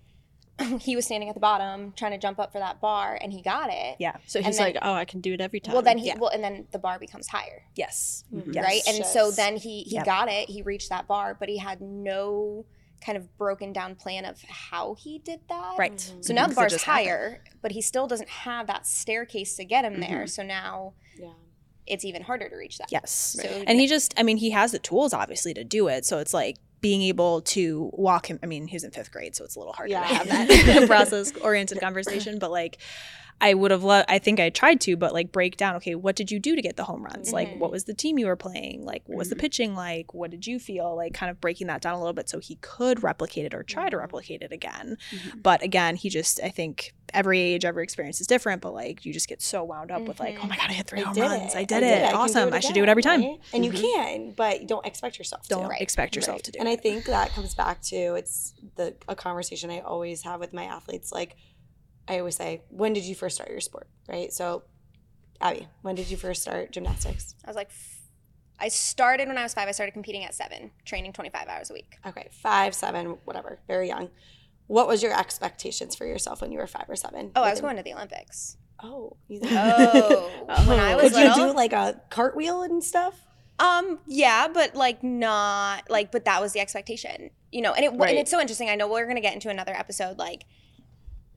he 0.80 0.94
was 0.96 1.04
standing 1.06 1.28
at 1.28 1.34
the 1.34 1.40
bottom 1.40 1.92
trying 1.96 2.12
to 2.12 2.18
jump 2.18 2.38
up 2.38 2.52
for 2.52 2.58
that 2.58 2.80
bar 2.80 3.18
and 3.20 3.32
he 3.32 3.42
got 3.42 3.70
it. 3.72 3.96
Yeah. 3.98 4.16
So 4.26 4.40
he's 4.42 4.58
then- 4.58 4.66
like, 4.66 4.78
oh, 4.82 4.92
I 4.92 5.04
can 5.04 5.20
do 5.20 5.32
it 5.34 5.40
every 5.40 5.60
time. 5.60 5.72
Well, 5.74 5.82
then 5.82 5.98
he 5.98 6.08
Yeah. 6.08 6.18
well, 6.18 6.30
and 6.30 6.42
then 6.44 6.66
the 6.72 6.78
bar 6.78 6.98
becomes 6.98 7.28
higher, 7.28 7.62
Yes. 7.74 8.24
Mhm. 8.32 8.54
Yes. 8.54 8.64
right? 8.64 8.82
And 8.86 9.04
so 9.06 9.30
then 9.30 9.56
he 9.56 9.82
he 9.82 9.96
Yep. 9.96 10.04
got 10.04 10.28
it. 10.30 10.48
He 10.48 10.62
reached 10.62 10.88
that 10.90 11.06
bar, 11.06 11.34
but 11.38 11.48
he 11.48 11.58
had 11.58 11.80
no 11.80 12.64
kind 13.04 13.18
of 13.18 13.36
broken 13.36 13.72
down 13.72 13.96
plan 13.96 14.24
of 14.24 14.40
how 14.42 14.94
he 14.94 15.18
did 15.18 15.40
that. 15.48 15.74
Right. 15.76 15.92
Mhm. 15.96 16.24
So 16.24 16.32
now 16.32 16.42
the 16.44 16.50
Because 16.50 16.52
it 16.52 16.54
bar's 16.56 16.72
just 16.72 16.84
happened. 16.84 17.06
higher, 17.08 17.44
but 17.60 17.72
he 17.72 17.80
still 17.82 18.06
doesn't 18.06 18.28
have 18.28 18.68
that 18.68 18.86
staircase 18.86 19.56
to 19.56 19.64
get 19.64 19.84
him 19.84 19.98
there. 20.00 20.24
Mhm. 20.24 20.30
So 20.30 20.42
now 20.44 20.92
Yeah. 21.18 21.32
it's 21.86 22.04
even 22.04 22.22
harder 22.22 22.48
to 22.48 22.54
reach 22.54 22.78
that. 22.78 22.92
Yes. 22.92 23.10
So 23.10 23.42
And 23.66 23.80
he 23.80 23.88
just, 23.88 24.14
I 24.16 24.22
mean, 24.22 24.36
he 24.36 24.50
has 24.50 24.70
the 24.70 24.78
tools 24.78 25.12
obviously 25.12 25.52
to 25.54 25.64
do 25.64 25.88
it. 25.88 26.04
So 26.06 26.18
it's 26.18 26.32
like 26.32 26.58
being 26.82 27.00
able 27.02 27.40
to 27.40 27.90
walk 27.94 28.26
him. 28.26 28.38
I 28.42 28.46
mean, 28.46 28.66
he's 28.66 28.84
in 28.84 28.90
fifth 28.90 29.10
grade, 29.10 29.34
so 29.34 29.44
it's 29.44 29.56
a 29.56 29.58
little 29.58 29.72
harder 29.72 29.92
Yeah. 29.92 30.06
to 30.06 30.14
have 30.14 30.26
that 30.28 30.84
process 30.86 31.32
oriented 31.38 31.80
conversation. 31.80 32.38
But 32.38 32.50
like, 32.50 32.76
I 33.40 33.54
would 33.54 33.72
have 33.72 33.82
loved, 33.82 34.06
I 34.08 34.18
think 34.20 34.38
I 34.38 34.50
tried 34.50 34.80
to, 34.82 34.96
but 34.96 35.12
like 35.12 35.32
break 35.32 35.56
down, 35.56 35.74
okay, 35.76 35.94
what 35.96 36.14
did 36.14 36.30
you 36.30 36.38
do 36.38 36.54
to 36.54 36.62
get 36.62 36.76
the 36.76 36.84
home 36.84 37.02
runs? 37.04 37.32
Like, 37.32 37.48
Mhm. 37.48 37.58
what 37.58 37.72
was 37.72 37.84
the 37.84 37.94
team 37.94 38.18
you 38.18 38.26
were 38.26 38.36
playing? 38.36 38.84
Like, 38.84 39.02
what 39.06 39.18
was 39.18 39.30
the 39.30 39.34
Mhm. 39.36 39.40
pitching 39.40 39.74
like? 39.74 40.14
What 40.14 40.30
did 40.30 40.46
you 40.46 40.60
feel? 40.60 40.94
Like, 40.94 41.12
kind 41.12 41.28
of 41.30 41.40
breaking 41.40 41.66
that 41.66 41.80
down 41.80 41.94
a 41.94 41.98
little 41.98 42.12
bit 42.12 42.28
so 42.28 42.38
he 42.38 42.56
could 42.60 43.02
replicate 43.02 43.44
it 43.44 43.52
or 43.54 43.64
try 43.64 43.88
to 43.90 43.96
Mhm. 43.96 44.00
replicate 44.00 44.42
it 44.42 44.52
again. 44.52 44.96
But 45.42 45.60
again, 45.62 45.96
he 45.96 46.08
just, 46.08 46.40
I 46.42 46.50
think 46.50 46.94
every 47.12 47.40
age, 47.40 47.64
every 47.64 47.82
experience 47.82 48.20
is 48.20 48.26
different, 48.28 48.62
but 48.62 48.72
like, 48.72 49.04
you 49.04 49.12
just 49.12 49.28
get 49.28 49.42
so 49.42 49.64
wound 49.64 49.90
up 49.90 50.02
with 50.06 50.20
like, 50.20 50.38
oh 50.40 50.46
my 50.46 50.56
God, 50.56 50.70
I 50.70 50.74
hit 50.74 50.86
three 50.86 51.00
I 51.00 51.04
home 51.04 51.16
runs. 51.18 51.54
it. 51.54 51.58
I 51.58 51.64
did 51.64 51.82
it. 51.82 51.96
I 51.96 52.00
can 52.06 52.10
do 52.12 52.16
awesome. 52.18 52.52
I 52.54 52.60
should 52.60 52.74
do 52.74 52.82
it 52.84 52.88
every 52.88 53.02
time. 53.02 53.22
right? 53.22 53.40
And 53.52 53.64
you 53.64 53.72
can, 53.72 54.30
but 54.36 54.66
don't 54.68 54.86
expect 54.86 55.18
yourself 55.18 55.48
Don't 55.48 55.62
to. 55.64 55.68
Right. 55.68 55.80
expect 55.82 56.14
yourself 56.16 56.36
Right. 56.36 56.44
to 56.44 56.50
do 56.52 56.58
and 56.60 56.68
it. 56.68 56.72
I 56.72 56.76
think 56.76 57.06
that 57.06 57.30
comes 57.30 57.54
back 57.54 57.82
to 57.82 58.14
it's 58.14 58.54
the 58.76 58.94
a 59.08 59.16
conversation 59.16 59.68
I 59.70 59.80
always 59.80 60.22
have 60.22 60.38
with 60.40 60.52
my 60.52 60.64
athletes. 60.64 61.10
Like 61.12 61.36
I 62.08 62.18
always 62.18 62.36
say, 62.36 62.62
when 62.68 62.92
did 62.92 63.04
you 63.04 63.14
first 63.14 63.36
start 63.36 63.50
your 63.50 63.60
sport? 63.60 63.88
Right. 64.08 64.32
So, 64.32 64.64
Abby, 65.40 65.68
when 65.82 65.94
did 65.94 66.10
you 66.10 66.16
first 66.16 66.42
start 66.42 66.72
gymnastics? 66.72 67.34
I 67.44 67.48
was 67.48 67.56
like, 67.56 67.68
f- 67.68 68.00
I 68.58 68.68
started 68.68 69.28
when 69.28 69.38
I 69.38 69.42
was 69.42 69.54
five. 69.54 69.68
I 69.68 69.72
started 69.72 69.92
competing 69.92 70.24
at 70.24 70.34
seven, 70.34 70.70
training 70.84 71.12
25 71.12 71.48
hours 71.48 71.70
a 71.70 71.74
week. 71.74 71.96
Okay, 72.06 72.28
five, 72.30 72.74
seven, 72.74 73.18
whatever, 73.24 73.60
very 73.66 73.88
young. 73.88 74.10
What 74.68 74.86
was 74.86 75.02
your 75.02 75.18
expectations 75.18 75.96
for 75.96 76.06
yourself 76.06 76.40
when 76.40 76.52
you 76.52 76.58
were 76.58 76.66
five 76.66 76.86
or 76.88 76.96
seven? 76.96 77.32
Oh, 77.34 77.42
I 77.42 77.50
was 77.50 77.60
going 77.60 77.76
to 77.76 77.82
the 77.82 77.92
Olympics. 77.94 78.56
Oh, 78.82 79.16
you 79.28 79.40
Oh, 79.44 80.30
when 80.66 80.78
I 80.80 80.94
was 80.96 81.12
Could 81.12 81.26
you 81.26 81.34
do 81.34 81.52
like 81.52 81.72
a 81.72 82.00
cartwheel 82.10 82.62
and 82.62 82.82
stuff? 82.82 83.26
Um, 83.58 84.00
yeah, 84.06 84.48
but 84.48 84.74
like 84.74 85.02
not 85.04 85.88
like, 85.90 86.10
but 86.10 86.24
that 86.24 86.40
was 86.40 86.52
the 86.52 86.60
expectation, 86.60 87.30
you 87.52 87.60
know. 87.62 87.72
And 87.74 87.84
it 87.84 87.90
Right. 87.90 88.10
and 88.10 88.18
it's 88.18 88.30
so 88.30 88.40
interesting. 88.40 88.68
I 88.70 88.74
know 88.74 88.88
we're 88.88 89.06
gonna 89.06 89.20
get 89.20 89.34
into 89.34 89.50
another 89.50 89.72
episode 89.74 90.18
like 90.18 90.44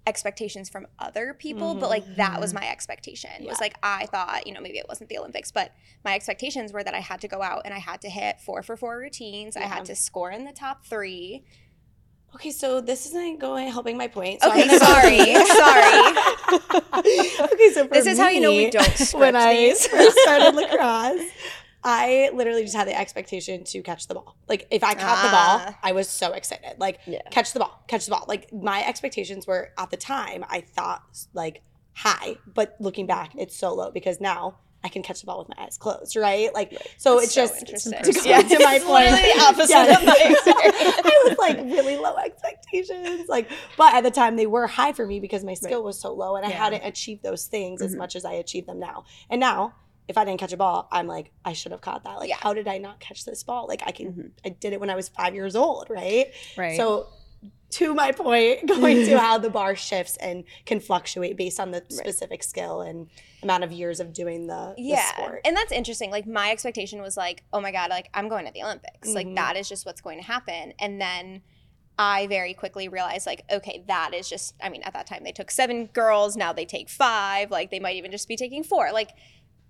expectations 0.07 0.69
from 0.69 0.87
other 0.99 1.33
people, 1.33 1.75
but 1.75 1.89
like 1.89 2.15
that 2.15 2.39
was 2.39 2.51
mm-hmm. 2.51 2.63
my 2.63 2.71
expectation. 2.71 3.31
It 3.39 3.47
was 3.47 3.59
like 3.59 3.75
I 3.81 4.05
thought, 4.07 4.45
you 4.45 4.53
know, 4.53 4.61
maybe 4.61 4.77
it 4.77 4.85
wasn't 4.87 5.09
the 5.09 5.17
Olympics, 5.17 5.51
but 5.51 5.71
my 6.03 6.13
expectations 6.15 6.71
were 6.73 6.83
that 6.83 6.93
I 6.93 6.99
had 6.99 7.21
to 7.21 7.27
go 7.27 7.41
out 7.41 7.63
and 7.65 7.73
I 7.73 7.79
had 7.79 8.01
to 8.01 8.09
hit 8.09 8.39
four 8.39 8.63
for 8.63 8.77
four 8.77 8.97
routines. 8.97 9.57
I 9.57 9.63
had 9.63 9.85
to 9.85 9.95
score 9.95 10.31
in 10.31 10.45
the 10.45 10.53
top 10.53 10.85
three. 10.85 11.43
Okay, 12.35 12.51
so 12.51 12.81
this 12.81 13.05
isn't 13.05 13.39
going 13.39 13.71
helping 13.71 13.97
my 13.97 14.07
point. 14.07 14.41
So 14.41 14.49
Okay, 14.49 14.63
I'm 14.63 14.77
sorry, 14.77 15.19
sorry. 15.45 15.93
okay, 17.53 17.73
so 17.73 17.87
for 17.87 17.93
This 17.93 18.07
is 18.07 18.19
how 18.19 18.27
you 18.27 18.41
know 18.41 18.51
we 18.51 18.69
don't 18.69 19.13
when 19.13 19.35
I 19.37 19.53
these. 19.55 19.89
started 20.21 20.53
lacrosse, 20.53 21.23
I 21.87 22.31
literally 22.33 22.63
just 22.63 22.75
had 22.75 22.87
the 22.87 22.99
expectation 22.99 23.63
to 23.65 23.81
catch 23.83 24.07
the 24.07 24.15
ball. 24.15 24.35
Like 24.49 24.67
if 24.71 24.83
I 24.83 24.95
caught 24.95 25.21
the 25.21 25.29
Ah. 25.31 25.63
ball, 25.67 25.75
I 25.83 25.91
was 25.91 26.09
so 26.09 26.33
excited. 26.33 26.79
Like 26.79 26.99
Yeah. 27.05 27.21
catch 27.29 27.53
the 27.53 27.59
ball, 27.59 27.83
catch 27.87 28.05
the 28.05 28.11
ball. 28.11 28.25
Like 28.27 28.51
my 28.51 28.83
expectations 28.83 29.45
were 29.45 29.69
at 29.77 29.91
the 29.91 29.97
time 29.97 30.43
I 30.49 30.61
thought 30.61 31.03
like 31.33 31.61
high, 31.93 32.37
but 32.47 32.75
looking 32.79 33.05
back, 33.05 33.33
it's 33.37 33.55
so 33.55 33.73
low 33.75 33.91
because 33.91 34.19
now 34.19 34.55
I 34.83 34.89
can 34.89 35.01
catch 35.03 35.19
the 35.21 35.25
ball 35.27 35.39
with 35.39 35.49
my 35.55 35.63
eyes 35.63 35.77
closed, 35.77 36.15
right? 36.15 36.53
Like 36.55 36.71
so 36.97 37.15
That's 37.19 37.25
it's 37.25 37.33
so 37.35 37.41
just 37.41 37.59
interesting. 37.61 38.01
to 38.03 38.11
go 38.13 38.21
Yeah, 38.29 38.41
to 38.41 38.59
my 38.63 38.79
point. 38.83 39.11
literally 39.11 39.31
opposite 39.41 39.69
Yeah. 39.69 39.97
of 39.99 40.05
my 40.05 40.13
experience. 40.13 40.95
I 41.05 41.23
was 41.27 41.37
like 41.37 41.57
really 41.57 41.97
low 41.97 42.15
expectations. 42.17 43.29
Like, 43.29 43.49
but 43.77 43.93
at 43.93 44.03
the 44.03 44.11
time 44.11 44.35
they 44.37 44.47
were 44.47 44.65
high 44.65 44.93
for 44.93 45.05
me 45.05 45.19
because 45.19 45.43
my 45.43 45.53
skill 45.53 45.83
was 45.83 45.99
so 45.99 46.13
low 46.13 46.35
and 46.35 46.45
I 46.45 46.49
hadn't 46.49 46.83
achieved 46.83 47.21
those 47.23 47.45
things 47.45 47.81
as 47.83 47.93
Mhm. 47.93 47.99
much 47.99 48.15
as 48.15 48.25
I 48.25 48.33
achieved 48.33 48.67
them 48.67 48.79
now. 48.79 49.03
And 49.29 49.39
now, 49.39 49.73
if 50.07 50.17
I 50.17 50.25
didn't 50.25 50.39
catch 50.39 50.53
a 50.53 50.57
ball, 50.57 50.87
I'm 50.91 51.07
like, 51.07 51.31
I 51.43 51.53
should 51.53 51.71
have 51.71 51.81
caught 51.81 52.03
that. 52.03 52.19
Like, 52.19 52.29
Yeah. 52.29 52.37
how 52.39 52.53
did 52.53 52.67
I 52.67 52.77
not 52.77 52.99
catch 52.99 53.25
this 53.25 53.43
ball? 53.43 53.67
Like, 53.67 53.81
I 53.85 53.91
can, 53.91 54.13
Mhm. 54.13 54.31
I 54.45 54.49
did 54.49 54.73
it 54.73 54.79
when 54.79 54.89
I 54.89 54.95
was 54.95 55.09
five 55.09 55.33
years 55.33 55.55
old, 55.55 55.87
right? 55.89 56.31
Right. 56.57 56.77
So, 56.77 57.07
to 57.71 57.93
my 57.93 58.11
point, 58.11 58.65
going 58.67 59.05
to 59.05 59.17
how 59.19 59.37
the 59.39 59.49
bar 59.49 59.75
shifts 59.75 60.15
and 60.17 60.43
can 60.65 60.79
fluctuate 60.79 61.35
based 61.37 61.59
on 61.59 61.71
the 61.71 61.83
specific 61.89 62.43
skill 62.43 62.81
and 62.81 63.09
amount 63.43 63.63
of 63.63 63.71
years 63.71 63.99
of 63.99 64.13
doing 64.13 64.47
the, 64.47 64.73
the 64.77 64.81
yeah 64.83 65.05
sport. 65.13 65.41
and 65.45 65.55
that's 65.55 65.71
interesting 65.71 66.09
like 66.09 66.25
my 66.25 66.49
expectation 66.51 66.99
was 67.01 67.15
like 67.15 67.43
oh 67.53 67.61
my 67.61 67.71
god 67.71 67.91
like 67.91 68.09
i'm 68.15 68.27
going 68.27 68.43
to 68.45 68.51
the 68.51 68.63
olympics 68.63 69.09
like 69.13 69.27
Mhm. 69.27 69.35
that 69.35 69.55
is 69.55 69.69
just 69.69 69.85
what's 69.85 70.01
going 70.01 70.17
to 70.17 70.25
happen 70.25 70.73
and 70.79 70.99
then 70.99 71.43
i 71.99 72.25
very 72.25 72.55
quickly 72.55 72.87
realized 72.87 73.27
like 73.27 73.43
okay 73.51 73.83
that 73.87 74.15
is 74.15 74.27
just 74.27 74.55
i 74.63 74.69
mean 74.69 74.81
at 74.81 74.93
that 74.93 75.05
time 75.05 75.23
they 75.23 75.31
took 75.31 75.51
seven 75.51 75.85
girls 75.87 76.35
now 76.35 76.53
they 76.53 76.65
take 76.65 76.89
five 76.89 77.51
like 77.51 77.69
they 77.69 77.79
might 77.79 77.97
even 77.97 78.09
just 78.09 78.27
be 78.27 78.35
taking 78.35 78.63
four 78.63 78.91
like 78.91 79.11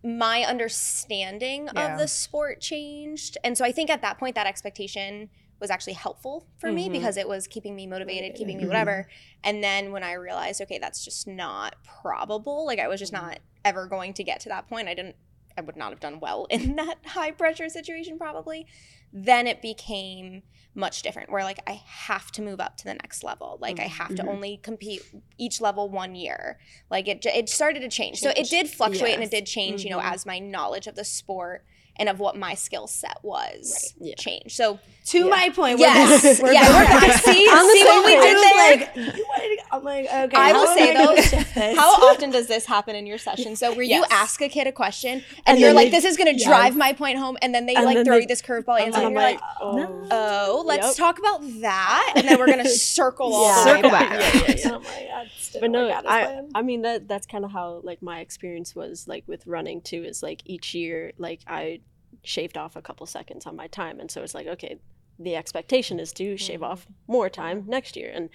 my 0.06 0.44
understanding 0.44 1.68
Yeah. 1.74 1.94
of 1.94 2.00
the 2.00 2.08
sport 2.08 2.62
changed 2.62 3.38
and 3.44 3.58
so 3.58 3.66
i 3.66 3.72
think 3.72 3.90
at 3.90 4.02
that 4.04 4.20
point 4.20 4.36
that 4.36 4.46
expectation 4.46 5.30
was 5.60 5.72
actually 5.72 5.94
helpful 5.94 6.46
for 6.58 6.72
me 6.72 6.90
Mhm. 6.90 6.92
because 6.92 7.18
it 7.18 7.28
was 7.28 7.48
keeping 7.48 7.76
me 7.76 7.88
motivated 7.88 8.36
keeping 8.36 8.58
me 8.58 8.64
Mhm. 8.66 8.68
whatever 8.68 9.08
and 9.44 9.64
then 9.64 9.92
when 9.92 10.04
i 10.04 10.14
realized 10.14 10.62
okay 10.62 10.78
that's 10.78 11.04
just 11.04 11.26
not 11.28 11.76
probable 11.84 12.66
like 12.68 12.78
i 12.78 12.88
was 12.88 13.00
just 13.00 13.14
Mhm. 13.14 13.22
not 13.22 13.40
ever 13.64 13.88
going 13.88 14.14
to 14.14 14.24
get 14.24 14.40
to 14.42 14.50
that 14.50 14.68
point 14.70 14.88
i 14.88 14.94
didn't 14.94 15.16
i 15.58 15.62
would 15.62 15.76
not 15.78 15.92
have 15.92 16.00
done 16.00 16.20
well 16.20 16.46
in 16.50 16.76
that 16.76 16.98
high 17.06 17.32
pressure 17.32 17.70
situation 17.70 18.18
probably 18.18 18.66
then 19.14 19.48
it 19.48 19.62
became 19.62 20.44
much 20.74 21.02
different 21.02 21.32
where 21.32 21.44
like 21.44 21.60
i 21.68 21.82
have 21.86 22.32
to 22.32 22.42
move 22.42 22.60
up 22.60 22.76
to 22.78 22.84
the 22.84 22.94
next 22.96 23.24
level 23.24 23.58
like 23.62 23.80
i 23.80 23.84
have 23.84 24.14
to 24.16 24.24
Mhm. 24.24 24.28
only 24.30 24.58
compete 24.58 25.02
each 25.38 25.62
level 25.62 25.90
one 25.90 26.16
year 26.16 26.60
like 26.90 27.08
it 27.08 27.26
it 27.26 27.48
started 27.50 27.80
to 27.82 27.90
change 27.90 28.20
so 28.20 28.32
it 28.36 28.50
did 28.50 28.70
fluctuate 28.70 29.14
and 29.14 29.24
it 29.24 29.32
did 29.32 29.46
change 29.46 29.84
you 29.84 29.90
know 29.90 30.00
Mhm. 30.00 30.14
as 30.14 30.26
my 30.26 30.40
knowledge 30.40 30.88
of 30.88 30.96
the 30.96 31.06
sport 31.06 31.66
and 31.98 32.10
of 32.10 32.20
what 32.20 32.36
my 32.36 32.54
skill 32.56 32.88
set 32.88 33.18
was 33.24 33.94
Right. 34.00 34.10
Yeah. 34.10 34.16
change 34.16 34.54
so 34.56 34.80
to 35.06 35.20
Yeah. 35.20 35.26
my 35.26 35.50
point, 35.50 35.78
yes 35.80 36.42
we're 36.42 36.52
yeah 36.52 36.68
we're 36.68 36.86
back. 36.86 37.22
see, 37.24 37.48
On 37.50 37.68
the 37.68 37.74
see 37.74 37.84
what 37.84 38.06
we 38.06 38.12
did 38.12 38.22
there 38.24 38.34
was 38.36 38.56
Like, 38.56 38.96
you 39.18 39.26
wanted 39.28 39.58
to, 39.58 39.64
I'm 39.72 39.84
like, 39.84 40.06
okay. 40.06 40.38
I 40.38 40.52
will 40.54 40.68
say 40.68 40.94
gonna 40.94 41.16
though. 41.22 41.76
How 41.76 42.10
often 42.12 42.32
does 42.32 42.48
this 42.48 42.66
happen 42.66 42.96
in 42.96 43.06
your 43.06 43.18
session? 43.20 43.56
So 43.56 43.72
where 43.74 43.84
you 43.84 43.90
Yes. 44.02 44.08
ask 44.12 44.42
a 44.42 44.50
kid 44.50 44.66
a 44.68 44.72
question 44.72 45.12
and, 45.20 45.24
And 45.46 45.60
you're 45.60 45.74
like, 45.74 45.92
they- 45.92 45.98
"This 45.98 46.06
is 46.06 46.18
going 46.18 46.34
to 46.34 46.40
yes. 46.40 46.48
drive 46.48 46.76
my 46.76 46.94
point 46.94 47.20
home," 47.20 47.38
and 47.44 47.54
then 47.54 47.66
they 47.68 47.76
And 47.76 47.86
like 47.86 47.98
then 47.98 48.06
throw 48.06 48.16
they- 48.16 48.22
you 48.22 48.28
this 48.28 48.42
curveball 48.42 48.80
answer, 48.80 48.86
And 48.86 48.96
and 48.96 49.06
I'm 49.06 49.12
you're 49.12 49.22
like, 49.22 49.40
oh. 49.62 50.08
"Oh, 50.12 50.64
let's 50.66 50.88
Yep. 50.88 50.96
talk 50.96 51.20
about 51.20 51.42
that," 51.62 52.14
and 52.16 52.28
then 52.28 52.40
we're 52.40 52.48
going 52.48 52.64
to 52.64 52.70
circle 52.70 53.32
all 53.34 53.46
Yeah. 53.48 53.64
the 53.64 53.70
way 53.70 53.76
Circle 53.76 53.90
back. 53.92 54.10
back. 54.10 54.34
Yeah, 54.34 54.42
yeah, 54.48 54.56
yeah. 54.58 54.72
My 54.80 55.08
god, 55.22 55.32
still 55.38 55.62
but 55.62 55.70
no, 55.72 55.86
work 55.86 55.94
out 55.96 56.06
as 56.06 56.12
I. 56.12 56.42
I 56.56 56.62
mean 56.64 56.82
that 56.82 57.08
that's 57.08 57.28
kind 57.28 57.46
of 57.46 57.52
how 57.52 57.82
like 57.84 58.02
my 58.02 58.20
experience 58.22 58.76
was 58.76 59.08
like 59.08 59.24
with 59.28 59.46
running 59.46 59.82
too. 59.82 60.04
Is 60.04 60.24
like 60.24 60.42
each 60.46 60.74
year, 60.74 61.12
like 61.20 61.42
I 61.48 61.82
shaved 62.24 62.58
off 62.58 62.76
a 62.76 62.82
couple 62.82 63.06
seconds 63.06 63.46
on 63.46 63.56
my 63.56 63.68
time, 63.68 64.00
and 64.00 64.10
so 64.10 64.24
it's 64.24 64.34
like 64.34 64.48
okay, 64.48 64.78
the 65.20 65.36
expectation 65.36 66.00
is 66.00 66.12
to 66.14 66.38
shave 66.38 66.60
Mhm. 66.62 66.66
off 66.70 66.88
more 67.08 67.30
time 67.30 67.64
next 67.68 67.96
year, 67.96 68.12
and 68.14 68.30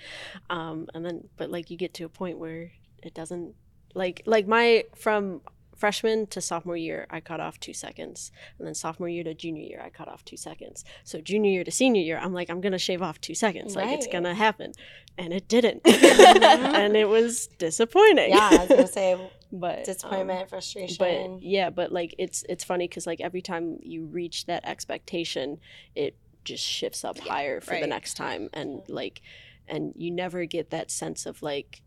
um 0.49 0.87
and 0.95 1.05
then 1.05 1.29
but 1.37 1.51
like 1.51 1.71
you 1.71 1.77
get 1.77 1.95
to 1.95 2.05
a 2.05 2.09
point 2.09 2.38
where 2.38 2.73
it 3.03 3.14
doesn't 3.14 3.55
like 3.95 4.23
like 4.27 4.47
my 4.47 4.85
from 4.97 5.40
freshman 5.77 6.27
to 6.27 6.43
sophomore 6.43 6.77
year 6.77 7.07
I 7.09 7.21
cut 7.21 7.40
off 7.40 7.59
two 7.59 7.73
seconds, 7.73 8.31
and 8.59 8.66
then 8.66 8.75
sophomore 8.75 9.09
year 9.09 9.25
to 9.25 9.33
junior 9.35 9.62
year 9.62 9.81
I 9.83 9.88
cut 9.88 10.09
off 10.09 10.23
two 10.27 10.37
seconds. 10.37 10.85
So 11.05 11.21
junior 11.23 11.51
year 11.51 11.64
to 11.64 11.71
senior 11.71 12.03
year 12.03 12.19
I'm 12.19 12.35
like 12.35 12.51
I'm 12.51 12.61
gonna 12.61 12.79
shave 12.79 13.01
off 13.03 13.21
two 13.21 13.35
seconds, 13.35 13.75
like 13.77 13.90
it's 13.90 14.07
gonna 14.07 14.35
happen, 14.35 14.73
and 15.16 15.33
it 15.33 15.49
didn't, 15.49 15.83
Mhm. 15.85 16.75
and 16.75 16.97
it 16.97 17.09
was 17.09 17.47
disappointing. 17.59 18.29
yeah, 18.31 18.51
I 18.53 18.57
was 18.59 18.69
gonna 18.69 18.87
say 18.87 19.16
but 19.53 19.79
um, 19.79 19.85
disappointment, 19.85 20.49
frustration. 20.51 20.97
but 20.99 21.43
yeah, 21.43 21.71
but 21.71 21.90
like 21.93 22.14
it's 22.19 22.45
it's 22.49 22.62
funny 22.62 22.87
because 22.87 23.07
like 23.07 23.21
every 23.23 23.40
time 23.43 23.79
you 23.83 24.05
reach 24.05 24.45
that 24.47 24.64
expectation, 24.66 25.59
it 25.95 26.14
just 26.51 26.65
shifts 26.67 27.05
up 27.05 27.17
Yeah, 27.17 27.33
higher 27.33 27.61
for 27.61 27.79
the 27.79 27.87
next 27.87 28.15
time, 28.15 28.49
and 28.53 28.81
like, 28.89 29.21
and 29.69 29.93
you 29.97 30.11
never 30.11 30.45
get 30.47 30.71
that 30.71 30.91
sense 30.91 31.27
of 31.27 31.43
like, 31.43 31.83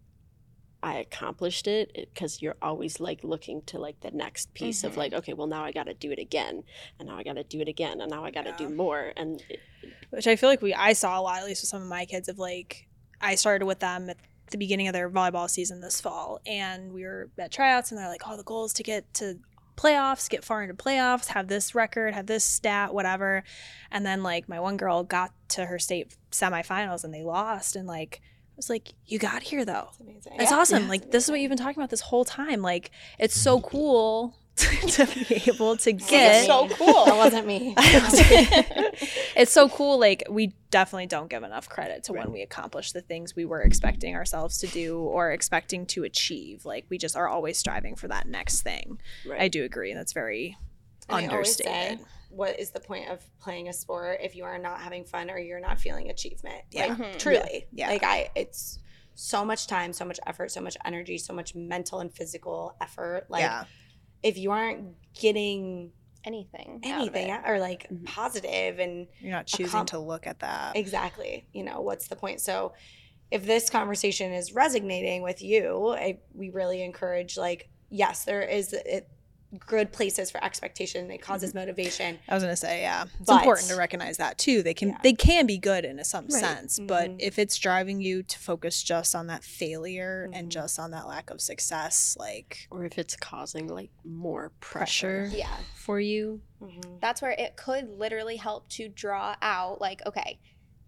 I 0.81 0.95
accomplished 0.97 1.65
it 1.67 1.91
because 2.13 2.41
you're 2.41 2.57
always 2.61 2.99
like 2.99 3.23
looking 3.23 3.61
to 3.67 3.79
like 3.79 4.01
the 4.01 4.11
next 4.11 4.53
piece 4.53 4.83
of 4.83 4.93
Mhm. 4.93 4.97
like, 4.97 5.13
okay, 5.13 5.33
well 5.33 5.47
now 5.47 5.63
I 5.63 5.71
got 5.71 5.85
to 5.85 5.93
do 5.93 6.11
it 6.11 6.19
again, 6.19 6.63
and 6.99 7.07
now 7.07 7.17
I 7.17 7.23
got 7.23 7.33
to 7.37 7.43
do 7.43 7.59
it 7.61 7.67
again, 7.69 8.01
and 8.01 8.09
now 8.11 8.25
I 8.25 8.31
got 8.31 8.43
to 8.43 8.51
Yeah. 8.51 8.67
do 8.67 8.75
more, 8.75 9.13
and 9.15 9.41
it, 9.49 9.59
which 10.09 10.27
I 10.27 10.35
feel 10.35 10.49
like 10.49 10.61
we 10.61 10.73
I 10.73 10.93
saw 10.93 11.19
a 11.19 11.21
lot 11.21 11.39
at 11.39 11.45
least 11.45 11.63
with 11.63 11.69
some 11.69 11.81
of 11.81 11.87
my 11.87 12.05
kids 12.05 12.27
of 12.29 12.37
like 12.39 12.87
I 13.21 13.35
started 13.35 13.65
with 13.65 13.79
them 13.79 14.09
at 14.09 14.17
the 14.51 14.57
beginning 14.57 14.87
of 14.87 14.93
their 14.93 15.09
volleyball 15.09 15.49
season 15.49 15.79
this 15.81 15.99
fall 16.01 16.39
and 16.45 16.91
we 16.93 17.03
were 17.03 17.29
at 17.39 17.51
tryouts 17.51 17.89
and 17.91 17.97
they're 17.99 18.09
like 18.09 18.21
oh 18.27 18.35
the 18.37 18.43
goal 18.43 18.65
is 18.65 18.73
to 18.73 18.83
get 18.83 19.11
to 19.15 19.39
playoffs 19.75 20.29
get 20.29 20.43
far 20.43 20.61
into 20.61 20.75
playoffs 20.75 21.27
have 21.27 21.47
this 21.47 21.73
record 21.73 22.13
have 22.13 22.27
this 22.27 22.43
stat 22.43 22.93
whatever 22.93 23.43
and 23.91 24.05
then 24.05 24.21
like 24.23 24.47
my 24.47 24.59
one 24.59 24.77
girl 24.77 25.03
got 25.03 25.31
to 25.49 25.65
her 25.65 25.79
state 25.79 26.15
semifinals 26.31 27.03
and 27.03 27.13
they 27.13 27.23
lost 27.23 27.75
and 27.75 27.87
like 27.87 28.21
I 28.23 28.55
was 28.55 28.69
like 28.69 28.93
you 29.07 29.17
got 29.17 29.41
here 29.41 29.65
though 29.65 29.87
It's 29.89 29.99
amazing. 29.99 30.33
it's 30.39 30.51
Yeah. 30.51 30.57
awesome 30.57 30.83
Yeah. 30.83 30.89
like 30.89 31.11
this 31.11 31.23
is 31.23 31.31
what 31.31 31.39
you've 31.39 31.49
been 31.49 31.57
talking 31.57 31.77
about 31.79 31.89
this 31.89 32.01
whole 32.01 32.23
time 32.25 32.61
like 32.61 32.91
it's 33.17 33.35
so 33.35 33.61
cool 33.61 34.35
to 34.57 35.05
be 35.07 35.41
able 35.49 35.75
to 35.77 35.91
get. 35.93 36.35
It's 36.37 36.45
so 36.47 36.67
cool. 36.69 37.05
That 37.05 37.17
wasn't 37.17 37.47
me. 37.47 37.73
it's 39.35 39.51
so 39.51 39.67
cool. 39.69 39.99
Like 39.99 40.23
we 40.29 40.53
definitely 40.69 41.07
don't 41.07 41.29
give 41.29 41.43
enough 41.43 41.67
credit 41.69 42.03
to 42.05 42.13
when 42.13 42.31
we 42.31 42.41
accomplish 42.41 42.91
the 42.91 43.01
things 43.01 43.35
we 43.35 43.45
were 43.45 43.61
expecting 43.61 44.15
ourselves 44.15 44.57
to 44.59 44.67
do 44.67 44.99
or 44.99 45.31
expecting 45.31 45.85
to 45.87 46.03
achieve. 46.03 46.65
Like 46.65 46.85
we 46.89 46.97
just 46.97 47.15
are 47.15 47.27
always 47.27 47.57
striving 47.57 47.95
for 47.95 48.07
that 48.09 48.27
next 48.27 48.61
thing. 48.61 48.99
right. 49.27 49.41
I 49.41 49.47
do 49.47 49.63
agree. 49.63 49.93
That's 49.93 50.13
very 50.13 50.57
And 51.09 51.31
I 51.31 51.33
always 51.33 51.55
say, 51.55 51.63
understated. 51.65 52.05
what 52.29 52.59
is 52.59 52.71
the 52.71 52.79
point 52.79 53.09
of 53.09 53.21
playing 53.39 53.69
a 53.69 53.73
sport 53.73 54.19
if 54.21 54.35
you 54.35 54.43
are 54.43 54.57
not 54.59 54.79
having 54.81 55.03
fun 55.05 55.29
or 55.31 55.39
you're 55.39 55.59
not 55.59 55.79
feeling 55.79 56.09
achievement? 56.09 56.61
Yeah. 56.71 56.87
Like, 56.87 56.97
Mhm. 56.99 57.17
truly. 57.19 57.67
Yeah. 57.73 57.89
Like 57.89 58.03
I, 58.03 58.29
it's 58.35 58.79
so 59.15 59.43
much 59.45 59.67
time, 59.67 59.93
so 59.93 60.05
much 60.05 60.19
effort, 60.27 60.51
so 60.51 60.61
much 60.61 60.77
energy, 60.85 61.17
so 61.17 61.33
much 61.33 61.53
mental 61.55 61.99
and 61.99 62.13
physical 62.13 62.75
effort. 62.81 63.25
Like 63.29 63.41
yeah. 63.41 63.65
If 64.23 64.37
you 64.37 64.51
aren't 64.51 64.95
getting 65.13 65.91
Anything. 66.25 66.79
out 66.85 67.01
of 67.01 67.01
anything 67.01 67.29
it. 67.29 67.41
or 67.45 67.59
like 67.59 67.87
Mhm. 67.89 68.05
positive 68.05 68.79
and 68.79 69.07
You're 69.19 69.31
not 69.31 69.45
choosing 69.45 69.67
com- 69.71 69.85
to 69.87 69.99
look 69.99 70.25
at 70.25 70.39
that. 70.39 70.75
exactly, 70.77 71.45
you 71.51 71.63
know, 71.63 71.81
what's 71.81 72.07
the 72.07 72.15
point? 72.15 72.39
So 72.39 72.73
if 73.29 73.45
this 73.45 73.69
conversation 73.69 74.31
is 74.31 74.53
resonating 74.53 75.21
with 75.21 75.41
you, 75.41 75.89
I, 75.89 76.19
we 76.33 76.49
really 76.49 76.81
encourage 76.81 77.37
like, 77.37 77.69
yes, 77.89 78.23
there 78.23 78.41
is 78.41 78.71
it, 78.73 79.09
good 79.67 79.91
places 79.91 80.31
for 80.31 80.43
expectation. 80.43 81.09
It 81.11 81.19
causes 81.21 81.53
motivation. 81.53 82.19
I 82.27 82.33
was 82.33 82.43
gonna 82.43 82.55
say, 82.55 82.81
yeah, 82.81 83.03
it's 83.03 83.13
But- 83.27 83.39
important 83.41 83.67
to 83.69 83.75
recognize 83.75 84.17
that 84.17 84.37
too. 84.37 84.63
They 84.63 84.73
can 84.73 84.89
Yeah. 84.89 84.97
they 85.03 85.13
can 85.13 85.45
be 85.45 85.57
good 85.57 85.85
in 85.85 85.99
a 85.99 86.03
some 86.03 86.25
Right. 86.27 86.39
sense, 86.41 86.79
but 86.79 87.11
Mhm. 87.11 87.15
if 87.19 87.37
it's 87.39 87.57
driving 87.57 88.01
you 88.01 88.23
to 88.23 88.39
focus 88.39 88.81
just 88.83 89.15
on 89.15 89.27
that 89.27 89.43
failure 89.43 90.27
Mhm. 90.31 90.37
and 90.37 90.51
just 90.51 90.79
on 90.79 90.91
that 90.91 91.07
lack 91.07 91.29
of 91.29 91.41
success, 91.41 92.15
like 92.19 92.67
or 92.71 92.85
if 92.85 92.97
it's 92.97 93.15
causing 93.15 93.67
like 93.67 93.89
more 94.03 94.51
pressure, 94.59 95.23
Pressure. 95.27 95.37
Yeah. 95.37 95.57
for 95.75 95.99
you, 95.99 96.41
Mhm. 96.61 96.99
That's 97.01 97.21
where 97.21 97.31
it 97.31 97.55
could 97.57 97.89
literally 97.89 98.37
help 98.37 98.69
to 98.69 98.87
draw 98.87 99.35
out, 99.41 99.81
like, 99.81 100.01
okay, 100.05 100.39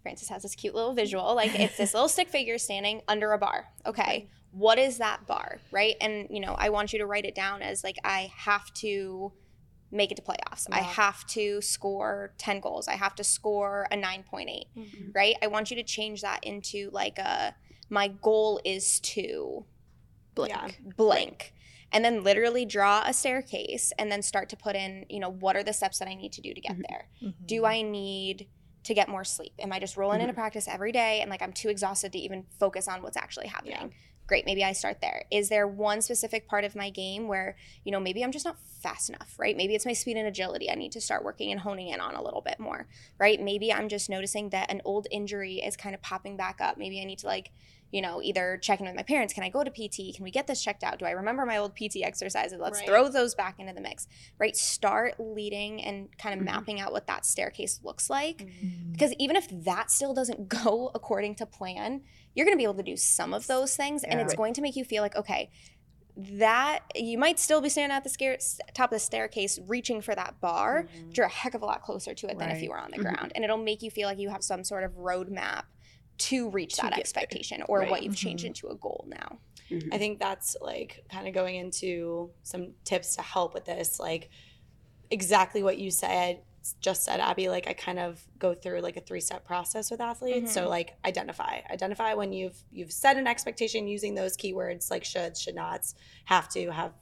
Francis 0.02 0.30
has 0.30 0.44
this 0.44 0.56
cute 0.56 0.74
little 0.74 0.94
visual. 0.94 1.36
Like, 1.36 1.54
it's 1.60 1.76
this 1.78 1.94
little 1.94 2.08
stick 2.08 2.30
figure 2.30 2.58
standing 2.58 3.02
under 3.08 3.34
a 3.34 3.38
bar. 3.38 3.68
Okay. 3.86 4.30
What 4.58 4.80
is 4.80 4.98
that 5.00 5.28
bar? 5.28 5.60
Right. 5.72 5.96
And, 6.00 6.28
you 6.30 6.40
know, 6.40 6.56
I 6.58 6.70
want 6.70 6.94
you 6.94 7.00
to 7.00 7.06
write 7.06 7.26
it 7.26 7.36
down 7.36 7.62
as 7.62 7.84
like, 7.84 7.98
I 8.04 8.32
have 8.36 8.74
to 8.76 9.34
make 9.92 10.12
it 10.12 10.16
to 10.16 10.22
playoffs. 10.22 10.66
I 10.72 10.80
have 10.82 11.26
to 11.28 11.62
score 11.62 12.34
10 12.38 12.60
goals. 12.60 12.88
I 12.88 12.94
have 12.94 13.16
to 13.16 13.24
score 13.24 13.88
a 13.92 13.96
9.8. 13.96 14.66
Mhm. 14.78 15.14
Right. 15.14 15.36
I 15.42 15.48
want 15.48 15.72
you 15.72 15.78
to 15.78 15.84
change 15.84 16.22
that 16.22 16.44
into 16.44 16.90
like 16.92 17.18
a, 17.20 17.54
my 17.90 18.08
goal 18.08 18.60
is 18.66 19.00
to 19.02 19.66
blank. 20.36 20.52
Yeah. 20.54 20.92
blank 20.98 21.54
and 21.92 22.04
then 22.04 22.24
literally 22.24 22.66
draw 22.66 23.04
a 23.06 23.14
staircase 23.14 23.94
and 23.98 24.12
then 24.12 24.22
start 24.22 24.50
to 24.50 24.58
put 24.58 24.76
in 24.76 25.06
you 25.08 25.20
know 25.20 25.30
what 25.30 25.56
are 25.56 25.64
the 25.64 25.72
steps 25.72 26.00
that 26.00 26.10
i 26.10 26.14
need 26.14 26.34
to 26.34 26.42
do 26.42 26.54
to 26.54 26.60
get 26.60 26.74
Mhm. 26.74 26.82
there 26.90 27.08
mm-hmm. 27.24 27.46
do 27.46 27.64
i 27.64 27.82
need 27.82 28.48
to 28.84 28.94
get 28.94 29.08
more 29.08 29.24
sleep 29.24 29.54
am 29.60 29.72
i 29.72 29.80
just 29.80 29.96
rolling 29.96 30.20
into 30.20 30.34
practice 30.34 30.68
every 30.68 30.92
day 30.92 31.22
and 31.22 31.30
like 31.30 31.42
i'm 31.42 31.54
too 31.54 31.70
exhausted 31.70 32.12
to 32.12 32.18
even 32.20 32.44
focus 32.60 32.88
on 32.90 33.02
what's 33.02 33.16
actually 33.16 33.48
happening 33.48 33.94
great 34.28 34.46
maybe 34.46 34.64
i 34.64 34.72
start 34.72 35.00
there 35.02 35.24
is 35.32 35.50
there 35.50 35.68
one 35.68 36.02
specific 36.02 36.48
part 36.48 36.64
of 36.64 36.76
my 36.76 36.90
game 36.90 37.28
where 37.28 37.56
you 37.84 37.92
know 37.92 38.00
maybe 38.00 38.24
i'm 38.24 38.32
just 38.32 38.46
not 38.46 38.58
fast 38.82 39.10
enough 39.10 39.36
right 39.38 39.56
maybe 39.58 39.76
it's 39.76 39.86
my 39.86 39.94
speed 39.94 40.18
and 40.18 40.28
agility 40.28 40.70
i 40.70 40.76
need 40.76 40.92
to 40.92 41.02
start 41.02 41.24
working 41.24 41.52
and 41.52 41.62
honing 41.62 41.90
in 41.90 42.00
on 42.00 42.16
a 42.16 42.22
little 42.22 42.42
bit 42.42 42.60
more 42.60 42.88
right 43.20 43.42
maybe 43.42 43.72
i'm 43.72 43.90
just 43.90 44.10
noticing 44.10 44.50
that 44.50 44.72
an 44.72 44.82
old 44.86 45.08
injury 45.12 45.56
is 45.56 45.76
kind 45.76 45.94
of 45.96 46.02
popping 46.02 46.38
back 46.38 46.60
up 46.62 46.78
maybe 46.78 47.00
i 47.02 47.04
need 47.04 47.20
to 47.20 47.28
like 47.28 47.52
you 47.92 48.02
know, 48.02 48.22
either 48.22 48.58
check 48.62 48.82
in 48.82 48.88
with 48.88 48.96
my 48.96 49.04
parents. 49.04 49.34
Can 49.34 49.44
I 49.44 49.50
go 49.50 49.64
to 49.64 49.70
PT? 49.72 50.14
Can 50.16 50.24
we 50.24 50.32
get 50.32 50.48
this 50.48 50.62
checked 50.62 50.84
out? 50.84 51.00
Do 51.00 51.06
I 51.06 51.12
remember 51.12 51.46
my 51.46 51.58
old 51.58 51.76
PT 51.76 51.98
exercises? 52.04 52.58
Let's 52.60 52.80
Right. 52.80 52.88
throw 52.88 53.08
those 53.08 53.36
back 53.36 53.58
into 53.60 53.72
the 53.74 53.80
mix, 53.80 54.08
right? 54.38 54.54
Start 54.58 55.16
leading 55.18 55.82
and 55.82 56.10
kind 56.18 56.34
of 56.34 56.42
Mhm. 56.42 56.46
mapping 56.46 56.80
out 56.82 56.92
what 56.92 57.08
that 57.08 57.26
staircase 57.26 57.80
looks 57.84 58.10
like. 58.10 58.40
Mhm. 58.40 58.92
Because 58.92 59.14
even 59.18 59.38
if 59.38 59.48
that 59.64 59.92
still 59.92 60.14
doesn't 60.14 60.50
go 60.66 60.92
according 60.94 61.36
to 61.36 61.46
plan, 61.46 62.02
you're 62.36 62.46
going 62.46 62.56
to 62.56 62.58
be 62.60 62.64
able 62.64 62.76
to 62.76 62.84
do 62.84 62.98
some 62.98 63.34
of 63.34 63.48
those 63.48 63.76
things, 63.76 64.04
and 64.04 64.20
it's 64.20 64.34
Yeah. 64.34 64.38
going 64.38 64.54
to 64.54 64.62
make 64.62 64.76
you 64.76 64.86
feel 64.86 65.02
like, 65.02 65.16
okay, 65.16 65.50
that 66.18 66.80
you 66.96 67.18
might 67.18 67.40
still 67.40 67.60
be 67.62 67.68
standing 67.70 67.96
at 67.96 68.04
the 68.04 68.10
scare, 68.10 68.38
top 68.74 68.92
of 68.92 68.96
the 68.96 69.00
staircase 69.00 69.60
reaching 69.68 70.02
for 70.02 70.16
that 70.16 70.40
bar, 70.40 70.84
Mhm. 70.84 71.08
but 71.08 71.18
you're 71.18 71.26
a 71.26 71.30
heck 71.30 71.54
of 71.56 71.62
a 71.62 71.66
lot 71.66 71.82
closer 71.82 72.14
to 72.14 72.28
it 72.30 72.38
than 72.38 72.50
if 72.52 72.62
you 72.62 72.70
were 72.70 72.78
on 72.80 72.92
the 72.92 72.98
Mhm. 72.98 73.02
ground. 73.02 73.32
And 73.36 73.44
it'll 73.44 73.58
make 73.58 73.82
you 73.82 73.92
feel 73.92 74.08
like 74.08 74.18
you 74.20 74.30
have 74.30 74.44
some 74.44 74.64
sort 74.64 74.84
of 74.84 74.94
roadmap 74.94 75.64
to 76.20 76.50
reach 76.50 76.76
To 76.76 76.84
that 76.84 76.90
get 76.92 76.96
there. 76.96 77.00
expectation 77.02 77.64
or 77.68 77.80
Right. 77.80 77.90
what 77.90 78.04
you've 78.04 78.16
changed 78.16 78.46
Mhm. 78.46 78.48
into 78.48 78.68
a 78.70 78.76
goal 78.76 79.04
now. 79.08 79.40
Mhm. 79.70 79.94
I 79.94 79.98
think 79.98 80.20
that's 80.20 80.56
like 80.62 81.04
kind 81.12 81.28
of 81.28 81.34
going 81.34 81.56
into 81.56 82.32
some 82.44 82.76
tips 82.86 83.16
to 83.18 83.22
help 83.22 83.54
with 83.54 83.66
this, 83.66 84.00
like 84.00 84.30
exactly 85.12 85.64
what 85.64 85.78
you 85.78 85.92
said, 85.92 86.42
just 86.80 87.04
said, 87.04 87.20
Abby. 87.20 87.48
Like 87.50 87.68
I 87.68 87.74
kind 87.74 88.00
of 88.00 88.26
go 88.40 88.54
through 88.54 88.82
like 88.82 88.98
a 88.98 89.02
three 89.02 89.22
step 89.22 89.46
process 89.46 89.92
with 89.92 90.02
athletes. 90.02 90.54
So 90.54 90.66
Mhm. 90.66 90.70
like 90.70 90.96
identify, 91.06 91.62
identify 91.72 92.14
when 92.14 92.34
you've 92.34 92.58
you've 92.72 92.92
set 92.92 93.18
an 93.18 93.28
expectation 93.28 93.88
using 93.88 94.16
those 94.16 94.36
keywords 94.36 94.90
like 94.90 95.04
should, 95.06 95.38
should 95.38 95.56
nots, 95.56 95.96
have 96.26 96.50
to, 96.50 96.72
have, 96.72 96.94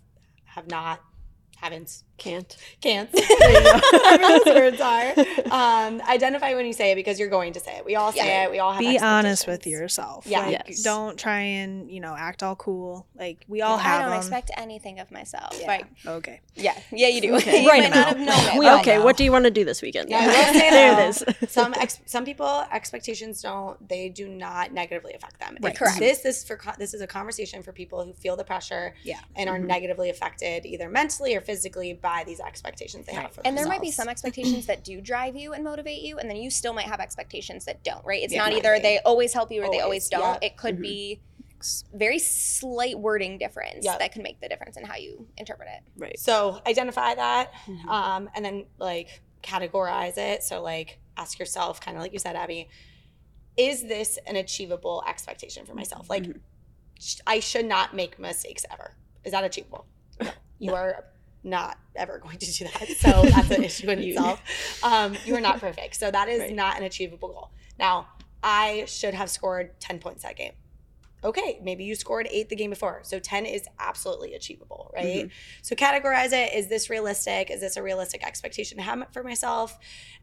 have 0.45 0.67
not, 0.67 1.01
haven't, 1.57 2.03
Can't. 2.23 2.57
can't. 2.81 3.09
Whatever 3.13 4.39
those 4.45 4.55
words 4.55 4.81
are. 4.81 5.13
Um, 5.51 6.01
identify 6.07 6.53
when 6.55 6.65
you 6.65 6.73
say 6.73 6.91
it 6.91 6.95
because 6.95 7.19
you're 7.19 7.29
going 7.29 7.53
to 7.53 7.59
say 7.59 7.77
it. 7.77 7.85
We 7.85 7.95
all 7.95 8.11
say 8.13 8.25
Yeah. 8.25 8.45
it. 8.45 8.51
We 8.51 8.59
all 8.59 8.71
have. 8.71 8.81
To 8.81 8.87
be 8.87 8.99
honest 8.99 9.45
with 9.47 9.67
yourself. 9.67 10.25
Yeah. 10.25 10.45
Like, 10.45 10.61
Yes. 10.67 10.81
don't 10.83 11.17
try 11.19 11.39
and 11.39 11.91
you 11.91 11.99
know 11.99 12.15
act 12.17 12.41
all 12.43 12.55
cool. 12.55 13.05
Like 13.15 13.43
we 13.47 13.61
all 13.61 13.77
I 13.77 13.81
have 13.83 14.01
don't 14.03 14.09
them. 14.11 14.19
expect 14.19 14.51
anything 14.57 14.99
of 14.99 15.11
myself. 15.11 15.57
Yeah. 15.59 15.67
Like, 15.67 15.85
okay. 16.05 16.39
yeah, 16.55 16.77
yeah, 16.91 17.07
you 17.09 17.19
do. 17.21 17.35
Okay. 17.35 17.61
you 17.63 17.69
Right 17.69 17.89
now. 17.89 18.05
have 18.05 18.17
known. 18.17 18.57
We 18.59 18.69
okay, 18.79 18.97
know. 18.97 19.03
what 19.03 19.17
do 19.17 19.23
you 19.23 19.31
want 19.31 19.45
to 19.45 19.51
do 19.51 19.65
this 19.65 19.81
weekend? 19.81 20.09
Yeah, 20.09 20.19
I 20.19 20.27
will 20.27 20.59
say 20.59 20.69
there 20.69 20.99
it 21.01 21.09
is. 21.09 21.51
some 21.51 21.73
ex- 21.73 21.99
some 22.05 22.23
people 22.25 22.63
expectations 22.71 23.41
don't 23.41 23.77
they 23.89 24.09
do 24.09 24.27
not 24.29 24.71
negatively 24.71 25.13
affect 25.13 25.39
them 25.39 25.57
Right. 25.61 25.75
Correct. 25.75 25.99
this 25.99 26.23
is 26.25 26.43
for 26.43 26.55
co- 26.57 26.71
this 26.77 26.93
is 26.93 27.01
a 27.01 27.07
conversation 27.07 27.63
for 27.63 27.71
people 27.73 28.03
who 28.05 28.13
feel 28.13 28.35
the 28.35 28.43
pressure 28.43 28.93
Yeah. 29.03 29.19
and 29.35 29.49
are 29.49 29.57
Mhm. 29.59 29.65
negatively 29.67 30.09
affected 30.09 30.65
either 30.65 30.87
mentally 30.89 31.35
or 31.35 31.41
physically 31.41 31.93
by 31.93 32.12
these 32.23 32.39
expectations 32.39 33.05
they 33.07 33.13
have 33.13 33.31
for 33.31 33.41
And 33.45 33.57
there 33.57 33.67
might 33.67 33.81
be 33.81 33.89
some 33.91 34.07
expectations 34.15 34.65
that 34.67 34.83
do 34.83 35.01
drive 35.01 35.35
you 35.35 35.53
and 35.53 35.63
motivate 35.63 36.01
you, 36.01 36.17
and 36.19 36.29
then 36.29 36.37
you 36.37 36.51
still 36.51 36.73
might 36.73 36.85
have 36.87 36.99
expectations 36.99 37.65
that 37.65 37.83
don't, 37.83 38.05
right? 38.05 38.21
It's 38.21 38.33
Yeah. 38.33 38.43
not 38.43 38.51
either 38.53 38.75
be. 38.75 38.81
they 38.83 38.99
always 38.99 39.33
help 39.33 39.51
you 39.51 39.61
or 39.61 39.71
they 39.71 39.79
Always, 39.79 39.83
always 39.83 40.09
don't. 40.09 40.21
yeah. 40.43 40.47
It 40.47 40.57
could 40.57 40.77
Mhm. 40.77 40.81
be 40.81 41.21
very 41.93 42.19
slight 42.19 42.99
wording 42.99 43.37
difference 43.37 43.85
Yeah. 43.85 43.97
that 43.97 44.11
can 44.11 44.21
make 44.21 44.41
the 44.41 44.49
difference 44.49 44.75
in 44.75 44.83
how 44.83 44.97
you 44.97 45.27
interpret 45.37 45.69
it. 45.69 45.81
Right. 45.97 46.19
so 46.19 46.61
identify 46.67 47.15
that 47.15 47.53
Mhm. 47.65 47.85
um, 47.87 48.29
and 48.35 48.43
then 48.43 48.65
like 48.79 49.21
categorize 49.41 50.17
it 50.17 50.43
so 50.43 50.61
like 50.61 50.99
ask 51.15 51.39
yourself 51.39 51.79
kind 51.79 51.95
of 51.95 52.03
like 52.03 52.11
you 52.11 52.19
said 52.19 52.35
abby 52.35 52.67
is 53.55 53.83
this 53.83 54.17
an 54.27 54.35
achievable 54.35 55.03
expectation 55.07 55.65
for 55.65 55.73
myself 55.73 56.09
like 56.09 56.23
Mhm. 56.23 56.39
sh- 56.99 57.19
i 57.27 57.39
should 57.39 57.65
not 57.65 57.93
make 57.95 58.19
mistakes 58.19 58.65
ever 58.69 58.97
is 59.23 59.31
that 59.31 59.45
achievable 59.45 59.85
no 60.19 60.31
you 60.59 60.75
are 60.75 61.05
not 61.43 61.77
ever 61.95 62.17
going 62.19 62.37
to 62.37 62.51
do 62.51 62.65
that. 62.65 62.87
So 62.97 63.23
that's 63.29 63.51
an 63.51 63.63
issue 63.63 63.89
in 63.89 63.99
You- 64.03 64.13
itself. 64.13 64.41
Um, 64.83 65.15
you 65.25 65.35
are 65.35 65.41
not 65.41 65.59
perfect. 65.59 65.95
So 65.95 66.09
that 66.11 66.29
is 66.29 66.39
Right. 66.39 66.55
not 66.55 66.77
an 66.77 66.83
achievable 66.83 67.29
goal. 67.29 67.51
Now 67.79 68.07
i 68.45 68.83
should 68.87 69.13
have 69.13 69.29
scored 69.29 69.79
10 69.79 69.99
points 69.99 70.23
that 70.23 70.35
game. 70.35 70.51
Okay 71.23 71.59
maybe 71.63 71.85
you 71.85 71.95
scored 71.95 72.27
eight 72.29 72.49
the 72.49 72.55
game 72.55 72.69
before. 72.71 72.99
So 73.03 73.17
10 73.19 73.45
is 73.45 73.63
absolutely 73.79 74.33
achievable 74.33 74.91
right? 74.93 75.29
So 75.61 75.75
categorize 75.75 76.33
it. 76.33 76.53
Is 76.53 76.67
this 76.67 76.89
realistic? 76.89 77.49
Is 77.49 77.61
this 77.61 77.77
a 77.77 77.83
realistic 77.83 78.21
expectation 78.25 78.77
to 78.77 78.83
have 78.83 79.05
for 79.11 79.23
myself? 79.23 79.77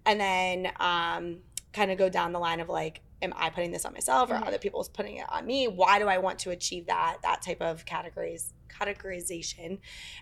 And 0.05 0.21
then 0.21 0.71
um, 0.79 1.39
kind 1.73 1.91
of 1.91 1.97
go 1.99 2.09
down 2.11 2.33
the 2.33 2.39
line 2.39 2.61
of 2.61 2.69
like 2.69 3.01
am 3.23 3.33
i 3.37 3.51
putting 3.51 3.71
this 3.73 3.85
on 3.85 3.93
myself 3.93 4.31
or 4.31 4.35
Mhm. 4.35 4.47
other 4.47 4.59
people's 4.59 4.89
putting 4.89 5.17
it 5.17 5.27
on 5.31 5.47
me 5.47 5.67
why 5.69 5.99
do 5.99 6.07
i 6.09 6.19
want 6.19 6.39
to 6.41 6.51
achieve 6.51 6.87
that 6.87 7.19
that 7.23 7.43
type 7.43 7.61
of 7.61 7.85
categories 7.85 8.53
categorization 8.69 9.79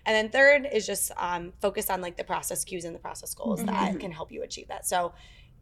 and 0.06 0.14
then 0.14 0.28
third 0.30 0.66
is 0.72 0.86
just 0.86 1.10
um, 1.16 1.52
focus 1.60 1.90
on 1.90 2.00
like 2.00 2.16
the 2.16 2.24
process 2.24 2.64
cues 2.64 2.84
and 2.84 2.94
the 2.94 2.98
process 2.98 3.34
goals 3.34 3.64
that 3.64 3.92
Mhm. 3.94 4.00
can 4.00 4.10
help 4.12 4.32
you 4.32 4.42
achieve 4.42 4.68
that 4.68 4.86
so 4.86 5.12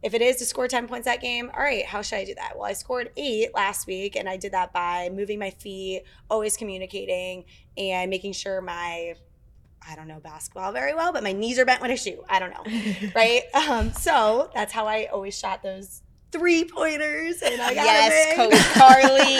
if 0.03 0.13
it 0.13 0.21
is 0.21 0.35
to 0.37 0.45
score 0.45 0.67
10 0.67 0.87
points 0.87 1.05
that 1.05 1.21
game, 1.21 1.49
all 1.57 1.63
right, 1.63 1.83
how 1.83 2.03
should 2.03 2.19
I 2.19 2.23
do 2.23 2.35
that? 2.35 2.53
Well, 2.55 2.69
I 2.69 2.73
scored 2.73 3.09
eight 3.17 3.49
last 3.55 3.87
week, 3.87 4.15
and 4.15 4.29
I 4.29 4.37
did 4.37 4.51
that 4.51 4.71
by 4.71 5.09
moving 5.11 5.39
my 5.39 5.49
feet, 5.49 6.03
always 6.29 6.55
communicating, 6.55 7.45
and 7.75 8.07
making 8.11 8.33
sure 8.33 8.61
my 8.61 9.15
I 9.89 9.95
don't 9.95 10.07
know 10.07 10.19
basketball 10.19 10.71
very 10.71 10.93
well, 10.93 11.11
but 11.13 11.23
my 11.23 11.31
knees 11.31 11.57
are 11.57 11.65
bent 11.65 11.81
when 11.81 11.89
I 11.89 11.95
shoot. 11.95 12.19
I 12.29 12.37
don't 12.37 12.51
know. 12.51 13.11
right? 13.15 13.41
Um, 13.55 13.91
so 13.91 14.51
that's 14.53 14.71
how 14.71 14.85
I 14.85 15.05
always 15.05 15.35
shot 15.35 15.63
those 15.63 16.03
three 16.31 16.65
pointers 16.65 17.41
and 17.41 17.61
I 17.61 17.73
got 17.73 17.85
yes, 17.85 18.37
a 18.37 18.41
ring. 18.41 18.51
Coach 18.51 18.73
Carly. 18.73 19.37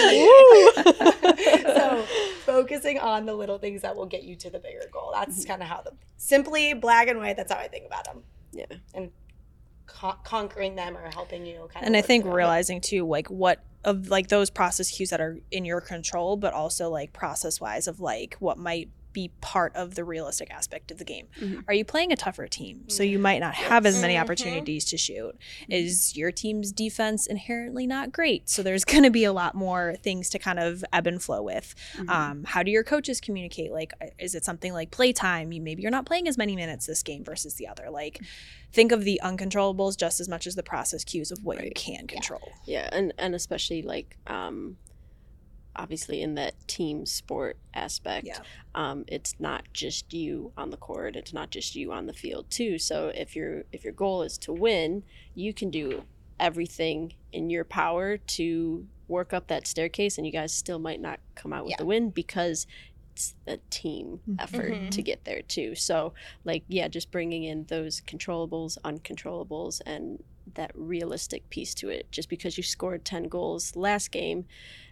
so 1.75 2.05
focusing 2.45 2.99
on 2.99 3.25
the 3.25 3.33
little 3.33 3.57
things 3.57 3.81
that 3.81 3.95
will 3.95 4.05
get 4.05 4.23
you 4.23 4.35
to 4.37 4.49
the 4.49 4.59
bigger 4.59 4.85
goal. 4.91 5.11
That's 5.13 5.39
Mm-hmm. 5.39 5.47
kind 5.49 5.61
of 5.61 5.67
how 5.67 5.81
the 5.81 5.91
simply 6.17 6.73
black 6.73 7.07
and 7.07 7.19
white. 7.19 7.37
That's 7.37 7.51
how 7.51 7.59
I 7.59 7.67
think 7.67 7.85
about 7.85 8.05
them. 8.05 8.23
Yeah. 8.53 8.65
And 8.93 9.11
con- 9.85 10.17
conquering 10.23 10.75
them 10.75 10.97
or 10.97 11.09
helping 11.13 11.45
you 11.45 11.67
kind 11.73 11.83
of. 11.83 11.87
and 11.87 11.97
I 11.97 12.01
think 12.01 12.23
through 12.23 12.33
it. 12.33 12.35
realizing 12.35 12.81
too, 12.81 13.05
like 13.05 13.27
what 13.29 13.63
of 13.83 14.09
like 14.09 14.27
those 14.29 14.49
process 14.49 14.89
cues 14.91 15.09
that 15.11 15.21
are 15.21 15.39
in 15.51 15.65
your 15.65 15.81
control, 15.81 16.37
but 16.37 16.53
also 16.53 16.89
like 16.89 17.13
process 17.13 17.59
wise 17.61 17.87
of 17.87 17.99
like 17.99 18.35
what 18.39 18.57
might 18.57 18.89
be 19.17 19.31
part 19.41 19.75
of 19.75 19.95
the 19.95 20.03
realistic 20.03 20.51
aspect 20.51 20.91
of 20.91 20.99
the 20.99 21.03
game. 21.03 21.27
Mhm. 21.41 21.63
Are 21.67 21.73
you 21.73 21.83
playing 21.83 22.11
a 22.11 22.15
tougher 22.15 22.47
team? 22.47 22.87
So 22.87 23.01
you 23.01 23.17
might 23.17 23.39
not 23.39 23.55
have 23.55 23.83
as 23.87 23.99
many 23.99 24.13
Mhm. 24.13 24.21
opportunities 24.21 24.85
to 24.85 24.97
shoot. 24.97 25.35
Is 25.67 26.15
your 26.15 26.31
team's 26.31 26.71
defense 26.71 27.25
inherently 27.25 27.87
not 27.87 28.11
great? 28.11 28.47
So 28.47 28.61
there's 28.61 28.85
going 28.93 29.01
to 29.03 29.09
be 29.09 29.23
a 29.23 29.33
lot 29.33 29.55
more 29.55 29.95
things 30.03 30.29
to 30.29 30.37
kind 30.37 30.59
of 30.59 30.85
ebb 30.93 31.07
and 31.07 31.19
flow 31.19 31.41
with. 31.41 31.73
Mhm. 31.95 32.09
Um, 32.09 32.43
how 32.43 32.61
do 32.61 32.69
your 32.69 32.83
coaches 32.83 33.19
communicate? 33.19 33.71
Like, 33.71 33.91
uh, 33.99 34.05
is 34.19 34.35
it 34.35 34.45
something 34.45 34.71
like 34.71 34.91
playtime? 34.91 35.51
You 35.51 35.61
maybe 35.63 35.81
you're 35.81 35.89
not 35.89 36.05
playing 36.05 36.27
as 36.27 36.37
many 36.37 36.55
minutes 36.55 36.85
this 36.85 37.01
game 37.01 37.23
versus 37.23 37.55
the 37.55 37.67
other. 37.67 37.89
Like, 37.89 38.19
think 38.71 38.91
of 38.91 39.03
the 39.03 39.19
uncontrollables 39.23 39.97
just 39.97 40.19
as 40.19 40.29
much 40.29 40.45
as 40.45 40.53
the 40.53 40.61
process 40.61 41.03
cues 41.03 41.31
of 41.31 41.43
what 41.43 41.63
you 41.65 41.71
can 41.73 42.05
control. 42.05 42.51
Yeah, 42.65 42.87
and 42.91 43.13
and 43.17 43.33
especially 43.33 43.81
like 43.81 44.15
um 44.27 44.77
obviously 45.77 46.21
in 46.21 46.35
that 46.35 46.55
team 46.67 47.05
sport 47.05 47.57
aspect. 47.73 48.27
Yeah. 48.27 48.39
Um 48.75 49.05
it's 49.07 49.35
not 49.39 49.63
just 49.73 50.13
you 50.13 50.51
on 50.57 50.69
the 50.71 50.77
court, 50.77 51.15
it's 51.15 51.33
not 51.33 51.49
just 51.51 51.75
you 51.75 51.91
on 51.91 52.05
the 52.07 52.13
field 52.13 52.49
too. 52.49 52.77
So 52.79 53.09
if 53.09 53.35
your 53.35 53.63
if 53.71 53.83
your 53.83 53.93
goal 53.93 54.23
is 54.23 54.37
to 54.39 54.53
win, 54.53 55.03
you 55.35 55.53
can 55.53 55.69
do 55.69 56.03
everything 56.39 57.13
in 57.31 57.49
your 57.49 57.63
power 57.63 58.17
to 58.17 58.85
work 59.07 59.33
up 59.33 59.47
that 59.47 59.65
staircase 59.65 60.17
and 60.17 60.25
you 60.27 60.33
guys 60.33 60.53
still 60.53 60.79
might 60.79 60.99
not 61.01 61.19
come 61.35 61.53
out 61.53 61.63
with 61.63 61.71
Yeah. 61.71 61.77
the 61.77 61.85
win 61.85 62.09
because 62.09 62.67
it's 63.13 63.33
a 63.47 63.57
team 63.71 64.19
Mhm. 64.29 64.35
effort 64.43 64.71
Mhm. 64.73 64.91
to 64.91 65.01
get 65.01 65.23
there 65.23 65.41
too. 65.41 65.73
So 65.75 66.13
like 66.43 66.63
yeah, 66.67 66.87
just 66.87 67.09
bringing 67.11 67.43
in 67.43 67.63
those 67.65 68.01
controllables, 68.01 68.77
uncontrollables 68.83 69.81
and 69.85 70.23
that 70.57 70.71
realistic 70.75 71.49
piece 71.49 71.73
to 71.75 71.87
it. 71.89 72.11
Just 72.11 72.27
because 72.29 72.57
you 72.57 72.63
scored 72.63 73.05
10 73.05 73.29
goals 73.29 73.75
last 73.75 74.11
game, 74.11 74.45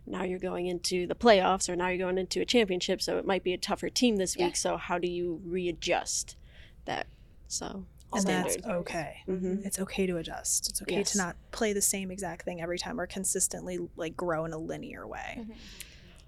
now 0.08 0.23
you're 0.23 0.39
going 0.39 0.67
into 0.67 1.06
the 1.06 1.15
playoffs 1.15 1.67
or 1.67 1.75
now 1.75 1.89
you're 1.89 1.97
going 1.97 2.17
into 2.17 2.39
a 2.39 2.45
championship, 2.45 3.01
so 3.01 3.17
it 3.17 3.25
might 3.25 3.43
be 3.43 3.54
a 3.54 3.58
tougher 3.58 3.89
team 3.89 4.15
this 4.15 4.38
Yeah. 4.38 4.45
week. 4.45 4.56
So 4.56 4.78
how 4.78 4.97
do 4.97 5.08
you 5.10 5.41
readjust 5.43 6.38
that? 6.86 7.08
So 7.47 7.86
And 8.13 8.25
that's 8.25 8.54
standard. 8.54 8.65
okay. 8.80 9.17
Mhm. 9.28 9.65
It's 9.65 9.80
okay 9.80 10.06
to 10.06 10.17
adjust. 10.17 10.69
It's 10.69 10.82
okay 10.84 10.97
Yes. 10.97 11.12
to 11.12 11.17
not 11.17 11.36
play 11.51 11.73
the 11.73 11.82
same 11.82 12.12
exact 12.12 12.45
thing 12.45 12.62
every 12.62 12.78
time 12.80 12.99
or 13.01 13.08
consistently 13.08 13.78
like 13.97 14.15
grow 14.15 14.45
in 14.45 14.54
a 14.54 14.58
linear 14.58 15.06
way. 15.08 15.45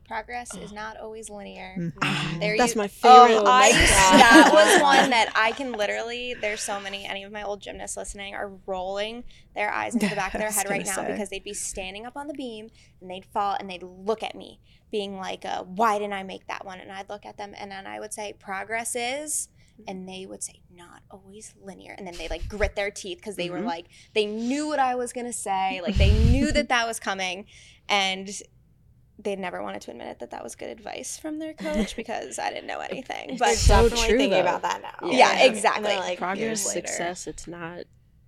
Progress 0.08 0.56
is 0.56 0.72
not 0.82 0.98
always 0.98 1.30
linear. 1.30 1.76
Mhm. 1.78 2.40
There 2.40 2.58
That's 2.58 2.76
you, 2.76 2.82
my 2.82 2.88
favorite. 2.88 3.38
Oh, 3.38 3.44
I, 3.46 3.72
my 3.72 3.72
God. 3.72 4.20
that 4.20 4.50
was 4.54 4.82
one 5.02 5.10
that 5.10 5.32
I 5.36 5.52
can 5.52 5.72
literally. 5.74 6.34
There's 6.40 6.62
so 6.62 6.80
many. 6.80 7.06
Any 7.06 7.24
of 7.24 7.32
my 7.32 7.44
old 7.44 7.62
gymnasts 7.62 7.98
listening 7.98 8.34
are 8.36 8.52
rolling 8.66 9.24
their 9.56 9.72
eyes 9.72 9.94
into 9.94 10.08
the 10.08 10.16
back 10.16 10.34
of 10.34 10.40
their 10.40 10.52
head 10.58 10.70
right 10.70 10.86
now 10.86 10.96
say. 10.96 11.12
because 11.12 11.30
they'd 11.30 11.44
be 11.44 11.54
standing 11.54 12.06
up 12.06 12.16
on 12.16 12.28
the 12.28 12.34
beam 12.34 12.70
and 13.02 13.10
they'd 13.10 13.26
fall 13.26 13.56
and 13.60 13.70
they'd 13.70 13.84
look 13.84 14.24
at 14.24 14.36
me, 14.36 14.60
being 14.92 15.18
like, 15.18 15.44
uh, 15.46 15.64
"Why 15.64 15.98
didn't 16.00 16.14
I 16.14 16.24
make 16.24 16.48
that 16.48 16.66
one?" 16.66 16.80
And 16.80 16.92
I'd 16.92 17.10
look 17.10 17.26
at 17.26 17.38
them 17.38 17.54
and 17.58 17.72
then 17.72 17.86
I 17.88 18.00
would 18.00 18.14
say, 18.14 18.34
"Progress 18.40 18.96
is." 18.96 19.50
And 19.88 20.10
they 20.10 20.26
would 20.26 20.42
say, 20.42 20.62
not 20.74 21.04
always 21.12 21.54
linear. 21.62 21.94
And 21.96 22.08
then 22.08 22.16
they 22.18 22.28
like 22.30 22.50
grit 22.50 22.76
their 22.76 22.90
teeth 22.90 23.20
because 23.20 23.36
they 23.36 23.52
were 23.52 23.60
Mhm. 23.60 23.66
like, 23.66 23.86
they 24.16 24.26
knew 24.26 24.66
what 24.68 24.80
I 24.80 24.96
was 24.96 25.14
going 25.14 25.28
to 25.28 25.32
say. 25.32 25.82
Like 25.84 25.98
they 25.98 26.12
knew 26.32 26.52
that 26.52 26.70
that 26.70 26.88
was 26.88 27.00
coming. 27.00 27.46
And 27.88 28.28
they 29.28 29.36
never 29.36 29.62
wanted 29.62 29.82
to 29.82 29.92
admit 29.92 30.08
it 30.08 30.20
that 30.20 30.32
that 30.32 30.42
was 30.42 30.56
good 30.56 30.70
advice 30.70 31.18
from 31.18 31.38
their 31.38 31.54
coach 31.66 31.98
because 31.98 32.40
I 32.40 32.50
didn't 32.50 32.68
know 32.68 32.80
anything. 32.80 33.36
But 33.38 33.56
so 33.56 33.84
definitely 33.90 34.08
true, 34.08 34.18
thinking 34.18 34.30
though. 34.32 34.40
about 34.40 34.62
that 34.62 34.82
now. 34.82 35.10
Yeah, 35.10 35.32
And 35.32 35.40
they're 35.42 35.50
exactly. 35.50 35.96
like, 35.98 36.18
Progress, 36.18 36.62
success, 36.62 37.28
it's 37.28 37.46
not 37.46 37.80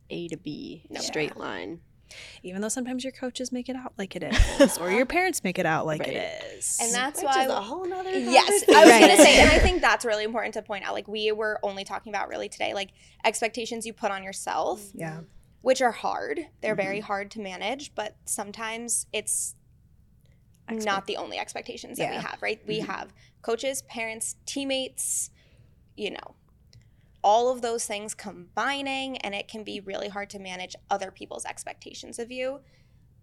A 0.10 0.28
to 0.28 0.36
B, 0.36 0.84
No. 0.90 1.00
straight 1.00 1.38
line. 1.38 1.80
Even 2.44 2.62
though 2.62 2.68
sometimes 2.70 3.04
your 3.06 3.14
coaches 3.14 3.52
make 3.54 3.70
it 3.70 3.78
out 3.78 3.94
like 3.98 4.16
it 4.18 4.24
is, 4.60 4.78
or 4.78 4.92
your 4.92 5.06
parents 5.06 5.42
make 5.42 5.58
it 5.58 5.66
out 5.66 5.86
like 5.86 6.02
Right. 6.02 6.10
it 6.10 6.44
is. 6.58 6.78
and 6.82 6.94
that's 6.94 7.22
Which 7.22 7.28
why 7.28 7.46
is 7.46 7.50
a 7.52 7.62
whole 7.62 7.86
nother 7.88 8.12
Yes, 8.12 8.50
I 8.50 8.52
was 8.52 8.64
conversation. 8.66 9.08
gonna 9.08 9.24
say, 9.24 9.40
and 9.40 9.50
I 9.52 9.60
think 9.66 9.80
that's 9.82 10.04
really 10.04 10.26
important 10.26 10.56
to 10.56 10.62
point 10.62 10.84
out. 10.86 10.94
Like 10.94 11.08
we 11.08 11.32
were 11.32 11.60
only 11.64 11.86
talking 11.86 12.12
about 12.12 12.28
really 12.28 12.50
today, 12.50 12.74
like 12.74 12.90
expectations 13.24 13.86
you 13.86 13.94
put 13.94 14.12
on 14.12 14.22
yourself, 14.24 14.82
yeah. 14.94 15.22
which 15.62 15.82
are 15.82 15.92
hard. 15.92 16.46
They're 16.62 16.76
very 16.76 16.98
mm-hmm. 16.98 17.06
hard 17.06 17.32
to 17.32 17.40
manage, 17.40 17.96
but 17.96 18.18
sometimes 18.26 19.06
it's 19.14 19.56
not 20.72 21.06
the 21.08 21.18
only 21.18 21.38
expectations 21.38 21.98
that 21.98 22.10
we 22.12 22.18
have, 22.18 22.42
right? 22.42 22.62
We 22.68 22.80
have 22.80 23.14
coaches, 23.42 23.82
parents, 23.84 24.36
teammates, 24.46 25.30
you 25.96 26.12
know, 26.12 26.36
all 27.24 27.52
of 27.52 27.62
those 27.62 27.86
things 27.86 28.14
combining, 28.14 29.18
and 29.18 29.36
it 29.36 29.48
can 29.48 29.64
be 29.64 29.80
really 29.82 30.08
hard 30.08 30.30
to 30.32 30.40
manage 30.40 30.76
other 30.90 31.12
people's 31.12 31.46
expectations 31.46 32.20
of 32.20 32.32
you. 32.32 32.60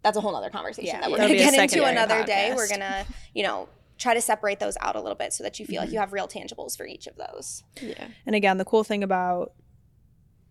That's 0.02 0.16
a 0.16 0.20
whole 0.20 0.36
other 0.36 0.50
conversation 0.50 0.94
Yeah, 0.94 1.00
that 1.00 1.10
we're 1.10 1.16
going 1.16 1.30
to 1.30 1.36
get 1.36 1.54
into 1.54 1.84
another 1.84 2.22
day. 2.24 2.52
We're 2.54 2.68
going 2.68 2.80
to, 2.80 3.04
you 3.34 3.42
know, 3.42 3.68
try 3.98 4.12
to 4.14 4.20
separate 4.20 4.60
those 4.60 4.76
out 4.80 4.94
a 4.94 5.00
little 5.00 5.16
bit 5.16 5.32
so 5.32 5.42
that 5.42 5.58
you 5.58 5.66
feel 5.66 5.76
Mm-hmm. 5.80 5.86
like 5.86 5.92
you 5.92 5.98
have 5.98 6.12
real 6.12 6.28
tangibles 6.28 6.76
for 6.76 6.86
each 6.86 7.06
of 7.06 7.16
those. 7.16 7.64
Yeah. 7.80 8.08
And 8.26 8.36
again, 8.36 8.58
the 8.58 8.64
cool 8.64 8.84
thing 8.84 9.02
about 9.02 9.52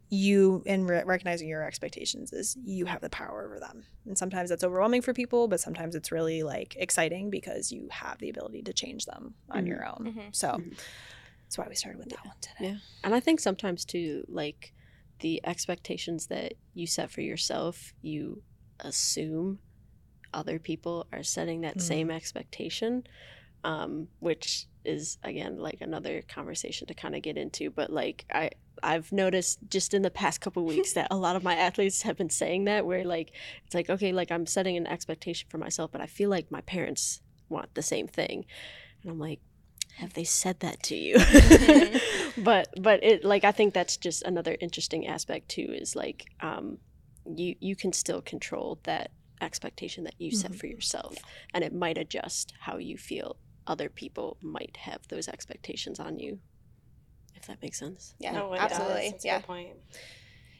you 0.09 0.61
and 0.65 0.87
re- 0.87 1.03
recognizing 1.05 1.47
your 1.47 1.63
expectations 1.63 2.31
is 2.31 2.55
you 2.63 2.85
have 2.85 3.01
the 3.01 3.09
power 3.09 3.43
over 3.45 3.59
them. 3.59 3.83
And 4.05 4.17
sometimes 4.17 4.49
that's 4.49 4.63
overwhelming 4.63 5.01
for 5.01 5.13
people, 5.13 5.47
but 5.47 5.59
sometimes 5.59 5.95
it's 5.95 6.11
really 6.11 6.43
like 6.43 6.75
exciting 6.77 7.29
because 7.29 7.71
you 7.71 7.87
have 7.91 8.19
the 8.19 8.29
ability 8.29 8.61
to 8.63 8.73
change 8.73 9.05
them 9.05 9.33
on 9.49 9.63
Mhm. 9.65 9.67
your 9.67 9.85
own. 9.85 10.13
Mhm. 10.15 10.35
So 10.35 10.49
Mhm. 10.49 10.77
that's 11.43 11.57
why 11.57 11.65
we 11.67 11.75
started 11.75 11.97
with 11.99 12.09
that 12.09 12.23
one 12.25 12.35
today. 12.39 12.55
Yeah. 12.59 12.77
And 13.03 13.15
I 13.15 13.19
think 13.19 13.39
sometimes 13.39 13.83
too, 13.83 14.25
like 14.27 14.73
the 15.21 15.41
expectations 15.45 16.27
that 16.27 16.53
you 16.73 16.85
set 16.87 17.09
for 17.09 17.21
yourself, 17.21 17.93
you 18.01 18.43
assume 18.81 19.59
other 20.33 20.59
people 20.59 21.07
are 21.13 21.23
setting 21.23 21.61
that 21.61 21.77
Mm. 21.77 21.81
same 21.81 22.11
expectation, 22.11 23.07
um, 23.63 24.09
which 24.19 24.67
is 24.83 25.17
again 25.23 25.57
like 25.57 25.81
another 25.81 26.21
conversation 26.21 26.85
to 26.87 26.93
kind 26.93 27.15
of 27.15 27.23
get 27.23 27.37
into. 27.37 27.71
But 27.71 27.89
like 27.91 28.25
I, 28.29 28.51
I've 28.85 29.11
noticed 29.11 29.59
just 29.69 29.93
in 29.93 30.01
the 30.03 30.11
past 30.11 30.41
couple 30.41 30.63
weeks 30.65 30.93
that 30.93 31.07
a 31.11 31.17
lot 31.17 31.35
of 31.35 31.43
my 31.43 31.55
athletes 31.55 32.03
have 32.03 32.17
been 32.17 32.29
saying 32.29 32.65
that, 32.65 32.85
where 32.85 33.03
like 33.03 33.31
it's 33.65 33.75
like 33.75 33.89
okay, 33.89 34.11
like 34.13 34.31
I'm 34.31 34.45
setting 34.45 34.77
an 34.77 34.87
expectation 34.87 35.47
for 35.49 35.57
myself, 35.57 35.91
but 35.91 36.01
I 36.01 36.05
feel 36.07 36.29
like 36.29 36.51
my 36.51 36.61
parents 36.61 37.21
want 37.49 37.73
the 37.73 37.81
same 37.81 38.07
thing, 38.07 38.45
and 39.01 39.11
I'm 39.11 39.19
like, 39.19 39.39
have 39.97 40.13
they 40.13 40.23
said 40.23 40.59
that 40.61 40.83
to 40.83 40.95
you? 40.95 41.15
but 42.37 42.67
but 42.81 43.03
it 43.03 43.23
like 43.23 43.43
I 43.43 43.51
think 43.51 43.73
that's 43.73 43.97
just 43.97 44.23
another 44.23 44.55
interesting 44.59 45.07
aspect 45.07 45.49
too 45.49 45.67
is 45.71 45.95
like 45.95 46.25
um 46.41 46.77
you 47.25 47.55
you 47.59 47.75
can 47.75 47.93
still 47.93 48.21
control 48.21 48.79
that 48.83 49.11
expectation 49.41 50.03
that 50.05 50.15
you 50.17 50.31
set 50.31 50.51
Mhm. 50.51 50.59
for 50.59 50.67
yourself 50.67 51.15
and 51.53 51.63
it 51.63 51.73
might 51.73 51.97
adjust 51.97 52.53
how 52.61 52.77
you 52.77 52.97
feel 52.97 53.35
other 53.67 53.89
people 53.89 54.37
might 54.41 54.77
have 54.77 55.01
those 55.09 55.27
expectations 55.27 55.99
on 55.99 56.19
you 56.19 56.39
if 57.45 57.47
that 57.47 57.61
makes 57.61 57.77
sense 57.79 58.15
Yeah, 58.19 58.31
No, 58.31 58.53
it 58.53 58.57
does. 58.57 58.71
absolutely. 58.71 59.09
That's 59.11 59.23
a 59.23 59.27
Yeah. 59.27 59.37
good 59.39 59.45
point. 59.47 59.77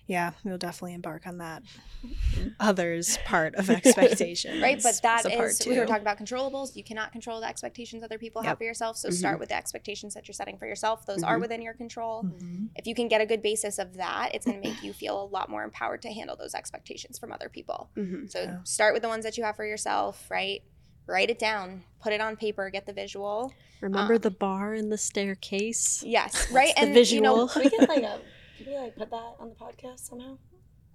Yeah, 0.07 0.33
we'll 0.43 0.59
definitely 0.59 0.93
embark 0.93 1.25
on 1.25 1.39
that 1.39 1.63
others 2.59 3.17
part 3.25 3.55
of 3.55 3.71
expectation. 3.71 4.61
Right, 4.61 4.79
but 4.83 4.99
that 5.01 5.25
is, 5.25 5.35
part 5.35 5.49
is 5.59 5.65
we 5.65 5.79
were 5.79 5.87
talking 5.87 6.03
about 6.03 6.19
controllables. 6.19 6.75
You 6.75 6.83
cannot 6.83 7.11
control 7.11 7.39
the 7.41 7.47
expectations 7.47 8.03
other 8.03 8.19
people 8.19 8.43
have 8.43 8.59
for 8.59 8.65
yourself. 8.65 8.97
So 8.97 9.09
Mhm. 9.09 9.13
start 9.13 9.39
with 9.39 9.49
the 9.49 9.55
expectations 9.55 10.13
that 10.13 10.27
you're 10.27 10.33
setting 10.33 10.59
for 10.59 10.67
yourself. 10.67 11.07
Those 11.07 11.23
are 11.23 11.37
Mhm. 11.37 11.41
within 11.41 11.61
your 11.63 11.73
control. 11.73 12.21
Mhm. 12.23 12.69
If 12.75 12.85
you 12.85 12.93
can 12.93 13.07
get 13.07 13.19
a 13.19 13.25
good 13.25 13.41
basis 13.41 13.79
of 13.79 13.95
that, 13.95 14.35
it's 14.35 14.45
going 14.45 14.61
to 14.61 14.61
make 14.69 14.83
you 14.83 14.93
feel 14.93 15.19
a 15.19 15.25
lot 15.25 15.49
more 15.49 15.63
empowered 15.63 16.03
to 16.03 16.13
handle 16.13 16.35
those 16.35 16.53
expectations 16.53 17.17
from 17.17 17.31
other 17.31 17.49
people. 17.49 17.89
mm-hmm. 17.97 18.27
So 18.27 18.41
Yeah. 18.43 18.59
start 18.63 18.93
with 18.93 19.01
the 19.01 19.09
ones 19.09 19.23
that 19.23 19.37
you 19.37 19.43
have 19.43 19.55
for 19.55 19.65
yourself, 19.65 20.29
right? 20.29 20.61
Write 21.07 21.29
it 21.29 21.37
down, 21.39 21.83
put 22.01 22.13
it 22.13 22.21
on 22.21 22.35
paper, 22.35 22.69
get 22.69 22.85
the 22.85 22.93
visual. 22.93 23.53
remember 23.81 24.15
Um, 24.15 24.21
the 24.21 24.31
bar 24.31 24.73
and 24.73 24.91
the 24.91 24.97
staircase 24.97 26.03
Yes, 26.05 26.51
right. 26.51 26.73
the 26.75 26.81
and 26.81 26.95
you 27.11 27.21
know, 27.21 27.45
visual. 27.45 27.69
Can 27.69 27.71
we 27.79 27.87
like 27.87 28.03
a 28.03 28.19
can 28.63 28.65
we 28.67 28.77
like 28.77 28.95
put 28.95 29.09
that 29.11 29.35
on 29.39 29.49
the 29.49 29.55
podcast 29.55 29.99
somehow? 29.99 30.37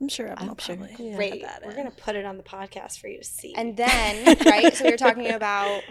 I'm 0.00 0.08
sure 0.08 0.26
Evan 0.28 0.38
I'm 0.42 0.48
will 0.48 0.56
sure, 0.58 0.76
probably 0.76 1.10
yeah. 1.10 1.16
Great. 1.16 1.42
that 1.42 1.62
We're 1.64 1.74
gonna 1.76 1.90
put 1.90 2.16
it 2.16 2.24
on 2.24 2.36
the 2.38 2.42
podcast 2.42 2.98
for 3.00 3.08
you 3.08 3.18
to 3.18 3.24
see. 3.24 3.54
And 3.54 3.76
then, 3.76 4.36
right, 4.46 4.74
so 4.74 4.84
we 4.84 4.90
were 4.90 4.96
talking 4.96 5.28
about 5.30 5.82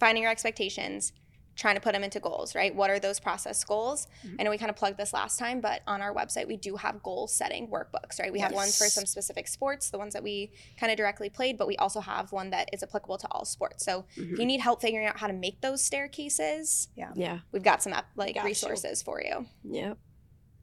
finding 0.00 0.22
your 0.22 0.32
expectations, 0.32 1.12
trying 1.58 1.74
to 1.74 1.80
put 1.80 1.92
them 1.92 2.04
into 2.04 2.20
goals, 2.20 2.54
right? 2.54 2.72
What 2.74 2.88
are 2.88 3.00
those 3.00 3.18
process 3.18 3.62
goals? 3.64 4.06
Mhm. 4.24 4.36
I 4.38 4.42
know 4.44 4.50
we 4.50 4.58
kind 4.58 4.70
of 4.70 4.76
plugged 4.76 4.96
this 4.96 5.12
last 5.12 5.38
time, 5.40 5.60
but 5.60 5.82
on 5.88 6.00
our 6.00 6.14
website, 6.14 6.46
we 6.46 6.56
do 6.56 6.76
have 6.76 7.02
goal 7.02 7.26
setting 7.26 7.66
workbooks, 7.68 8.20
right? 8.20 8.32
We 8.32 8.38
have 8.38 8.52
ones 8.52 8.78
for 8.78 8.84
some 8.88 9.04
specific 9.04 9.48
sports, 9.48 9.90
the 9.90 9.98
ones 9.98 10.12
that 10.14 10.22
we 10.22 10.52
kind 10.78 10.92
of 10.92 10.96
directly 10.96 11.28
played, 11.28 11.58
but 11.58 11.66
we 11.66 11.76
also 11.76 11.98
have 12.00 12.30
one 12.30 12.50
that 12.50 12.70
is 12.72 12.84
applicable 12.84 13.18
to 13.18 13.28
all 13.32 13.44
sports. 13.44 13.84
So 13.84 14.04
if 14.16 14.38
you 14.38 14.46
need 14.46 14.60
help 14.60 14.80
figuring 14.80 15.06
out 15.06 15.18
how 15.18 15.26
to 15.26 15.32
make 15.32 15.60
those 15.60 15.82
staircases, 15.82 16.88
Yeah. 16.96 17.10
Yeah, 17.14 17.40
we've 17.52 17.62
got 17.64 17.82
some 17.82 17.92
app- 17.92 18.10
like 18.14 18.36
Got 18.36 18.42
you. 18.44 18.48
resources 18.50 19.02
for 19.02 19.20
you. 19.20 19.46
Yep. 19.64 19.98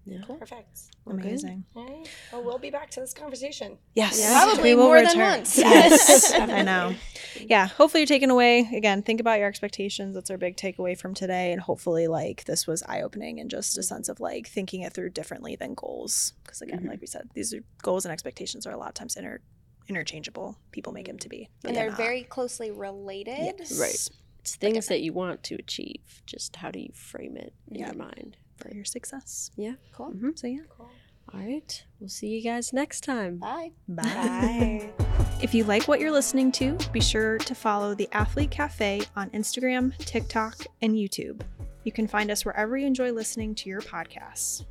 Yeah. 0.06 0.22
Perfect. 0.28 0.82
Amazing. 1.08 1.66
All 1.76 1.84
right. 1.86 2.08
Well, 2.32 2.44
we'll 2.44 2.60
be 2.60 2.70
back 2.70 2.92
to 2.92 3.00
this 3.00 3.14
conversation. 3.14 3.78
Yes. 3.96 4.20
Yeah. 4.20 4.44
Probably 4.44 4.64
we 4.72 4.76
will 4.76 4.84
more 4.86 5.02
than 5.02 5.18
once. 5.20 5.58
Yes. 5.58 6.32
I 6.34 6.62
know. 6.62 6.94
Yeah. 7.40 7.68
Hopefully 7.68 8.02
you're 8.02 8.08
taking 8.08 8.30
away 8.30 8.70
again, 8.74 9.02
think 9.02 9.20
about 9.20 9.40
your 9.40 9.48
expectations. 9.48 10.14
That's 10.14 10.30
our 10.30 10.38
big 10.38 10.58
takeaway 10.58 10.98
from 10.98 11.14
today. 11.16 11.52
And 11.52 11.60
hopefully 11.62 12.08
like 12.08 12.44
this 12.46 12.68
was 12.68 12.84
eye 12.84 13.02
opening 13.02 13.40
and 13.40 13.50
just 13.50 13.78
a 13.80 13.84
sense 13.84 14.08
of 14.08 14.20
like 14.20 14.48
thinking 14.48 14.82
it 14.82 14.94
through 14.94 15.10
differently 15.10 15.56
than 15.56 15.74
goals. 15.74 16.34
Because 16.44 16.62
again, 16.62 16.82
Mhm. 16.84 16.90
like 16.90 17.02
we 17.02 17.08
said, 17.08 17.30
these 17.34 17.54
are 17.54 17.64
goals 17.82 18.06
and 18.06 18.12
expectations 18.12 18.68
are 18.68 18.72
a 18.72 18.78
lot 18.78 18.90
of 18.90 18.94
times 18.94 19.16
inter 19.16 19.40
interchangeable. 19.88 20.58
People 20.72 20.94
make 20.94 21.06
them 21.08 21.20
to 21.20 21.30
be. 21.30 21.50
and 21.64 21.76
they're 21.76 21.90
not. 21.90 21.98
very 21.98 22.24
closely 22.24 22.72
related. 22.72 23.56
Yes. 23.60 23.80
Right. 23.80 24.10
It's 24.40 24.56
things 24.56 24.88
that 24.88 25.02
you 25.02 25.14
want 25.14 25.44
to 25.44 25.56
achieve. 25.56 26.22
Just 26.26 26.56
how 26.58 26.70
do 26.72 26.80
you 26.80 26.90
frame 26.94 27.36
it 27.38 27.54
in 27.70 27.80
Yeah. 27.80 27.88
your 27.88 27.96
mind? 27.96 28.38
For 28.58 28.74
your 28.74 28.86
success. 28.86 29.52
Yeah. 29.56 29.74
Cool. 29.94 30.12
Mhm. 30.14 30.38
So 30.38 30.48
yeah. 30.48 30.60
Cool. 30.70 30.90
All 31.34 31.40
right. 31.40 31.84
We'll 32.00 32.10
see 32.10 32.28
you 32.28 32.42
guys 32.44 32.72
next 32.72 33.04
time. 33.04 33.38
Bye. 33.38 33.72
Bye. 33.88 34.90
If 35.42 35.54
you 35.54 35.66
like 35.66 35.88
what 35.88 36.00
you're 36.00 36.12
listening 36.14 36.52
to, 36.54 36.78
be 36.94 37.02
sure 37.02 37.38
to 37.40 37.54
follow 37.54 37.94
the 37.94 38.08
Athlete 38.14 38.50
Cafe 38.52 39.02
on 39.18 39.30
Instagram, 39.32 39.96
TikTok, 39.98 40.66
and 40.82 40.94
YouTube. 40.96 41.42
You 41.84 41.92
can 41.92 42.08
find 42.08 42.32
us 42.32 42.46
wherever 42.46 42.78
you 42.78 42.88
enjoy 42.88 43.12
listening 43.12 43.54
to 43.56 43.70
your 43.70 43.82
podcasts. 43.82 44.64